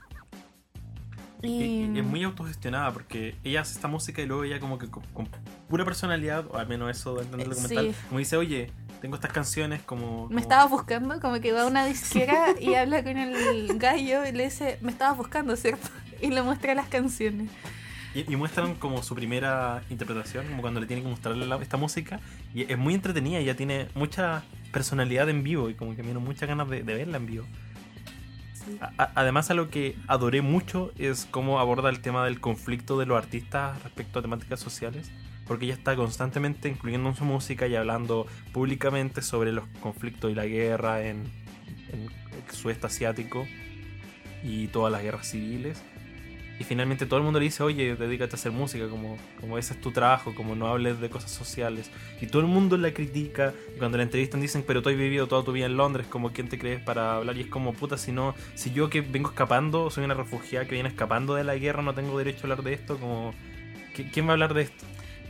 [1.43, 1.49] Y,
[1.93, 5.03] y es muy autogestionada porque ella hace esta música y luego ella como que con,
[5.13, 5.29] con
[5.69, 7.99] pura personalidad, o al menos eso dentro del Eh, documental, sí.
[8.07, 10.23] como dice, oye, tengo estas canciones como...
[10.23, 14.25] me como- estaba buscando, como que va a una disquera y habla con el gallo
[14.25, 15.87] y le dice, me estabas buscando, ¿cierto?
[16.21, 17.51] Y le muestra las canciones.
[18.15, 21.77] Y, y muestran como su primera interpretación, como cuando le tienen que mostrarle la- esta
[21.77, 22.19] música.
[22.55, 24.43] Y es muy entretenida, ella tiene mucha
[24.73, 27.45] personalidad en vivo y como que me dieron muchas ganas de, de verla en vivo.
[28.97, 33.05] A- además, a lo que adoré mucho es cómo aborda el tema del conflicto de
[33.05, 35.11] los artistas respecto a temáticas sociales.
[35.47, 40.35] Porque ella está constantemente incluyendo en su música y hablando públicamente sobre los conflictos y
[40.35, 41.23] la guerra en,
[41.93, 43.47] en el sudeste asiático
[44.43, 45.81] y todas las guerras civiles.
[46.59, 49.73] Y finalmente todo el mundo le dice, oye, dedícate a hacer música, como, como ese
[49.73, 51.91] es tu trabajo, como no hables de cosas sociales.
[52.19, 55.27] Y todo el mundo la critica, y cuando la entrevistan dicen, pero tú has vivido
[55.27, 57.95] toda tu vida en Londres, como quién te crees para hablar, y es como, puta,
[57.97, 61.55] si no, si yo que vengo escapando, soy una refugiada que viene escapando de la
[61.55, 63.33] guerra, no tengo derecho a hablar de esto, como,
[63.95, 64.83] ¿qui- ¿quién va a hablar de esto?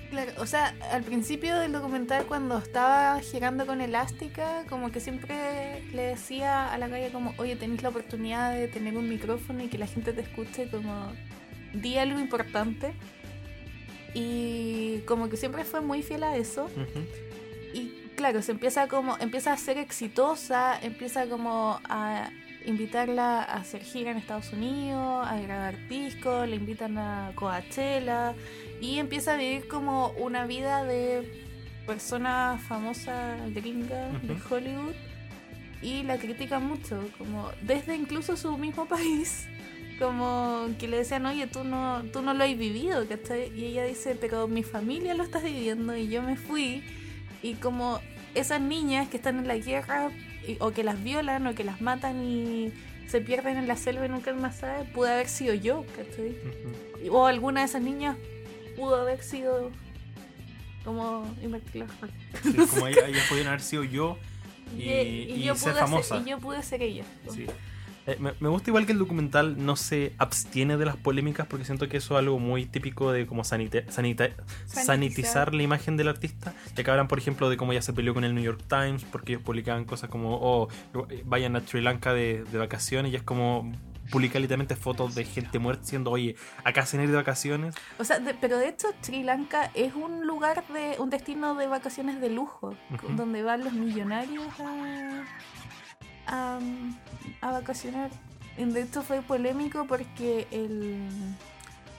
[0.10, 5.84] Claro, o sea, al principio del documental cuando estaba girando con Elástica, como que siempre
[5.92, 9.68] le decía a la calle como, oye, tenéis la oportunidad de tener un micrófono y
[9.68, 11.12] que la gente te escuche, como,
[11.74, 12.94] di algo importante.
[14.14, 16.70] Y como que siempre fue muy fiel a eso.
[17.74, 22.30] Y claro, se empieza como, empieza a ser exitosa, empieza como a
[22.66, 28.34] invitarla a hacer gira en Estados Unidos, a grabar discos, le invitan a Coachella
[28.82, 31.46] y empieza a vivir como una vida de
[31.86, 34.36] persona famosa gringa de.
[34.50, 34.94] Hollywood
[35.82, 39.48] y la critica mucho, como desde incluso su mismo país,
[40.00, 43.52] como que le decían, oye, tú no, tú no lo has vivido, ¿cachai?
[43.58, 46.84] Y ella dice, pero mi familia lo está viviendo y yo me fui,
[47.42, 48.00] y como
[48.36, 50.10] esas niñas que están en la guerra,
[50.48, 52.72] y- o que las violan, o que las matan y
[53.08, 56.36] se pierden en la selva y nunca más sabe, pudo haber sido yo, ¿cachai?
[57.06, 57.16] Ujú.
[57.18, 58.18] O alguna de esas niñas
[58.78, 59.70] pudo haber sido
[60.86, 61.30] como.
[62.44, 64.18] Sí, como ellas, ellas podían haber sido yo
[64.78, 66.18] y, y yo ser pude famosa.
[66.20, 67.04] Ser, y yo pude ser ella.
[67.30, 67.46] Sí.
[68.10, 71.66] Eh, me, me gusta igual que el documental no se abstiene de las polémicas porque
[71.66, 74.32] siento que eso es algo muy típico de como sanita- sanita-
[74.66, 76.54] sanitizar la imagen del artista.
[76.78, 79.04] Ya que hablan, por ejemplo, de cómo ella se peleó con el New York Times
[79.04, 80.70] porque ellos publicaban cosas como, oh,
[81.26, 83.74] vayan a Sri Lanka de, de vacaciones y es como
[84.12, 87.76] publicar literalmente fotos de gente muerta diciendo, oye, acá se ir de vacaciones.
[88.00, 91.68] O sea, de- pero de hecho Sri Lanka es un lugar de un destino de
[91.68, 92.76] vacaciones de lujo,
[93.16, 95.24] donde van los millonarios a,
[96.28, 96.60] a,
[97.42, 98.10] a vacacionar.
[98.58, 101.08] De hecho fue polémico porque el,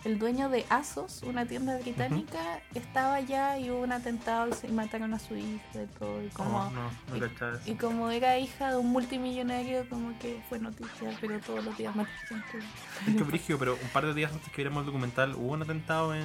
[0.09, 5.13] el dueño de Asos, una tienda británica, estaba allá y hubo un atentado y mataron
[5.13, 6.23] a su hija y todo.
[6.25, 7.27] Y como, Oh, no, no
[7.67, 11.77] y- y como era hija de un multimillonario, como que fue noticia, pero todos los
[11.77, 12.67] días matan gente.
[13.07, 15.61] Es que brigio, pero un par de días antes que viéramos el documental hubo un
[15.63, 16.23] atentado en,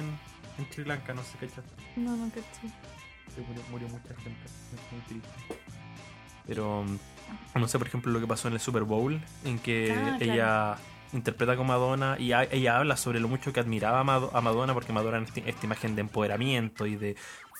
[0.58, 1.48] en Sri Lanka, no sé qué
[1.96, 2.72] No, no caché.
[3.34, 4.44] Sí, murió, murió mucha gente.
[4.46, 5.28] Es muy triste.
[6.46, 9.92] Pero mm, no sé, por ejemplo, lo que pasó en el Super Bowl, en que
[9.92, 10.93] Ah, claro.
[11.14, 14.74] Interpreta con Madonna y ella habla sobre lo mucho que admiraba a, Mado- a Madonna
[14.74, 17.16] porque Madonna es esta, imagen de empoderamiento y de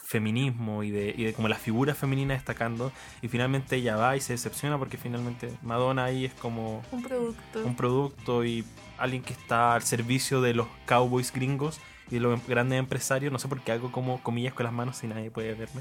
[0.07, 4.21] feminismo y de, y de como la figura femenina destacando y finalmente ella va y
[4.21, 7.65] se decepciona porque finalmente Madonna ahí es como Un producto.
[7.65, 8.65] un producto y
[8.99, 13.33] alguien que está al servicio de los cowboys gringos y de los grandes empresarios.
[13.33, 15.81] No sé por qué hago como comillas con las manos si nadie puede verme.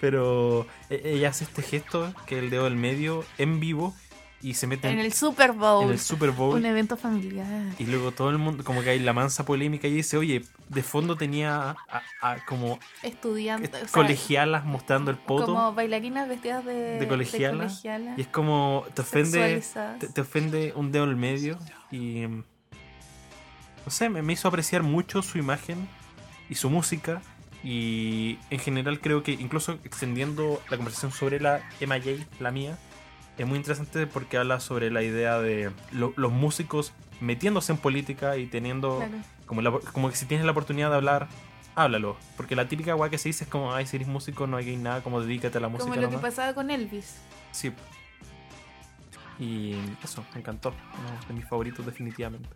[0.00, 3.94] Pero e- ella hace este gesto, que es el dedo del medio, en vivo
[4.40, 5.84] y se mete En el Super Bowl.
[5.86, 6.54] en el Super Bowl.
[6.56, 7.46] Un evento familiar.
[7.78, 10.82] Y luego todo el mundo, como que hay la mansa polémica y dice, oye, de
[10.82, 13.70] fondo tenía a, a- como Estudiantes.
[13.74, 15.46] o sea, colegialas mostrando el poto.
[15.46, 17.64] Como bailarinas vestidas de, De colegiala.
[17.64, 19.62] colegiala, Y es como, te ofende,
[19.98, 21.58] te, te ofende un dedo en el medio
[21.90, 22.26] y
[23.84, 25.88] no sé, me, me hizo apreciar mucho su imagen
[26.50, 27.22] y su música
[27.64, 32.78] y en general creo que incluso extendiendo la conversación sobre la MJ, la mía,
[33.42, 38.36] es muy interesante porque habla sobre la idea de lo- los músicos metiéndose en política
[38.36, 39.12] y teniendo Claro.
[39.46, 41.28] como, la- como que si tienes la oportunidad de hablar,
[41.74, 42.16] háblalo.
[42.36, 44.76] Porque la típica weá que se dice es como, ay, si eres músico no hay
[44.76, 45.84] nada, como dedícate a la música.
[45.90, 46.30] Como lo que nomás".
[46.30, 47.16] pasaba con Elvis.
[47.52, 47.72] Sí.
[49.38, 50.70] Y eso, me encantó.
[50.98, 52.48] Uno de mis favoritos definitivamente.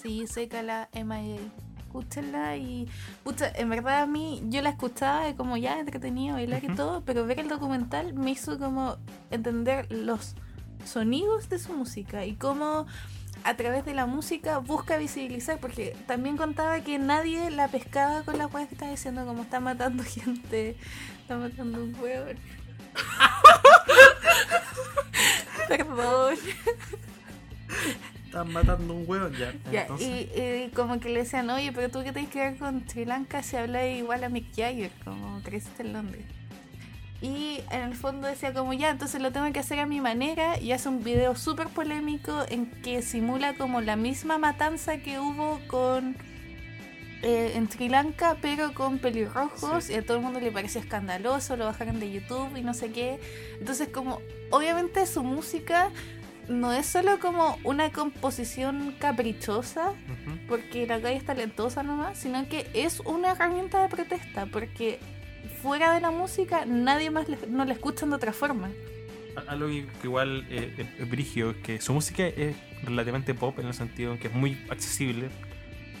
[0.00, 1.40] Sí, seca la MIA.
[1.88, 2.86] Escúchenla y.
[3.24, 6.76] Pucha, en verdad a mí, yo la escuchaba y como ya entretenido bailar y Ujú.
[6.76, 8.98] todo, pero ver el documental me hizo como
[9.30, 10.34] entender los
[10.84, 12.86] sonidos de su música y cómo
[13.44, 18.36] a través de la música busca visibilizar, porque también contaba que nadie la pescaba con
[18.36, 20.76] las weas que estaba diciendo, como está matando gente,
[21.22, 22.26] está matando un huevo.
[25.68, 26.34] Perdón.
[28.28, 29.54] Están matando un huevo ya.
[29.72, 30.04] Ya, y,
[30.38, 33.42] y como que le decían, oye, pero tú qué tienes que ver con Sri Lanka
[33.42, 36.26] si habla igual a Mick Jagger, como creciste en Londres.
[37.22, 40.60] Y en el fondo decía como ya, entonces lo tengo que hacer a mi manera
[40.60, 45.58] y hace un video súper polémico en que simula como la misma matanza que hubo
[45.66, 46.14] con
[47.22, 49.94] eh, en Sri Lanka, pero con pelirrojos Sí.
[49.94, 52.92] y a todo el mundo le parecía escandaloso, lo bajaron de YouTube y no sé
[52.92, 53.18] qué.
[53.58, 55.90] Entonces como, obviamente su música
[56.48, 59.92] no es solo como una composición caprichosa,
[60.48, 64.98] porque la calle es talentosa nomás, sino que es una herramienta de protesta, porque
[65.62, 68.70] fuera de la música nadie más le- no la escuchan de otra forma.
[69.46, 73.74] Algo que igual eh, es- es brigio, que su música es relativamente pop en el
[73.74, 75.28] sentido en que es muy accesible,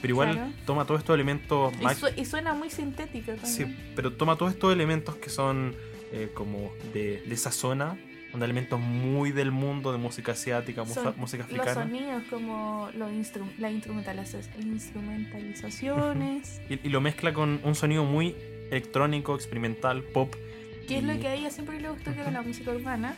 [0.00, 0.52] pero igual Claro.
[0.66, 3.52] toma todos estos elementos Y, más su- y suena muy sintética también.
[3.76, 5.74] Sí, pero toma todos estos elementos que son
[6.10, 7.98] eh, como de, de esa zona,
[8.32, 11.82] son elementos muy del mundo de música asiática, Son música Los africana.
[11.86, 18.34] sonidos como los instru las instrumentaliza- instrumentalizaciones, Y, y lo mezcla con un sonido muy
[18.70, 20.34] electrónico, experimental, pop.
[20.86, 23.16] que es lo que a ella siempre le gustó que era la música urbana.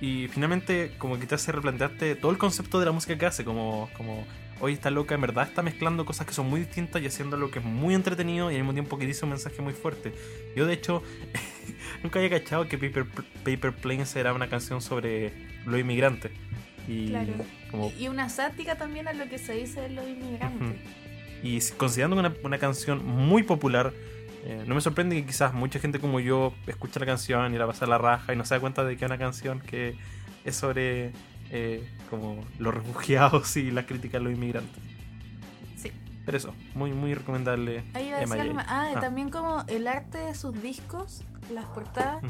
[0.00, 3.44] Y finalmente como que te hace replantearte todo el concepto de la música que hace,
[3.44, 4.24] como, como
[4.62, 7.50] hoy está loca, en verdad está mezclando cosas que son muy distintas y haciendo algo
[7.50, 10.14] que es muy entretenido y al mismo tiempo que dice un mensaje muy fuerte.
[10.54, 11.02] Yo de hecho
[12.04, 13.04] nunca había cachado que Paper,
[13.44, 15.32] Paper Planes era una canción sobre
[15.66, 16.30] los inmigrantes.
[16.86, 17.32] Y Claro.
[17.72, 20.80] como Y una sátira también a lo que se dice de los inmigrantes.
[21.42, 23.92] Y considerando una, una canción muy popular,
[24.44, 27.66] eh, no me sorprende que quizás mucha gente como yo escuche la canción y la
[27.66, 29.96] pasa a la raja y no se da cuenta de que es una canción que
[30.44, 31.10] es sobre
[31.50, 31.82] eh,
[32.12, 34.82] como los refugiados y las críticas a los inmigrantes.
[35.76, 35.90] Sí.
[36.24, 37.82] Pero eso, muy, muy recomendable.
[37.94, 38.54] Ahí iba a decir.
[38.68, 39.00] Ah, Ah.
[39.00, 41.22] también como el arte de sus discos,
[41.52, 42.22] las portadas.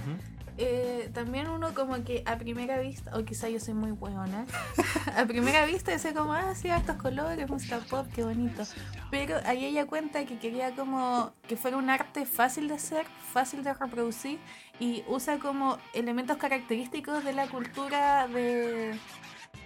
[0.59, 4.45] Eh, también uno como que a primera vista, o quizá yo soy muy buena,
[5.17, 8.63] a primera vista dice como, ah, sí, estos colores, música pop, qué bonito.
[9.11, 13.65] Pero ahí ella cuenta que quería como que fuera un arte fácil de hacer, fácil
[13.65, 14.39] de reproducir
[14.79, 18.95] y usa como elementos característicos de la cultura de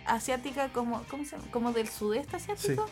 [0.07, 1.45] asiática como, ¿cómo se llama?
[1.51, 2.89] Como del sudeste asiático.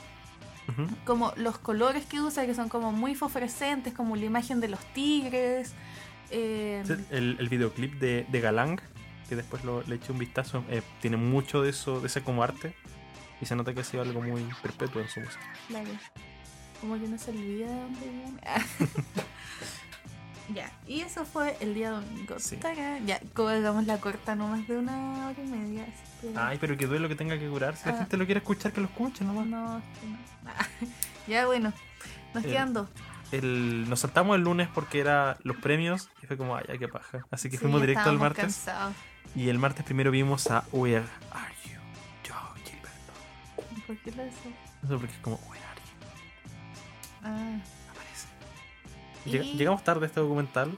[1.04, 4.80] Como los colores que usa, que son como muy fosforescentes, como la imagen de los
[4.94, 5.74] tigres.
[6.30, 8.80] eh, El, el videoclip de, de Galang,
[9.28, 12.42] que después lo, le eché un vistazo, eh, tiene mucho de eso, de ese como
[12.42, 12.74] arte.
[13.40, 15.42] Y se nota que ha sido algo muy perpetuo en su música.
[15.68, 15.90] claro,
[16.80, 18.40] como que no se olvida de dónde viene.
[20.52, 22.36] ya, y eso fue el día domingo.
[22.38, 22.58] Sí.
[23.06, 25.86] Ya, como hagamos la corta, no más de una hora y media.
[26.36, 27.76] Ay, pero que duele lo que tenga que curar.
[27.76, 27.98] Si la Ah.
[27.98, 29.46] gente lo quiere escuchar, que lo escuche nomás.
[29.46, 30.18] No, es que no.
[31.28, 31.72] ya, bueno,
[32.34, 32.88] nos Eh, quedan dos.
[33.32, 36.88] El, nos saltamos el lunes porque era los premios y fue como, ay, ay, qué
[36.88, 37.26] paja.
[37.30, 38.44] Así que Sí, fuimos ya directo al martes.
[38.44, 38.94] cansados.
[39.34, 41.80] Y el martes primero vimos a Where Are You?
[42.28, 42.34] Yo,
[42.64, 43.86] Gilberto.
[43.86, 44.36] ¿Por qué lo haces?
[44.82, 47.24] No sé por qué es como, Where Are You?
[47.24, 47.58] Ah,
[49.24, 50.76] Llegamos tarde a este documental.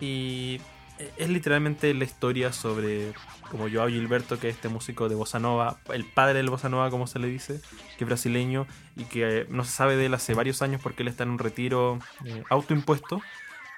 [0.00, 0.60] Y
[0.98, 3.12] eh, es literalmente la historia sobre
[3.50, 6.90] como Joao Gilberto, que es este músico de bossa nova, el padre del bossa nova,
[6.90, 7.60] como se le dice,
[7.96, 8.66] que es brasileño
[8.96, 11.30] y que eh, no se sabe de él hace varios años porque él está en
[11.30, 13.20] un retiro eh, autoimpuesto.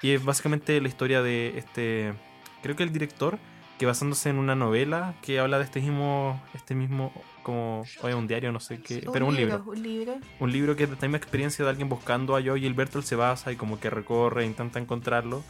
[0.03, 2.15] Y es básicamente la historia de este,
[2.63, 3.39] creo que el director,
[3.81, 8.15] que basándose en una novela que habla de este mismo, este mismo, como, o es
[8.15, 9.65] un diario, no sé qué, pero un libro.
[9.67, 10.15] Un libro.
[10.39, 13.17] Un libro que es la misma experiencia de alguien buscando a Joe Gilberto, él se
[13.17, 15.43] basa y como que recorre, intenta encontrarlo.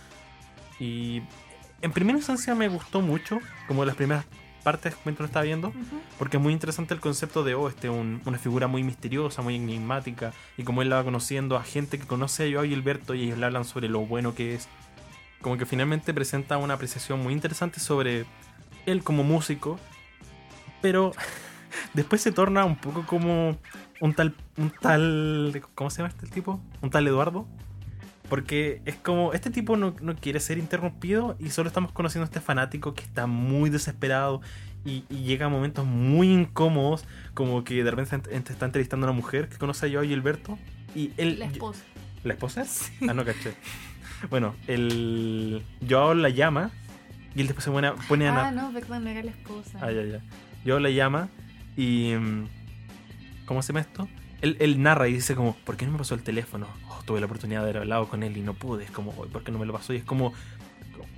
[0.78, 1.22] Y
[1.82, 4.24] en primera instancia me gustó mucho, como las primeras
[4.62, 5.72] partes mientras lo estaba viendo,
[6.16, 9.56] porque es muy interesante el concepto de, oh, este un- una figura muy misteriosa, muy
[9.56, 13.24] enigmática, y como él la va conociendo a gente que conoce a Joao Gilberto y
[13.24, 14.68] ellos le hablan sobre lo bueno que es.
[15.40, 18.26] Como que finalmente presenta una apreciación muy interesante sobre
[18.86, 19.78] él como músico,
[20.82, 21.12] pero
[21.94, 23.56] después se torna un poco como
[24.00, 26.60] un tal, un tal, ¿cómo se llama este tipo?
[26.82, 27.46] Un tal Eduardo.
[28.28, 32.26] Porque es como, este tipo no, no quiere ser interrumpido y solo estamos conociendo a
[32.26, 34.40] este fanático que está muy desesperado
[34.84, 37.04] y, y llega a momentos muy incómodos,
[37.34, 40.58] como que de repente ent- está entrevistando a una mujer que conoce a Joao Gilberto
[40.94, 41.40] y él...
[41.40, 41.82] La esposa.
[42.22, 42.64] ¿La esposa?
[43.08, 43.54] Ah, no caché.
[44.28, 46.70] Bueno, el Joao la llama
[47.34, 49.78] y él después se pone a, pone a Ah, no, perdón, no era la esposa.
[49.80, 50.20] Ah, ya, ya.
[50.64, 51.28] Yo la llama
[51.76, 52.12] y.
[52.14, 52.48] mm,
[53.46, 54.08] ¿Cómo se llama esto?
[54.42, 56.66] Él, él narra y dice como, ¿por qué no me pasó el teléfono?
[56.88, 58.84] Oh, tuve la oportunidad de haber hablado con él y no pude.
[58.84, 59.92] Es como, "Uy, ¿por qué no me lo pasó?
[59.92, 60.32] Y es como,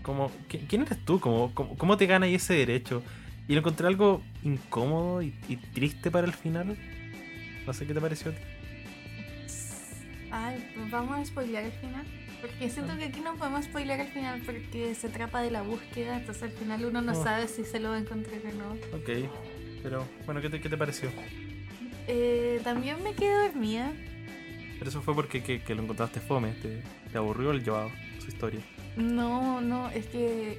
[0.02, 1.20] como ¿qui- ¿quién eres tú?
[1.20, 3.02] Como, como- ¿Cómo te gana ese derecho?
[3.48, 6.76] Y lo encontré algo incómodo y, y triste para el final.
[7.66, 8.40] No sé qué te pareció a ti.
[10.30, 12.06] Ay, pues vamos a spoilear el final.
[12.42, 16.18] Porque siento que aquí no podemos spoilear el final porque se trata de la búsqueda,
[16.18, 17.22] entonces al final uno no Oh.
[17.22, 18.72] sabe si se lo va a encontrar o no.
[18.98, 19.30] Ok.
[19.82, 21.10] Pero, bueno, ¿qué te, qué te pareció?
[22.08, 23.92] Eh, también me quedé dormida.
[24.78, 26.52] Pero eso fue porque que, que lo encontraste fome.
[26.60, 28.60] Te, te aburrió el Joao, su historia.
[28.96, 30.58] No, no, es que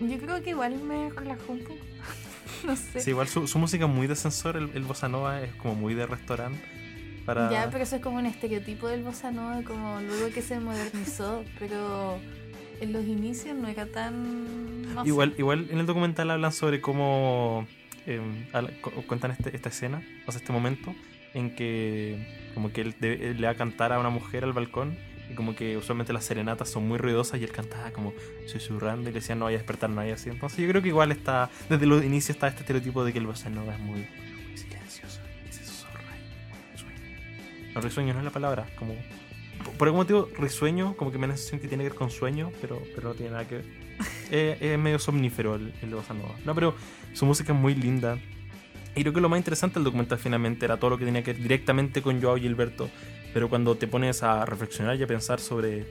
[0.00, 1.80] yo creo que igual me relajó un poco.
[2.66, 3.00] no sé.
[3.00, 5.74] Sí, igual su, su música es muy de sensor, el, el bossa nova es como
[5.74, 6.58] muy de restaurante.
[7.26, 7.50] Para...
[7.50, 11.44] Ya, pero eso es como un estereotipo del bossa nova, como luego que se modernizó,
[11.58, 12.18] pero
[12.80, 14.94] en los inicios no era tan...
[14.94, 15.08] no sé.
[15.08, 17.66] igual, igual en el documental hablan sobre cómo
[18.06, 18.20] eh,
[19.06, 20.94] cuentan este- esta escena, o sea, este momento
[21.34, 24.52] en que como que él, de- él le va a cantar a una mujer al
[24.52, 24.96] balcón
[25.30, 28.12] y como que usualmente las serenatas son muy ruidosas y él cantaba como
[28.46, 30.30] susurrando y le decían no vaya a despertar nadie así.
[30.30, 33.26] Entonces yo creo que igual está, desde los inicios está este estereotipo de que el
[33.26, 34.06] bossa nova es muy,
[37.76, 38.94] No, risueño no es la palabra, como...
[39.78, 42.10] por- algún motivo, risueño, como que me da la sensación que tiene que ver con
[42.10, 43.64] sueño, pero, pero no tiene nada que ver.
[44.30, 46.34] Eh, es medio somnífero el, el bossa nova.
[46.44, 46.74] No, pero
[47.12, 48.18] su música es muy linda.
[48.96, 51.32] Y creo que lo más interesante del documental finalmente era todo lo que tenía que
[51.32, 52.90] ver directamente con Joao Gilberto.
[53.32, 55.86] Pero cuando te pones a reflexionar y a pensar sobre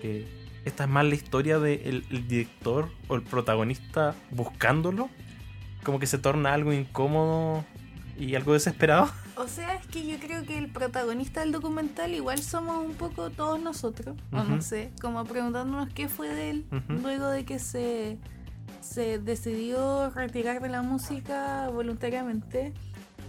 [0.00, 0.24] que
[0.64, 5.10] esta es más la historia del el director o el protagonista buscándolo,
[5.82, 7.64] como que se torna algo incómodo
[8.18, 9.10] y algo desesperado.
[9.36, 13.30] O sea, es que yo creo que el protagonista del documental igual somos un poco
[13.30, 18.18] todos nosotros, o no sé, como preguntándonos qué fue de él luego de que se,
[18.80, 22.72] se decidió retirar de la música voluntariamente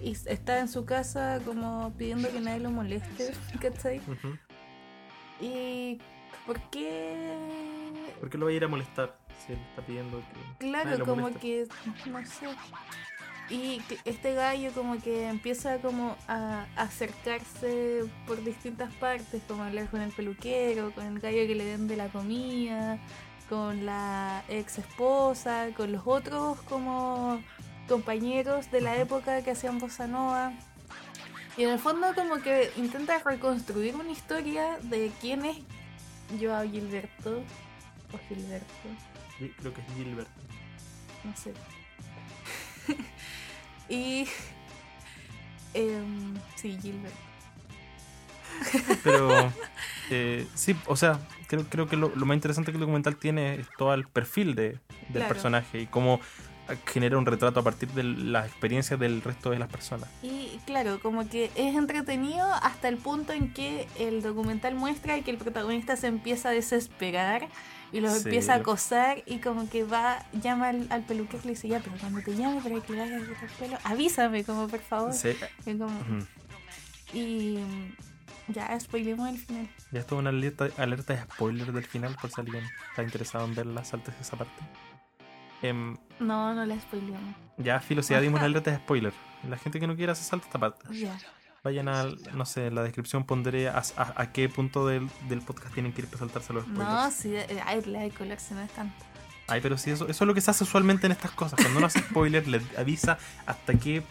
[0.02, 4.00] y está en su casa como pidiendo que nadie lo moleste, ¿cachai?
[5.42, 6.00] Y
[6.46, 7.26] ¿por qué?
[8.20, 9.18] ¿Por qué lo va a ir a molestar?
[9.46, 10.68] Si él está pidiendo que.
[10.68, 11.40] nadie Claro, lo como moleste.
[11.40, 12.48] que, no sé.
[13.50, 20.02] Y este gallo como que empieza como a acercarse por distintas partes, como hablar con
[20.02, 22.98] el peluquero, con el gallo que le vende la comida,
[23.48, 27.40] con la ex esposa, con los otros como
[27.88, 30.52] compañeros de la época que hacían bossa nova.
[31.56, 35.58] Y en el fondo como que intenta reconstruir una historia de quién es
[36.42, 37.44] Joao Gilberto
[38.12, 38.66] o Gilberto
[39.38, 40.28] Gi- Creo que es Gilbert.
[41.24, 41.54] no sé.
[43.90, 44.28] y.
[45.74, 47.14] em, sí, Gilbert.
[49.04, 49.52] Pero
[50.10, 53.56] eh, sí, o sea, creo, creo que lo, lo más interesante que el documental tiene
[53.56, 54.80] es todo el perfil de, del
[55.14, 55.28] Claro.
[55.28, 56.20] personaje y cómo
[56.88, 60.10] genera un retrato a partir de las experiencias del resto de las personas.
[60.24, 65.30] Y claro, como que es entretenido hasta el punto en que el documental muestra que
[65.30, 67.48] el protagonista se empieza a desesperar
[67.92, 71.48] y los Sí, empieza a acosar y como que va, llama al, al peluquero y
[71.48, 74.68] le dice, ya, pero cuando te llame para que le hagas el pelo, avísame como
[74.68, 75.14] por favor.
[75.14, 75.36] Sí,
[75.66, 76.02] Y, como-
[77.14, 77.60] y
[78.48, 79.70] ya, spoilemos el final.
[79.92, 83.46] Ya esto es una alerta, alerta de spoiler del final por si alguien está interesado
[83.46, 84.54] en verla, saltes esa parte.
[85.62, 87.36] Em, No, no la spoilemos.
[87.58, 89.14] ya, Filo, si ya dimos una alerta de spoiler.
[89.50, 90.88] La gente que no quiera se salta esta parte.
[90.94, 91.18] Ya.
[91.66, 95.42] Vayan al, no sé, en la descripción pondré a, a- a qué punto del, del
[95.42, 96.88] podcast tienen que ir para saltarse los spoilers.
[96.88, 98.96] No, sí, eh, ay, la de colorse no es tanto.
[99.48, 101.60] Ay, pero sí, eso, eso es lo que se hace usualmente en estas cosas.
[101.60, 103.18] Cuando uno hace spoiler, le avisa
[103.48, 104.04] hasta qué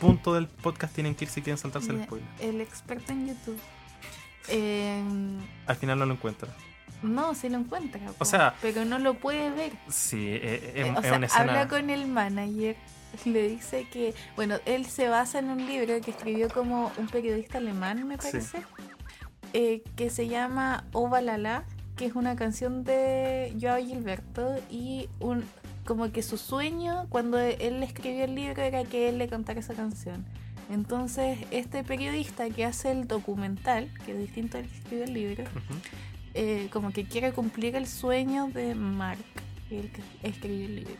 [0.00, 2.28] punto del podcast tienen que ir si quieren saltarse el spoiler.
[2.40, 3.58] El experto en YouTube.
[4.48, 6.48] Em, Al final no lo encuentra.
[7.02, 8.00] no, se lo encuentra.
[8.16, 9.72] po, sea- pero no lo puede ver.
[9.88, 11.42] Sí, eh, eh, es, o sea, una escena.
[11.52, 12.76] habla con el manager.
[13.24, 17.58] Le dice que, bueno, él se basa en un libro que escribió como un periodista
[17.58, 18.28] alemán, me Sí.
[18.30, 18.62] parece,
[19.52, 21.64] eh, que se llama Ovalala,
[21.96, 25.44] que es una canción de Joao Gilberto y un
[25.84, 29.74] como que su sueño cuando él escribió el libro era que él le cantara esa
[29.74, 30.24] canción.
[30.70, 35.44] Entonces, este periodista que hace el documental, que es distinto al que escribió el libro,
[36.32, 39.18] eh, como que quiere cumplir el sueño de Mark,
[39.70, 40.94] el que escribió el libro.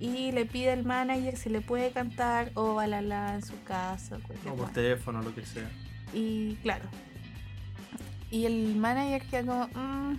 [0.00, 4.18] Y le pide al manager si le puede cantar o balala en su casa.
[4.50, 5.70] o por teléfono, lo que sea.
[6.14, 6.84] Y claro.
[8.30, 10.18] Y el manager queda como, "Mm,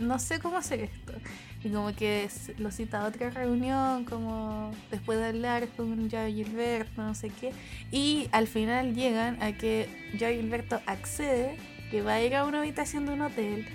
[0.00, 1.12] no sé cómo hacer esto.
[1.64, 2.28] Y como que
[2.58, 7.52] lo cita a otra reunión, como después de hablar con Joao Gilberto, no sé qué.
[7.92, 9.88] Y al final llegan a que
[10.18, 11.56] Joao Gilberto accede
[11.92, 13.66] que va a ir a una habitación de un hotel,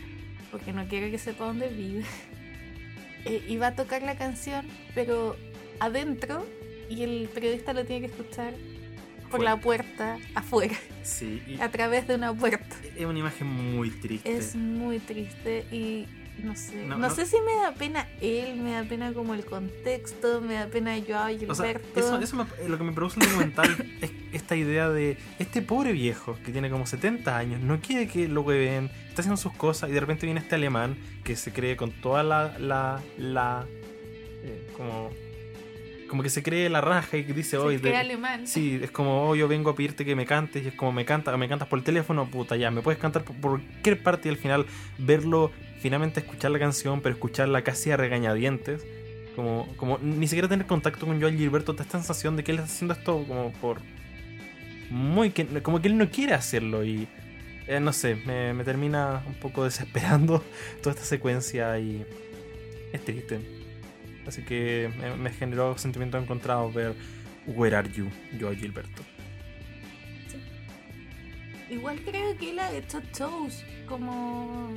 [0.52, 2.04] porque no quiere que sepa dónde vive.
[3.28, 5.36] Eh, y va a tocar la canción, pero
[5.80, 6.46] adentro,
[6.90, 8.54] y el periodista lo tiene que escuchar
[9.30, 12.76] por la puerta afuera Sí, a través de una puerta.
[12.96, 14.32] es una imagen muy triste.
[14.38, 16.06] Es muy triste y
[16.44, 16.76] no sé.
[16.86, 17.16] No, No, no.
[17.16, 20.96] sé si me da pena él, me da pena como el contexto, me da pena
[21.08, 21.52] Joao Gilberto.
[21.52, 24.90] O sea, eso, eso me- eh, lo que me produce el documental es esta idea
[24.90, 29.22] de este pobre viejo que tiene como 70 años, no quiere que lo hueven, está
[29.22, 32.58] haciendo sus cosas y de repente viene este alemán que se cree con toda la.
[32.60, 33.66] la, la
[34.44, 35.10] eh, como.
[36.10, 37.82] Como que se cree la raja y que dice hoy.
[37.94, 38.48] alemán.
[38.48, 41.04] Sí, es como, oh, yo vengo a pedirte que me cantes, y es como, me
[41.04, 44.30] canta, me cantas por el teléfono, puta, ya, me puedes cantar por, por cualquier parte
[44.30, 44.66] y al final
[44.98, 48.86] verlo, finalmente escuchar la canción, pero escucharla casi a regañadientes,
[49.36, 52.72] como, como ni siquiera tener contacto con Joel Gilberto, esta sensación de que él está
[52.72, 53.80] haciendo esto como por...
[54.90, 57.08] Muy que, como que él no quiere hacerlo y...
[57.68, 60.44] eh, no sé, me, me termina un poco desesperando
[60.82, 62.06] toda esta secuencia y
[62.94, 63.40] es triste.
[64.26, 66.96] Así que me, me generó sentimientos encontrados ver
[67.46, 68.10] Where Are You,
[68.40, 69.04] Joao Gilberto.
[71.70, 74.70] Igual creo que él ha hecho shows como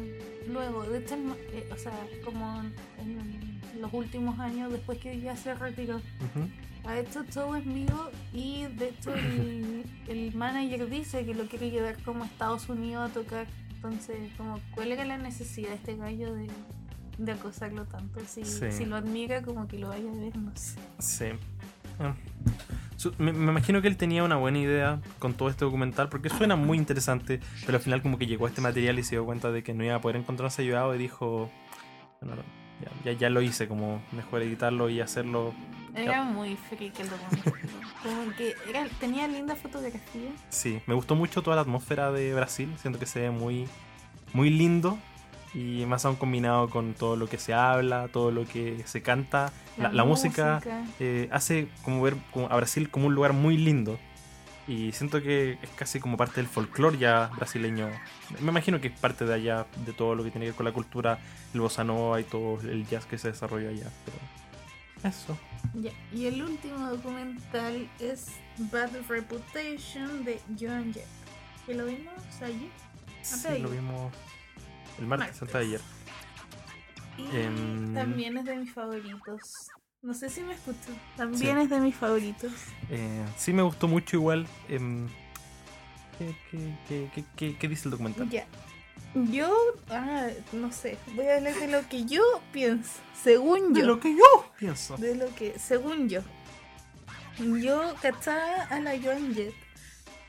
[0.52, 1.92] luego, de hecho, el- eh, o sea,
[2.24, 2.60] como
[2.98, 5.96] en los últimos años después que ya se retiró.
[5.96, 6.48] Ujú.
[6.84, 11.70] Ha hecho show en vivo y de hecho el, el manager dice que lo quiere
[11.70, 13.46] llevar como a Estados Unidos a tocar.
[13.74, 16.48] Entonces, como, ¿cuál era la necesidad de este gallo de,
[17.18, 18.20] de acosarlo tanto?
[18.26, 18.70] Si, Sí.
[18.72, 20.78] si lo admira, como que lo vaya a ver, no sé.
[20.98, 21.26] Sí.
[23.18, 26.56] Me, me imagino que él tenía una buena idea con todo este documental porque suena
[26.56, 29.50] muy interesante, pero al final como que llegó a este material y se dio cuenta
[29.50, 31.50] de que no iba a poder encontrarse ayudado y dijo,
[32.20, 32.42] bueno,
[32.80, 35.54] ya, ya, ya lo hice, como mejor editarlo y hacerlo.
[35.94, 37.70] Era muy freak el documental.
[38.02, 40.30] Como que era, tenía linda fotografía.
[40.48, 43.66] Sí, me gustó mucho toda la atmósfera de Brasil, siento que se ve muy,
[44.32, 44.98] muy lindo
[45.52, 49.52] y más aún combinado con todo lo que se habla, todo lo que se canta,
[49.76, 50.60] la, la música,
[51.00, 52.16] eh, hace como ver
[52.48, 53.98] a Brasil como un lugar muy lindo
[54.68, 57.88] Y siento que es casi como parte del folclore ya brasileño.
[58.40, 60.66] Me imagino que es parte de allá, de todo lo que tiene que ver con
[60.66, 61.18] la cultura,
[61.52, 63.90] el bossa nova y todo el jazz que se desarrolla allá.
[64.04, 64.18] Pero
[65.02, 65.36] eso.
[66.12, 68.36] Y el último documental es
[68.70, 71.06] Bad Reputation de Joan Jett.
[71.66, 72.70] ¿Que lo vimos allí?
[73.22, 74.12] Sí, lo vimos
[74.98, 75.42] el martes, Martes.
[75.42, 75.80] antes de ayer.
[77.18, 77.94] Y Em.
[77.94, 79.68] también es de mis favoritos.
[80.02, 80.90] No sé si me escucho.
[81.16, 82.52] También es de mis favoritos.
[82.88, 84.46] Eh, sí me gustó mucho igual.
[84.68, 85.08] em,
[86.18, 88.28] ¿qué, qué, qué, qué- qué- qué dice el documental?
[88.30, 88.46] Ya.
[89.14, 89.52] Yo,
[89.90, 92.22] ah, no sé, voy a hablar de lo que yo
[92.52, 92.92] pienso.
[93.22, 93.86] Según De yo.
[93.86, 94.96] lo que yo pienso.
[94.96, 96.20] De lo que, según yo.
[97.38, 99.54] Yo cachaba a la Joan Jett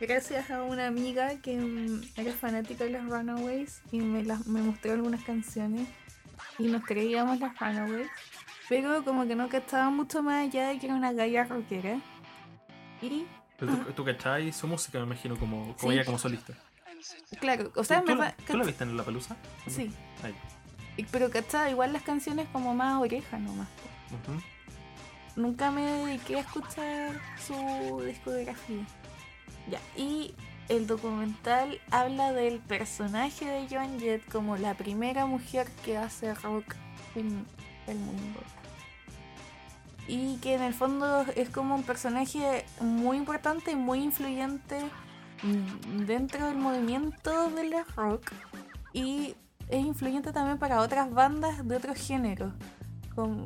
[0.02, 4.62] gracias a una amiga que mm, era fanática de las Runaways y me, las, me
[4.62, 5.88] mostró algunas canciones
[6.58, 8.10] y nos creíamos las Runaways.
[8.68, 12.00] Pero como que no cachaba mucho más allá de que era una galla rockera.
[13.02, 13.26] Y,
[13.58, 15.98] Pero tú, tú cachai su música, me imagino, como, como Sí.
[15.98, 16.54] ella como solista.
[17.40, 19.36] claro, o sea, ¿Tú, me tú tú la viste en la pelusa?
[19.68, 19.92] Sí,
[20.24, 20.36] Ahí.
[21.12, 23.68] pero cachaba igual las canciones como más oreja nomás.
[24.10, 24.40] Ujú.
[25.36, 28.86] Nunca me dediqué a escuchar su discografía.
[29.70, 30.34] Ya, y
[30.70, 36.76] el documental habla del personaje de Joan Jett como la primera mujer que hace rock
[37.16, 37.46] en
[37.88, 38.40] el mundo.
[40.08, 44.82] Y que en el fondo es como un personaje muy importante y muy influyente
[45.44, 48.32] mm, dentro del movimiento del rock.
[48.94, 49.36] Y
[49.68, 52.54] es influyente también para otras bandas de otros géneros.
[53.16, 53.46] Como,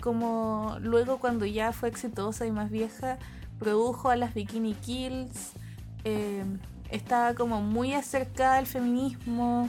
[0.00, 3.18] como luego cuando ya fue exitosa y más vieja,
[3.60, 5.52] produjo a las Bikini Kills,
[6.04, 6.42] eh,
[6.90, 9.68] estaba como muy acercada al feminismo.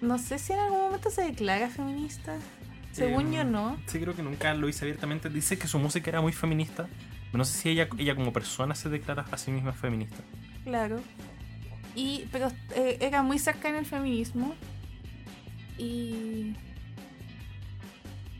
[0.00, 2.36] No sé si en algún momento se declara feminista.
[2.92, 3.76] Según Em, yo no.
[3.86, 5.28] Sí, creo que nunca lo hice abiertamente.
[5.28, 6.86] Dice que su música era muy feminista.
[7.26, 10.22] Pero no sé si ella, ella como persona se declara a sí misma feminista.
[10.62, 11.00] Claro.
[11.96, 14.54] Y, pero eh, era muy cercana al feminismo.
[15.76, 16.54] Y.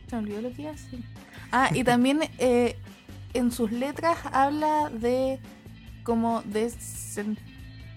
[0.07, 1.03] Se me olvidó lo que iba a decir.
[1.51, 2.77] Ah, y también eh,
[3.37, 5.39] en sus letras habla de
[6.03, 6.71] como de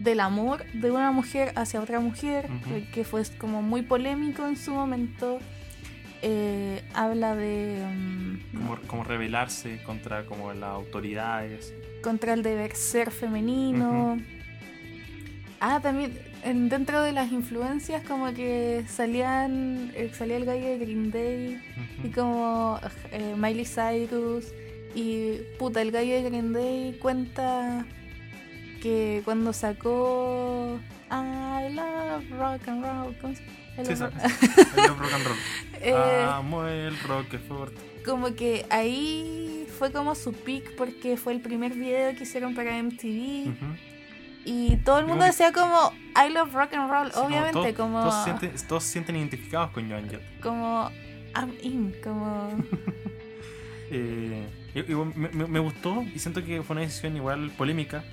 [0.01, 4.57] del amor de una mujer hacia otra mujer, eh, que fue como muy polémico en
[4.57, 5.39] su momento.
[6.23, 11.73] Eh, habla de mm, Como, como rebelarse contra como las autoridades.
[12.03, 14.19] contra el deber ser femenino.
[15.61, 20.79] Ah, también en- dentro de las influencias como que salían eh, salía el gallo de
[20.79, 21.61] Green Day
[22.05, 22.79] y como
[23.11, 24.47] eh, Miley Cyrus
[24.99, 27.87] y puta el gallo de Green Day cuenta
[28.83, 30.79] que cuando sacó
[31.11, 33.43] I love rock and roll ¿cómo se-
[33.81, 34.13] I Sí, rock-
[34.77, 35.37] I love rock and roll.
[35.81, 37.73] Eh, Amo el Roquefort.
[38.05, 42.77] como que ahí fue como su peak porque fue el primer video que hicieron para
[42.83, 43.53] MTV
[44.45, 48.01] y todo el mundo decía como I love rock and roll, Sí, obviamente todos- como
[48.01, 50.23] Todos, sienten, todos sienten identificados con Joan Jett.
[50.41, 50.91] como
[51.37, 52.51] I'm in, como
[53.91, 58.05] Eh, y- y me, me- gustó y siento que fue una decisión igual polémica.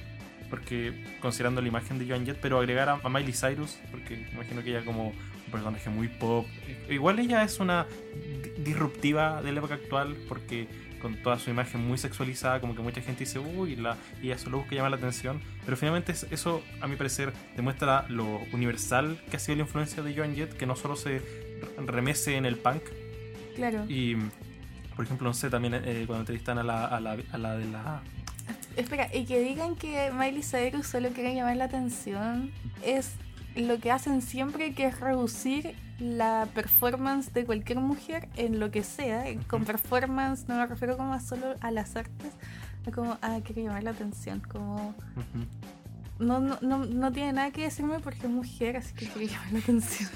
[0.49, 4.63] Porque considerando la imagen de Joan Jett, pero agregar a, a Miley Cyrus, porque imagino
[4.63, 6.45] que ella como un personaje muy pop.
[6.87, 10.67] Igual ella es una di- disruptiva de la época actual, porque
[11.01, 14.37] con toda su imagen muy sexualizada, como que mucha gente dice, uy, la, y ella
[14.37, 15.41] solo busca llamar la atención.
[15.65, 20.03] Pero finalmente es- eso, a mi parecer, demuestra lo universal que ha sido la influencia
[20.03, 21.21] de Joan Jett, que no solo se
[21.87, 22.83] remece en el punk,
[23.55, 23.83] claro.
[23.89, 24.15] y,
[24.95, 27.65] por ejemplo, no sé, también eh, cuando entrevistan a la, a, la, a la de
[27.65, 28.01] la...
[28.75, 32.51] Espera, y que digan que Miley Cyrus solo quiere llamar la atención
[32.83, 33.13] es
[33.55, 38.83] lo que hacen siempre que es reducir la performance de cualquier mujer en lo que
[38.83, 39.23] sea.
[39.47, 42.33] Con performance no me refiero como a solo a las artes,
[42.85, 45.45] es como, ah, quiero llamar la atención, como Ujú.
[46.19, 49.53] no, no, no, no tiene nada que decirme porque es mujer, así que quiero llamar
[49.53, 50.09] la atención.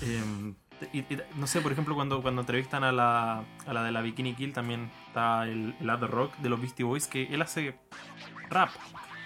[0.00, 0.54] Eh,
[0.92, 4.02] y- y no sé, por ejemplo, cuando, cuando entrevistan a la, a la de la
[4.02, 7.78] Bikini Kill, también está el, el Ad Rock de los Beastie Boys, que él hace
[8.50, 8.70] rap.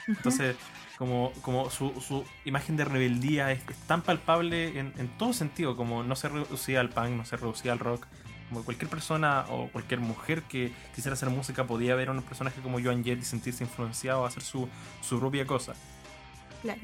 [0.06, 0.56] Entonces,
[0.98, 5.77] como, como su, su imagen de rebeldía es, es tan palpable en, en todo sentido,
[5.77, 8.06] como no se reducía al punk, no se reducía al rock.
[8.48, 12.60] Como cualquier persona o cualquier mujer que quisiera hacer música podía ver a un personaje
[12.60, 14.68] como Joan Jett y sentirse influenciado a hacer su,
[15.01, 15.74] su propia cosa.
[16.62, 16.81] Claro.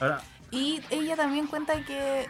[0.00, 0.22] Ahora,
[0.52, 2.26] Y ella también cuenta que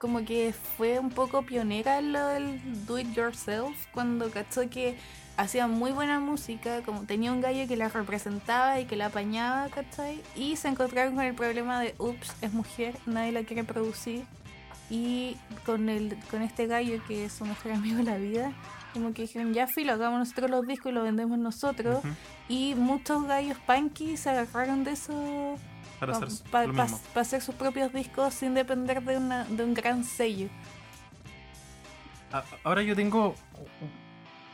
[0.00, 4.96] como que fue un poco pionera en lo del do it yourself cuando cachó que
[5.36, 9.68] hacía muy buena música, como tenía un gallo que la representaba y que la apañaba,
[9.68, 10.22] ¿cachai?
[10.34, 14.24] Y se encontraron con el problema de, ups, es mujer, nadie la quiere producir.
[14.88, 15.36] Y
[15.66, 18.52] con, el, con este gallo que es su mejor amigo de la vida,
[18.94, 22.02] Como que dijeron, ya filo, hagamos nosotros los discos y los vendemos nosotros.
[22.48, 25.58] Y muchos gallos punky se agarraron de eso
[26.00, 27.00] Para pa- hacer pa- lo pa- mismo.
[27.14, 30.48] pa hacer sus propios discos sin depender de, una, de un gran sello.
[32.64, 33.30] Ahora yo tengo
[33.80, 33.90] un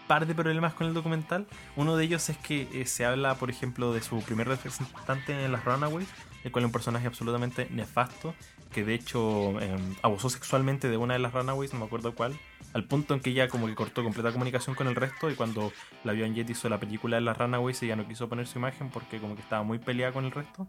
[0.08, 1.46] par de problemas con el documental.
[1.76, 5.52] Uno de ellos es que eh, se habla, por ejemplo, de su primer representante en
[5.52, 6.08] las Runaways,
[6.44, 8.34] el cual es un personaje absolutamente nefasto,
[8.72, 12.38] que de hecho eh, abusó sexualmente de una de las Runaways, no me acuerdo cuál,
[12.76, 15.72] al punto en que ella como que cortó completa comunicación con el resto y cuando
[16.04, 18.58] la vio en Jet hizo la película de las Runaways ella no quiso poner su
[18.58, 20.66] imagen porque como que estaba muy peleada con el resto.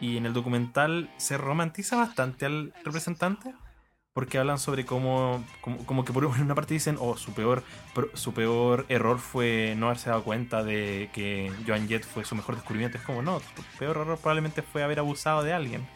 [0.00, 3.54] Y en el documental se romantiza bastante al representante.
[4.14, 7.62] Porque hablan sobre cómo, como, como que por una parte dicen, oh, su peor,
[8.12, 12.56] su peor error fue no haberse dado cuenta de que Joan Jett fue su mejor
[12.56, 12.98] descubrimiento.
[12.98, 15.86] Es como, no, tu peor error probablemente fue haber abusado de alguien.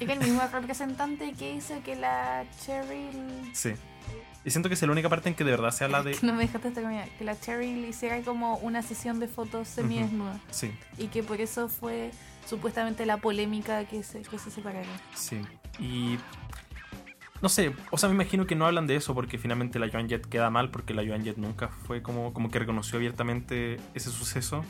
[0.00, 3.50] Era el mismo representante que hizo que la Cheryl.
[3.52, 3.72] Sí.
[4.44, 6.16] Y siento que es la única parte en que de verdad se habla de...
[6.22, 7.08] No me dejaste terminar.
[7.18, 10.40] Que la Cheryl hiciera como una sesión de fotos semidesnuda.
[10.50, 12.12] Sí, Y que por eso fue
[12.46, 14.88] supuestamente la polémica que se, que se separaron.
[15.14, 15.40] sí.
[15.78, 16.18] Y...
[17.40, 20.08] No sé, o sea, me imagino que no hablan de eso porque finalmente la Joan
[20.08, 24.10] Jett queda mal porque la Joan Jett nunca fue como, como que reconoció abiertamente ese
[24.10, 24.64] suceso.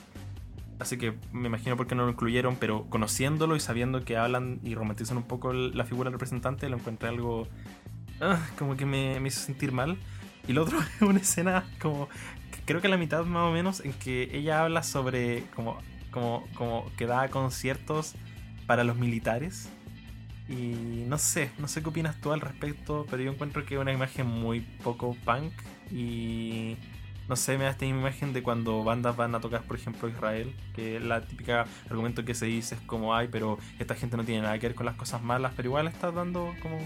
[0.79, 4.61] Así que me imagino por qué no lo incluyeron, pero conociéndolo y sabiendo que hablan
[4.63, 7.49] y romantizan un poco la figura del representante, lo encontré algo
[8.21, 9.99] ah, como que me, me hizo sentir mal.
[10.47, 12.09] Y lo otro es una escena como,
[12.65, 15.79] creo que la mitad más o menos, en que ella habla sobre como,
[16.11, 18.15] como, como que da conciertos
[18.67, 19.69] para los militares.
[20.49, 23.81] Y no sé, no sé qué opinas tú al respecto, pero yo encuentro que es
[23.81, 25.53] una imagen muy poco punk
[25.91, 26.77] y
[27.29, 30.55] no sé, me da esta imagen de cuando bandas van a tocar, por ejemplo, Israel,
[30.75, 34.43] que la típica argumento que se dice es como, ay, pero esta gente no tiene
[34.43, 36.79] nada que ver con las cosas malas, pero igual estás dando como,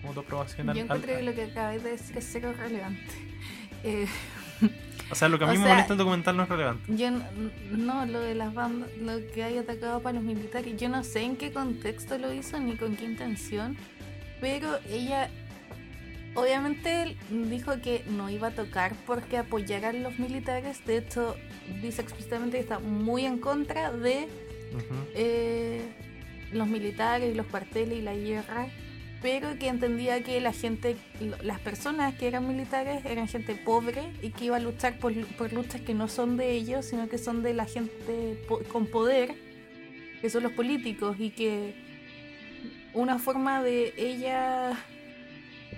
[0.00, 2.52] como tu aprobación al, Yo encuentro al- que lo que acabáis de decir es cero
[2.56, 3.12] relevante.
[3.84, 4.06] Eh,
[5.10, 6.96] O sea, lo que a mí me sea, molesta el documental no es relevante.
[6.96, 7.22] yo n-
[7.70, 11.22] no, lo de las bandas, lo que hay atacado para los militares, yo no sé
[11.22, 13.76] en qué contexto lo hizo ni con qué intención,
[14.40, 15.28] pero ella
[16.34, 21.36] obviamente dijo que no iba a tocar porque apoyaran los militares, de hecho
[21.82, 24.28] dice explícitamente que está muy en contra de
[25.14, 25.82] eh,
[26.52, 28.68] los militares y los cuarteles y la guerra,
[29.22, 30.96] pero que entendía que la gente,
[31.42, 35.52] las personas que eran militares eran gente pobre y que iba a luchar por, por
[35.52, 39.34] luchas que no son de ellos, sino que son de la gente po- con poder,
[40.22, 41.74] que son los políticos, y que
[42.94, 44.72] una forma de ella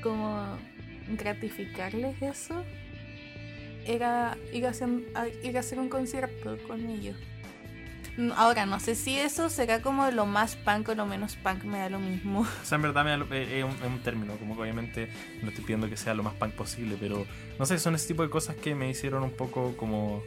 [0.02, 0.58] como
[1.16, 2.64] gratificarles eso
[3.86, 4.88] era ir a hacer,
[5.42, 7.16] ir a hacer un concierto con ellos.
[8.16, 11.64] No, Ahora, no sé si eso será como lo más punk o lo menos punk,
[11.64, 12.40] me da lo mismo.
[12.62, 15.08] O sea, en verdad me da lo- eh, es, un, término, como que obviamente
[15.42, 17.26] no estoy pidiendo que sea lo más punk posible, pero
[17.58, 20.22] no sé, son ese tipo de cosas que me hicieron un poco como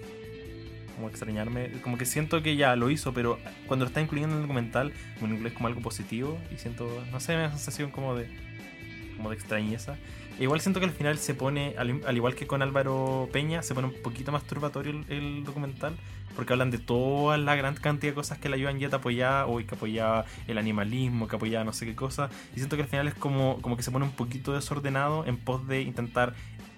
[0.95, 3.37] como extrañarme, como que siento que ya lo hizo, pero
[3.67, 7.19] cuando lo está incluyendo en el documental, en inglés como algo positivo y siento, no
[7.19, 8.29] sé, me da una sensación como de
[9.15, 9.97] como de extrañeza.
[10.39, 13.73] Igual siento que al final se pone, al, al igual que con Álvaro Peña, se
[13.73, 15.95] pone un poquito más turbatorio el, documental,
[16.35, 19.57] porque hablan de toda la gran cantidad de cosas que la Joan Jett apoyaba, o
[19.59, 23.07] que apoyaba el animalismo, que apoyaba no sé qué cosa, y siento que al final
[23.07, 26.33] es como, como que se pone un poquito desordenado en pos de intentar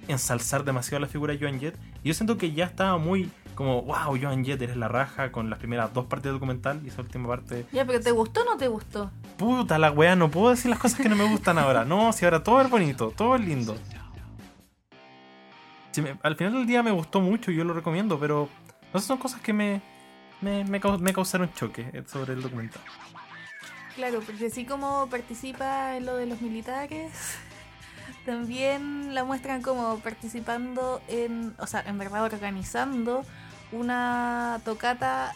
[0.08, 1.76] ensalzar demasiado la figura de Joan Jett.
[2.04, 5.50] Y yo siento que ya estaba muy como, wow, Joan Jett eres la raja con
[5.50, 8.46] las primeras dos partes del documental y esa última parte Ya, pero ¿te gustó o
[8.46, 9.10] no te gustó?
[9.38, 11.84] Puta la weá, no puedo decir las cosas que no me gustan ahora.
[11.84, 13.76] No, si ahora todo es bonito, todo es lindo.
[15.92, 18.48] Si me- al final del día me gustó mucho y yo lo recomiendo, pero
[18.94, 19.82] no son cosas que me,
[20.42, 22.82] me, me, me causaron choque eh, sobre el documental.
[23.96, 27.12] Claro, porque así como participa en lo de los militares,
[28.28, 33.24] también la muestran como participando en, o sea, en verdad organizando
[33.72, 35.34] una tocata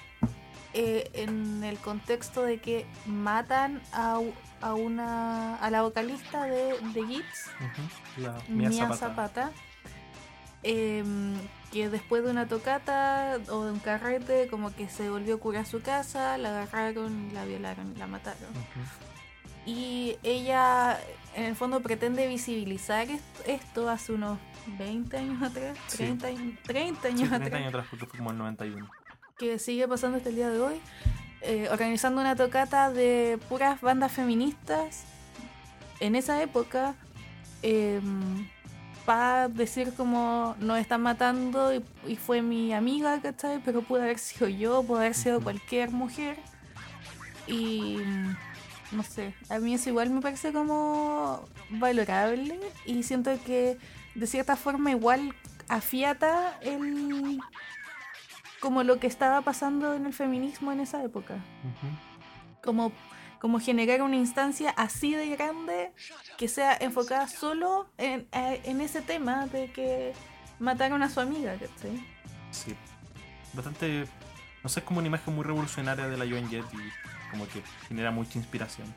[0.73, 4.19] eh, en el contexto de que matan a,
[4.61, 9.51] a una a la vocalista de, de Gits, Ujú, La Mia Mia Zapata, Zapata.
[10.63, 11.35] em,
[11.71, 15.61] que después de una tocata o de un carrete, como que se volvió a curar
[15.61, 18.49] a su casa, la agarraron, la violaron y la mataron.
[19.65, 20.99] Y ella,
[21.35, 24.37] en el fondo, pretende visibilizar est- esto hace unos
[24.77, 25.97] 20 años atrás, Sí.
[25.97, 28.89] 30, años- 30 años Sí, 30 atrás, años atrás porque fue como el 91.
[29.37, 30.75] que sigue pasando hasta el día de hoy,
[31.41, 35.03] eh, organizando una tocata de puras bandas feministas
[35.99, 36.95] en esa época.
[39.05, 43.59] para decir como nos están matando y, y fue mi amiga, ¿cachai?
[43.65, 46.37] Pero pudo haber sido yo, pudo haber sido cualquier mujer.
[47.47, 47.97] Y
[48.91, 53.77] no sé, a mí eso igual me parece como valorable y siento que
[54.15, 55.33] de cierta forma igual
[55.67, 57.39] afiata el
[58.59, 61.43] como lo que estaba pasando en el feminismo en esa época.
[62.63, 62.91] Como,
[63.39, 65.91] como generar una instancia así de grande
[66.37, 70.13] que sea enfocada solo en, en ese tema de que
[70.59, 72.05] mataron a su amiga, ¿cachai?
[72.51, 72.75] Sí.
[73.53, 74.05] Bastante.
[74.63, 77.00] No sé, es como una imagen muy revolucionaria de la Joan Jett y
[77.31, 78.87] como que genera mucha inspiración.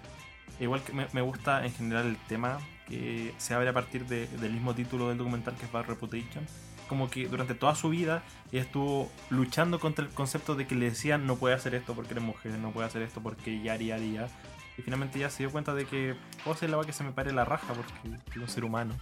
[0.60, 2.58] Igual que me, me gusta en general el tema
[2.88, 6.44] que se abre a partir de- del mismo título del documental que es Bad Reputation.
[6.88, 10.90] Como que durante toda su vida ella estuvo luchando contra el concepto de que le
[10.90, 13.94] decían no puede hacer esto porque eres mujer, no puede hacer esto porque ya haría,
[13.94, 14.28] haría.
[14.76, 17.12] Y finalmente ella se dio cuenta de que puedo hacer la va que se me
[17.12, 18.94] pare la raja porque soy un ser humano.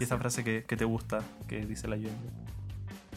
[0.00, 2.10] Y esa frase que, que te gusta, que dice la Jett.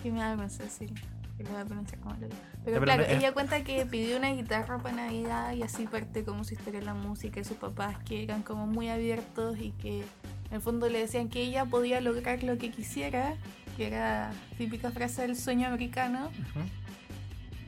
[0.04, 0.92] Que me da vergüenza decir
[1.38, 2.38] que lo voy a pronunciar como lo digo.
[2.64, 6.54] Pero, claro, ella cuenta que pidió una guitarra para Navidad y así parte como su
[6.54, 10.56] historia de la música y sus papás que eran como muy abiertos y que en
[10.56, 13.36] el fondo le decían que ella podía lograr lo que quisiera,
[13.78, 16.28] que era típica frase del sueño americano.
[16.28, 16.66] Ujú.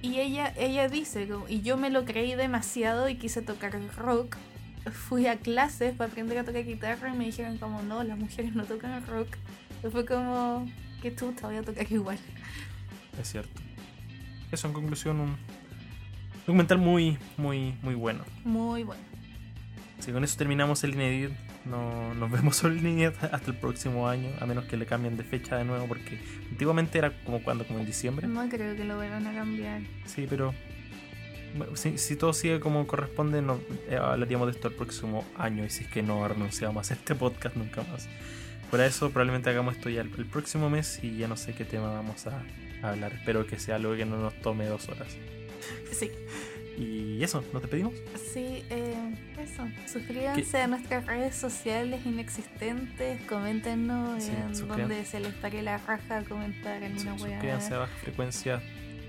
[0.03, 4.35] Y ella, ella dice, y yo me lo creí demasiado y quise tocar rock.
[4.91, 8.53] Fui a clases para aprender a tocar guitarra y me dijeron como, no, las mujeres
[8.53, 9.29] no tocan rock.
[9.81, 10.69] Y fue como,
[11.01, 12.19] que tú te voy a tocar igual.
[13.19, 13.61] Es cierto.
[14.53, 15.35] Eso en conclusión, un
[16.45, 18.23] documental muy, muy, muy bueno.
[18.45, 19.01] Muy bueno.
[19.97, 21.31] Si con eso terminamos el Inédit,
[21.65, 25.17] no nos vemos sobre el Inédit hasta el próximo año, a menos que le cambien
[25.17, 26.19] de fecha de nuevo, porque
[26.51, 28.27] antiguamente era como cuando, como en diciembre.
[28.27, 29.81] No creo que lo vayan a cambiar.
[30.05, 30.53] Sí, pero
[31.73, 33.59] si, si todo sigue como corresponde, no,
[33.89, 37.15] eh, hablaríamos de esto el próximo año y si es que no renunciamos a este
[37.15, 38.07] podcast nunca más.
[38.73, 41.63] Por eso probablemente hagamos esto ya el, el próximo mes y ya no sé qué
[41.63, 42.41] tema vamos a,
[42.81, 43.13] a hablar.
[43.13, 45.09] Espero que sea algo que no nos tome dos horas.
[45.91, 46.09] Sí,
[46.75, 47.93] Y eso, ¿nos despedimos?
[48.33, 48.95] sí, eh,
[49.39, 49.67] eso.
[49.85, 56.23] Suscríbanse a nuestras redes sociales inexistentes, coméntenos Sí, en donde se les pare la raja
[56.23, 57.31] comentar alguna Sí, weá.
[57.33, 58.61] suscríbanse a Baja Frecuencia,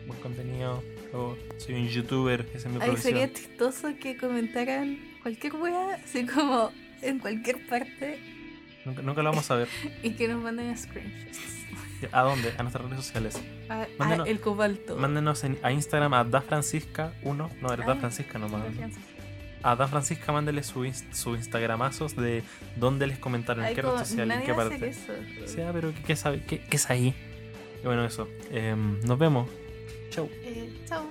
[0.06, 0.84] buen contenido.
[1.10, 3.14] Luego, soy un youtuber, esa es mi Ay, profesión.
[3.14, 6.70] sería chistoso que comentaran cualquier weá, así como
[7.00, 8.18] en cualquier parte,
[8.84, 9.68] Nunca, nunca lo vamos a ver.
[10.02, 11.38] y que nos manden screenshots.
[12.12, 12.52] ¿A dónde?
[12.58, 13.40] A nuestras redes sociales.
[13.68, 14.96] A, a Mándenos- el cobalto.
[14.96, 17.50] Mándenos en- a Instagram a DaFrancisca1.
[17.60, 18.62] No, era Ah, DaFrancisca nomás.
[19.62, 22.42] A Dan Francisca mándele su, su Instagramazos de
[22.76, 24.88] dónde les comentaron, en qué red social, en qué parte.
[24.90, 25.14] eso.
[25.46, 27.14] Sí, ah, pero ¿qué, qué, sabe- qué- qué es ahí?
[27.82, 28.28] Y bueno, eso.
[28.50, 29.48] Em, nos vemos.
[30.10, 30.28] Chau.
[30.42, 31.10] Eh, chao.